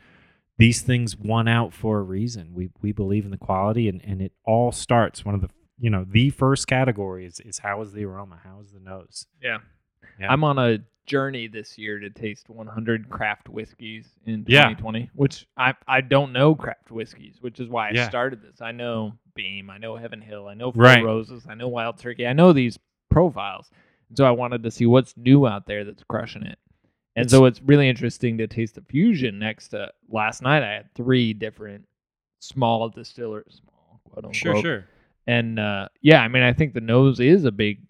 [0.57, 2.53] these things won out for a reason.
[2.53, 5.23] We we believe in the quality, and and it all starts.
[5.25, 5.49] One of the
[5.79, 9.25] you know the first category is is how is the aroma, how is the nose.
[9.41, 9.59] Yeah.
[10.19, 10.31] Yeah.
[10.31, 14.63] I'm on a journey this year to taste 100 craft whiskeys in Yeah.
[14.69, 18.09] 2020, which I I don't know craft whiskeys, which is why I Yeah.
[18.09, 18.61] started this.
[18.61, 21.03] I know Beam, I know Heaven Hill, I know Four Right.
[21.03, 22.77] Roses, I know Wild Turkey, I know these
[23.09, 23.69] profiles.
[24.09, 26.57] And so I wanted to see what's new out there that's crushing it.
[27.15, 30.61] And so it's really interesting to taste the fusion next to last night.
[30.63, 31.85] I had three different
[32.39, 34.85] small distillers, small quote unquote, Sure, sure.
[35.27, 37.81] And uh, yeah, I mean, I think the nose is a big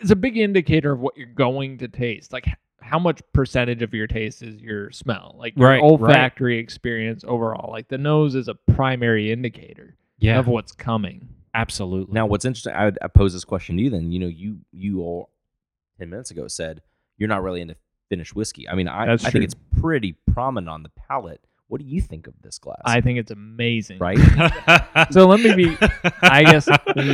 [0.00, 2.32] it's a big indicator of what you're going to taste.
[2.32, 2.46] Like
[2.80, 5.82] how much percentage of your taste is your smell, like your Right, right.
[5.82, 7.70] olfactory experience overall.
[7.72, 11.28] Like the nose is a primary indicator Yeah, of what's coming.
[11.54, 12.12] absolutely.
[12.14, 13.90] Now, what's interesting, I would I pose this question to you.
[13.90, 15.30] Then you know, you you all
[15.98, 16.82] ten minutes ago said
[17.18, 17.76] you're not really into
[18.08, 18.68] finished whiskey.
[18.68, 21.40] I mean, I, I think it's pretty prominent on the palate.
[21.72, 22.82] What do you think of this glass?
[22.84, 23.96] I think it's amazing.
[23.98, 24.18] right.
[25.10, 25.76] So let me be.
[26.20, 26.68] I guess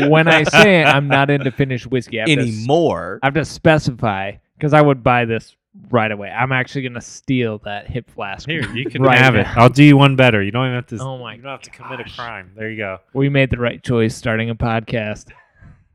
[0.08, 3.20] when I say I'm not into finished whiskey, I have, to, s- Anymore.
[3.22, 5.54] I have to specify because I would buy this
[5.90, 6.28] right away.
[6.28, 8.48] I'm actually gonna steal that hip flask.
[8.48, 9.44] Here, you can right have it.
[9.44, 9.54] now.
[9.58, 10.42] I'll do you one better.
[10.42, 10.98] You don't even have to.
[11.00, 12.16] Oh my You don't have to commit a gosh.
[12.16, 12.50] crime.
[12.56, 12.98] There you go.
[13.14, 15.26] We made the right choice starting a podcast.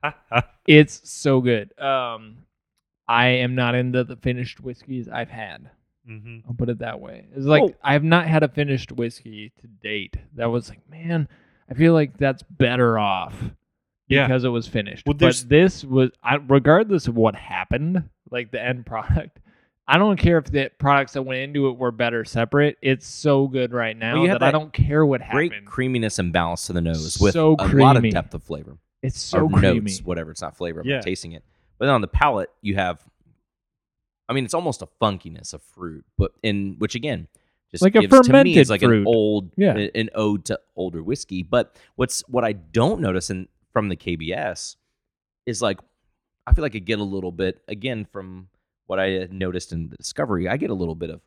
[0.66, 1.78] It's so good.
[1.78, 2.38] Um,
[3.06, 5.70] I am not into the finished whiskeys I've had.
[6.06, 7.26] Hmm I'll put it that way.
[7.36, 7.74] It's like Oh.
[7.84, 10.18] I have not had a finished whiskey to date.
[10.36, 11.28] That was like, man,
[11.70, 13.34] I feel like that's better off
[14.08, 14.28] Yeah.
[14.28, 15.06] because it was finished.
[15.06, 19.40] Well, but this was, I, regardless of what happened, like the end product.
[19.86, 22.78] I don't care if the products that went into it were better separate.
[22.82, 25.68] It's so good right now Well, you that, I don't care what Great happened.
[25.68, 28.78] creaminess and balance to the nose with So a lot of depth of flavor.
[29.02, 29.80] it's so or creamy.
[29.82, 30.32] notes, whatever.
[30.32, 30.80] It's not flavor.
[30.82, 31.02] I'm Yeah.
[31.02, 31.44] tasting it.
[31.80, 33.02] But then on the palate, you have.
[34.30, 37.28] I mean, it's almost a funkiness of fruit, but in which again,
[37.72, 39.02] just Like a gives, to me, fermented it's like fruit.
[39.02, 39.76] an old, Yeah.
[39.96, 41.44] an ode to older whiskey.
[41.44, 44.76] But what's what I don't notice in from the KBS
[45.46, 45.80] is like,
[46.46, 48.48] I feel like I get a little bit again from
[48.86, 50.48] what I noticed in the discovery.
[50.48, 51.22] I get a little bit of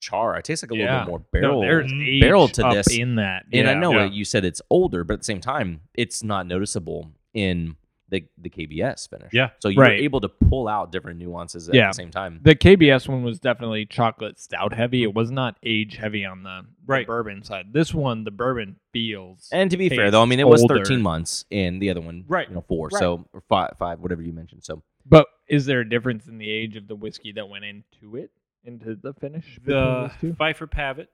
[0.00, 0.34] char.
[0.34, 1.60] I taste like a little bit more barrel.
[1.60, 2.20] there's Mm.
[2.20, 2.96] barrel to this.
[2.96, 3.44] in that.
[3.52, 3.98] And I know Yeah.
[4.04, 7.76] that you said it's older, but at the same time, it's not noticeable in
[8.10, 9.32] the the KBS finish.
[9.32, 9.50] Yeah.
[9.60, 10.00] So you're Right.
[10.00, 11.88] able to pull out different nuances at Yeah.
[11.88, 12.40] the same time.
[12.42, 15.02] The KBS one was definitely chocolate stout heavy.
[15.02, 15.16] It mm-hmm.
[15.18, 17.06] was not age heavy on the, the Right.
[17.06, 17.72] bourbon side.
[17.72, 19.48] This one, the bourbon feels.
[19.52, 20.76] And to be fair, though, I mean it was older.
[20.76, 22.48] 13 months, and the other one, Right.
[22.48, 22.98] you know, four, Right.
[22.98, 24.64] so or five, five, whatever you mentioned.
[24.64, 28.16] So But is there a difference in the age of the whiskey that went into
[28.16, 28.30] it,
[28.64, 29.58] into the finish?
[29.64, 30.10] The?
[30.20, 31.08] Phifer Pavitt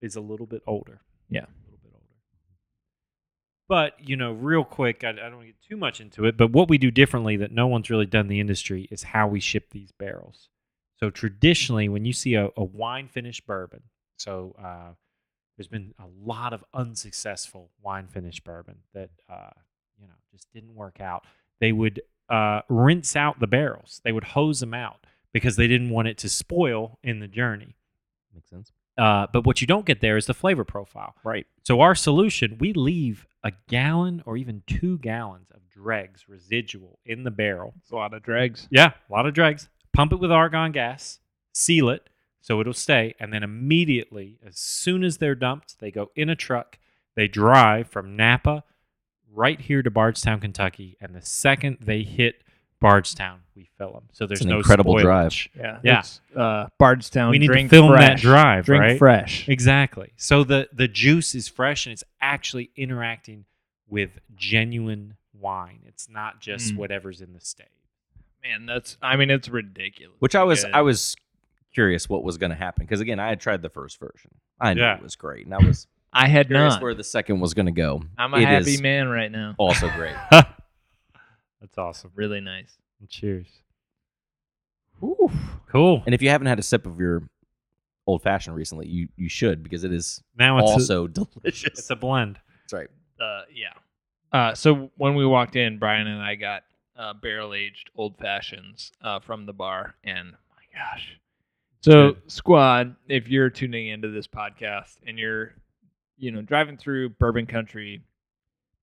[0.00, 1.00] is a little bit older.
[1.28, 1.40] Yeah.
[1.40, 2.06] A little bit older.
[3.68, 6.36] But, you know, real quick, I, I don't want to get too much into it,
[6.36, 9.26] but what we do differently that no one's really done in the industry is how
[9.28, 10.48] we ship these barrels.
[10.98, 13.82] So traditionally, when you see a, a wine finished bourbon,
[14.16, 14.92] so uh,
[15.56, 19.50] there's been a lot of unsuccessful wine finished bourbon that, uh,
[19.98, 21.24] you know, just didn't work out.
[21.60, 25.90] They would uh, rinse out the barrels, they would hose them out because they didn't
[25.90, 27.74] want it to spoil in the journey.
[28.34, 31.14] makes sense, Uh, but what you don't get there is the flavor profile.
[31.24, 31.46] right?
[31.62, 37.24] So our solution, we leave a gallon or even two gallons of dregs residual in
[37.24, 37.74] the barrel.
[37.82, 38.68] It's a lot of dregs.
[38.70, 39.68] Yeah, a lot of dregs.
[39.92, 41.18] Pump it with argon gas,
[41.52, 42.08] seal it
[42.42, 46.34] so it'll stay, and then immediately, as soon as they're dumped, they go in a
[46.34, 46.76] truck.
[47.14, 48.64] They drive from Napa
[49.32, 52.41] right here to Bardstown, Kentucky, and the second they hit
[52.82, 54.04] Bardstown, we fill them.
[54.12, 55.02] So there's an no incredible spoilage.
[55.02, 55.48] drive.
[55.56, 55.78] Yeah.
[55.82, 55.98] Yeah.
[56.00, 57.30] It's, uh, Bardstown.
[57.30, 58.22] We need to drink film that fresh.
[58.22, 58.98] drive, Drink right?
[58.98, 59.48] fresh.
[59.48, 60.12] Exactly.
[60.16, 63.44] So the the juice is fresh and it's actually interacting
[63.88, 65.80] with genuine wine.
[65.86, 66.76] It's not just Mm.
[66.76, 67.66] whatever's in the state.
[68.42, 68.96] Man, that's.
[69.00, 70.16] I mean, it's ridiculous.
[70.18, 70.74] Which I was, Good.
[70.74, 71.14] I was
[71.74, 74.32] curious what was going to happen because again, I had tried the first version.
[74.60, 74.96] I knew Yeah.
[74.96, 76.82] it was great, and I was I had curious not.
[76.82, 78.02] where the second was going to go.
[78.18, 79.54] I'm a It happy is man right now.
[79.58, 80.14] Also great.
[81.62, 82.10] That's awesome.
[82.14, 82.76] Really nice.
[83.08, 83.46] Cheers.
[85.02, 85.30] Ooh.
[85.68, 86.02] Cool.
[86.04, 87.22] and if you haven't had a sip of your
[88.06, 91.06] old fashioned recently, you you should because it is Now it's a, also
[91.42, 91.64] delicious.
[91.64, 92.38] it's a blend.
[92.62, 92.88] That's right.
[93.20, 93.72] Uh, yeah.
[94.38, 96.64] Uh, so when we walked in, Brian and I got
[96.96, 101.16] uh, barrel aged old fashions uh, from the bar, and my gosh.
[101.80, 102.30] So Good.
[102.30, 105.52] squad, if you're tuning into this podcast and you're,
[106.16, 108.02] you know, driving through Bourbon Country,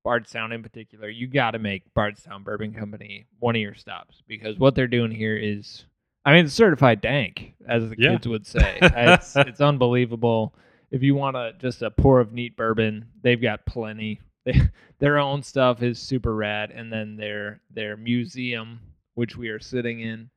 [0.04, 4.58] Bardstown in particular, you got to make Bardstown Bourbon Company one of your stops because
[4.58, 5.84] what they're doing here is,
[6.24, 8.12] I mean, it's certified dank, as the Yeah.
[8.12, 8.78] kids would say.
[8.80, 10.54] it's it's unbelievable.
[10.90, 14.20] If you want a just a pour of neat bourbon, they've got plenty.
[14.44, 14.60] They,
[14.98, 18.80] their own stuff is super rad, and then their their museum,
[19.14, 20.30] which we are sitting in,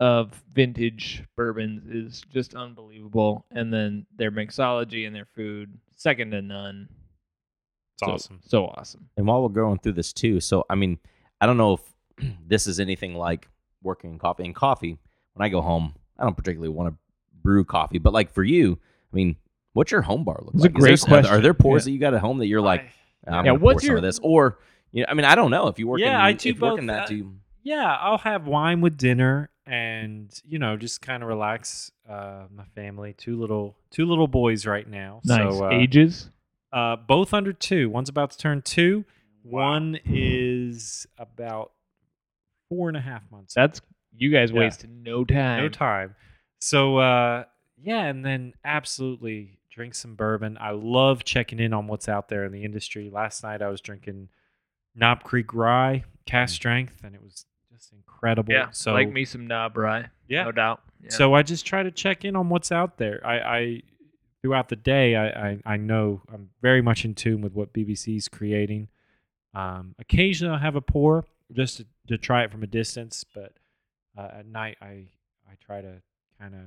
[0.00, 6.42] of vintage bourbons is just unbelievable, and then their mixology and their food second to
[6.42, 6.88] none.
[8.02, 8.40] It's so, awesome.
[8.46, 9.08] So awesome.
[9.16, 10.98] And while we're going through this too, so I mean,
[11.40, 13.48] I don't know if this is anything like
[13.82, 14.44] working in coffee.
[14.44, 14.98] In coffee,
[15.34, 16.98] when I go home, I don't particularly want to
[17.42, 18.78] brew coffee, but like for you,
[19.12, 19.36] I mean,
[19.72, 20.70] what's your home bar look It's like?
[20.70, 21.90] Is great there some- Are there pours Yeah.
[21.90, 22.82] that you got at home that you're like,
[23.26, 24.58] I- I'm Yeah, gonna what's pour some your- of this, or
[24.92, 26.00] you know, I mean, I don't know if you work.
[26.00, 26.96] Yeah, in, I if do you work in both.
[26.96, 27.04] that.
[27.04, 31.28] Uh, Do you, yeah, I'll have wine with dinner and you know just kind of
[31.28, 33.14] relax uh, my family.
[33.16, 35.20] Two little two little boys right now.
[35.24, 36.28] Nice So, uh, ages.
[36.72, 37.90] Uh, both under two.
[37.90, 39.04] One's about to turn two.
[39.42, 41.72] One is about
[42.68, 43.54] four and a half months.
[43.54, 43.80] That's
[44.16, 44.60] you guys Yeah.
[44.60, 45.62] wasted no time.
[45.62, 46.14] no time.
[46.60, 47.44] So uh,
[47.82, 50.58] yeah, and then absolutely drink some bourbon.
[50.60, 53.08] I love checking in on what's out there in the industry.
[53.10, 54.28] Last night I was drinking
[54.94, 58.52] Knob Creek Rye, cast strength, and it was just incredible.
[58.52, 60.08] Yeah, so like me some knob rye.
[60.28, 60.82] yeah, no doubt.
[61.02, 61.10] Yeah.
[61.10, 63.20] so I just try to check in on what's out there.
[63.26, 63.82] I, I
[64.42, 68.28] throughout the day, I, I, I know I'm very much in tune with what BBC's
[68.28, 68.88] creating.
[69.54, 73.52] Um, occasionally, I'll have a pour just to, to try it from a distance, but
[74.16, 75.06] uh, at night, I
[75.48, 75.94] I try to
[76.40, 76.60] kind of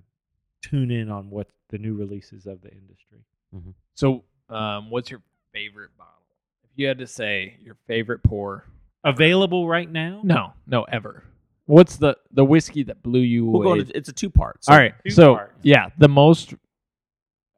[0.62, 3.20] tune in on what the new releases of the industry.
[3.96, 5.22] So, um, what's your
[5.54, 6.12] favorite bottle?
[6.64, 8.66] If you had to say your favorite pour,
[9.06, 10.22] Available right now?
[10.24, 11.24] no, no, ever.
[11.66, 13.80] What's the the whiskey that blew you we'll away?
[13.80, 14.60] go to, it's a two part.
[14.68, 15.56] All right, Two so part.
[15.62, 16.54] yeah, the most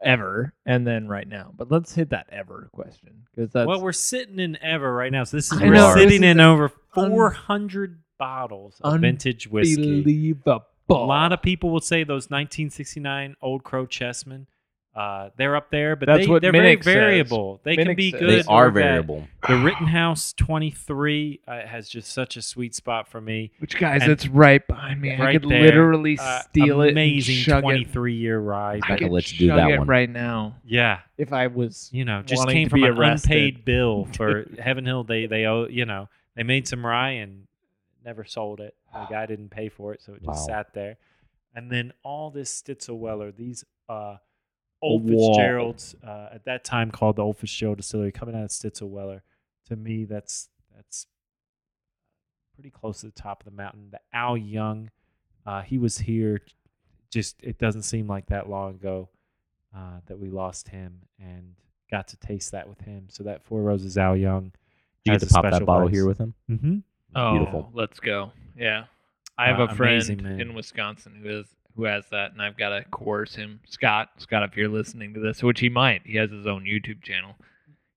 [0.06, 1.52] ever, and then right now.
[1.56, 5.23] But let's hit that ever question because that's well, we're sitting in ever right now,
[5.23, 9.02] so this is I we're know, this sitting is in over un- 400 bottles of
[9.02, 9.98] vintage whiskey.
[9.98, 10.65] unbelievable.
[10.90, 14.45] A lot of people will say those 1969 Old Crow Chessmen.
[14.96, 16.94] Uh, they're up there, but That's they, what they're very Minnick says.
[16.94, 17.60] variable.
[17.64, 18.20] They can be says.
[18.22, 18.46] good.
[18.46, 19.28] they are variable.
[19.46, 23.52] The Rittenhouse 23 uh, has just such a sweet spot for me.
[23.60, 25.14] Which guys, and it's right behind me.
[25.14, 26.92] I could there, literally Uh, steal it.
[26.92, 28.78] amazing and chug 23 year ride.
[28.78, 28.84] It.
[28.90, 29.88] I I could could let you do that one.
[29.88, 31.90] right now Yeah, if I was.
[31.92, 33.32] you know, just came to from be an arrested.
[33.32, 35.04] unpaid bill for Heaven Hill.
[35.04, 37.48] They they owe you know they made some rye and
[38.06, 38.76] never sold it.
[38.94, 40.56] The guy didn't pay for it, so it just Wow.
[40.56, 40.96] sat there.
[41.54, 44.18] And then all this Stitzel Weller, these uh,
[44.86, 48.90] Old Fitzgeralds uh, at that time called the Old Fitzgerald Distillery, coming out of Stitzel
[48.90, 49.24] Weller.
[49.70, 51.07] To me, that's that's
[52.53, 53.90] pretty close to the top of the mountain.
[53.91, 54.90] The Al Young,
[55.45, 56.41] uh, he was here.
[57.12, 59.10] Just it doesn't seem like that long ago
[59.76, 61.56] uh, that we lost him and
[61.90, 63.07] got to taste that with him.
[63.10, 64.52] So that Four Roses Al Young.
[65.03, 65.95] Did You get to pop that bottle place.
[65.98, 66.34] here with him.
[66.49, 66.78] Mm-hmm.
[67.16, 67.70] Oh, Beautiful.
[67.74, 68.32] Let's go.
[68.57, 68.86] Yeah,
[69.38, 71.45] I have Uh, a friend amazing, in Wisconsin who is
[71.76, 73.60] who has that, and I've got to coerce him.
[73.68, 77.02] Scott, Scott, if you're listening to this, which he might, he has his own YouTube
[77.03, 77.35] channel.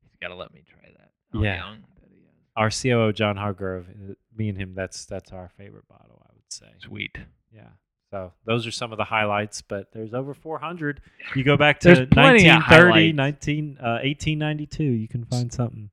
[0.02, 1.10] He's got to let me try that.
[1.32, 1.56] How Yeah.
[1.58, 2.32] young that he is.
[2.56, 6.52] Our COO John Hargrove, uh, me and him, that's that's our favorite bottle, I would
[6.52, 6.66] say.
[6.78, 7.18] Sweet.
[7.54, 7.68] Yeah.
[8.10, 11.00] So those are some of the highlights, but there's over 400.
[11.36, 15.90] You go back to There's plenty of 1930, 19, uh, 1892, you can find something.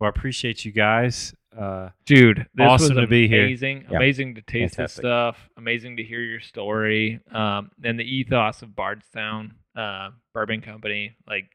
[0.00, 1.32] Well, I appreciate you guys.
[1.56, 3.44] Uh, Dude, this Awesome was to be here.
[3.44, 3.86] amazing.
[3.90, 3.96] Yeah.
[3.96, 5.36] Amazing to taste this stuff.
[5.56, 7.20] Amazing to hear your story.
[7.32, 11.16] Um, and the ethos of Bardstown uh, Bourbon Company.
[11.26, 11.46] Like,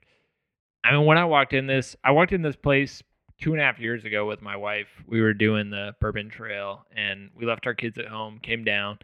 [0.84, 3.01] I mean, when I walked in this, I walked in this place
[3.39, 4.88] two and a half years ago with my wife.
[5.07, 8.99] We were doing the Bourbon Trail, and we left our kids at home, came down,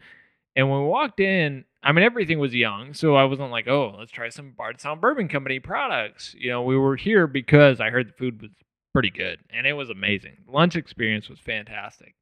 [0.54, 3.96] and when we walked in, I mean, everything was young, so I wasn't like, oh,
[3.98, 6.34] let's try some Bardstown Bourbon Company products.
[6.38, 8.50] You know, we were here because I heard the food was
[8.92, 10.36] pretty good and it was amazing.
[10.48, 12.14] Lunch experience was fantastic.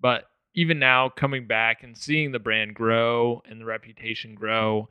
[0.00, 0.24] But
[0.54, 4.88] even now, coming back and seeing the brand grow and the reputation grow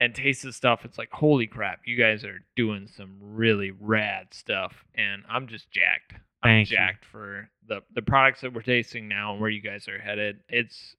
[0.00, 4.28] and taste the stuff, it's like, holy crap, you guys are doing some really rad
[4.32, 4.84] stuff.
[4.94, 6.14] And I'm just jacked.
[6.42, 6.76] I'm Thank you.
[6.76, 10.40] jacked for the, the products that we're tasting now and where you guys are headed.
[10.48, 10.94] It's,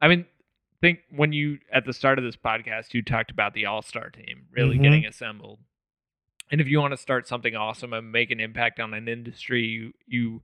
[0.00, 0.24] I mean,
[0.80, 4.08] think when you, at the start of this podcast, you talked about the all star
[4.10, 4.82] team really Mhm.
[4.82, 5.58] getting assembled.
[6.52, 9.62] And if you want to start something awesome and make an impact on an industry,
[9.62, 10.42] you you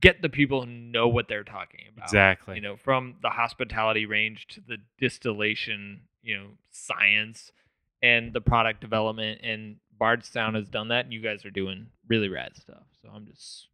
[0.00, 2.04] get the people who know what they're talking about.
[2.04, 2.54] exactly.
[2.54, 7.50] You know, from the hospitality range to the distillation, you know, science
[8.00, 9.40] and the product development.
[9.42, 12.84] And Bardstown has done that, and you guys are doing really rad stuff.
[13.02, 13.66] So I'm just,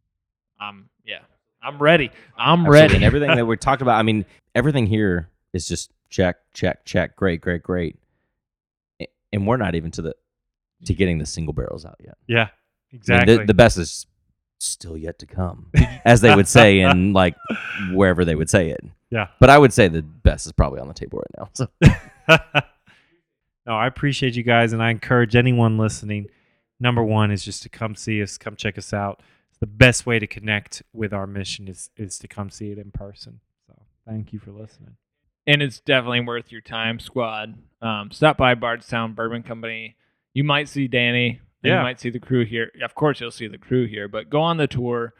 [0.59, 1.21] I'm yeah,
[1.61, 2.09] I'm ready.
[2.35, 2.81] I'm Absolutely.
[2.81, 2.95] ready.
[2.95, 4.25] And everything that we talked about, I mean,
[4.55, 7.15] everything here is just check, check, check.
[7.15, 7.97] Great, great, great.
[9.31, 10.15] And we're not even to the
[10.85, 12.17] to getting the single barrels out yet.
[12.27, 12.49] yeah, I mean,
[12.93, 13.37] exactly.
[13.37, 14.05] the, the best is
[14.59, 15.71] still yet to come,
[16.05, 17.35] as they would say in like
[17.93, 18.83] wherever they would say it.
[19.09, 19.27] Yeah.
[19.39, 21.49] But I would say the best is probably on the table right now.
[21.53, 21.67] So
[23.65, 26.27] no, I appreciate you guys, and I encourage anyone listening.
[26.79, 29.21] Number one is just to come see us, come check us out.
[29.59, 32.91] The best way to connect with our mission is is to come see it in
[32.91, 33.39] person.
[33.65, 33.73] So
[34.07, 34.97] thank you for listening.
[35.47, 37.55] and it's definitely worth your time, squad.
[37.81, 39.95] Um, stop by Bardstown Bourbon Company.
[40.37, 41.41] You might see Danny.
[41.63, 41.77] Yeah.
[41.77, 42.71] You might see the crew here.
[42.83, 45.15] Of course, you'll see the crew here, but go on the tour,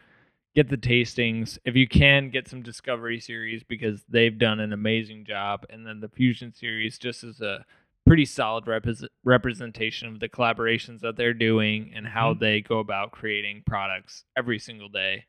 [0.54, 1.58] get the tastings.
[1.66, 5.66] If you can, get some Discovery Series because they've done an amazing job.
[5.72, 7.66] And then the Fusion Series just is a
[8.06, 12.40] pretty solid repres representation of the collaborations that they're doing and how Mhm.
[12.40, 15.26] they go about creating products every single day.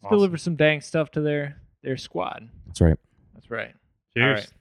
[0.00, 0.16] Let's Awesome.
[0.18, 2.48] deliver some dang stuff to their their squad.
[2.66, 2.98] That's right.
[3.34, 3.74] That's right.
[4.16, 4.52] Cheers.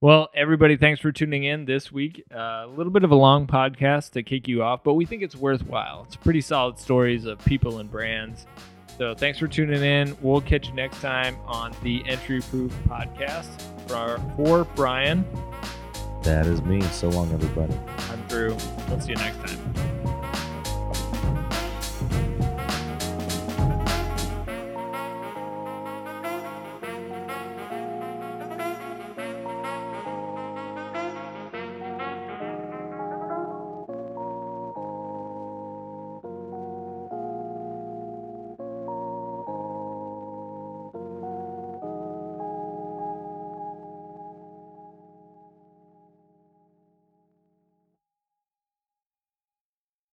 [0.00, 2.22] Well, everybody, thanks for tuning in this week.
[2.32, 5.22] Uh, a little bit of a long podcast to kick you off, but we think
[5.24, 6.04] it's worthwhile.
[6.06, 8.46] It's pretty solid stories of people and brands.
[8.96, 10.16] So thanks for tuning in.
[10.20, 13.60] We'll catch you next time on the Entry Proof Podcast.
[13.88, 15.24] For, for Brian,
[16.22, 16.80] That is me.
[16.82, 17.74] So long, everybody.
[18.10, 18.56] I'm Drew.
[18.88, 19.97] We'll see you next time.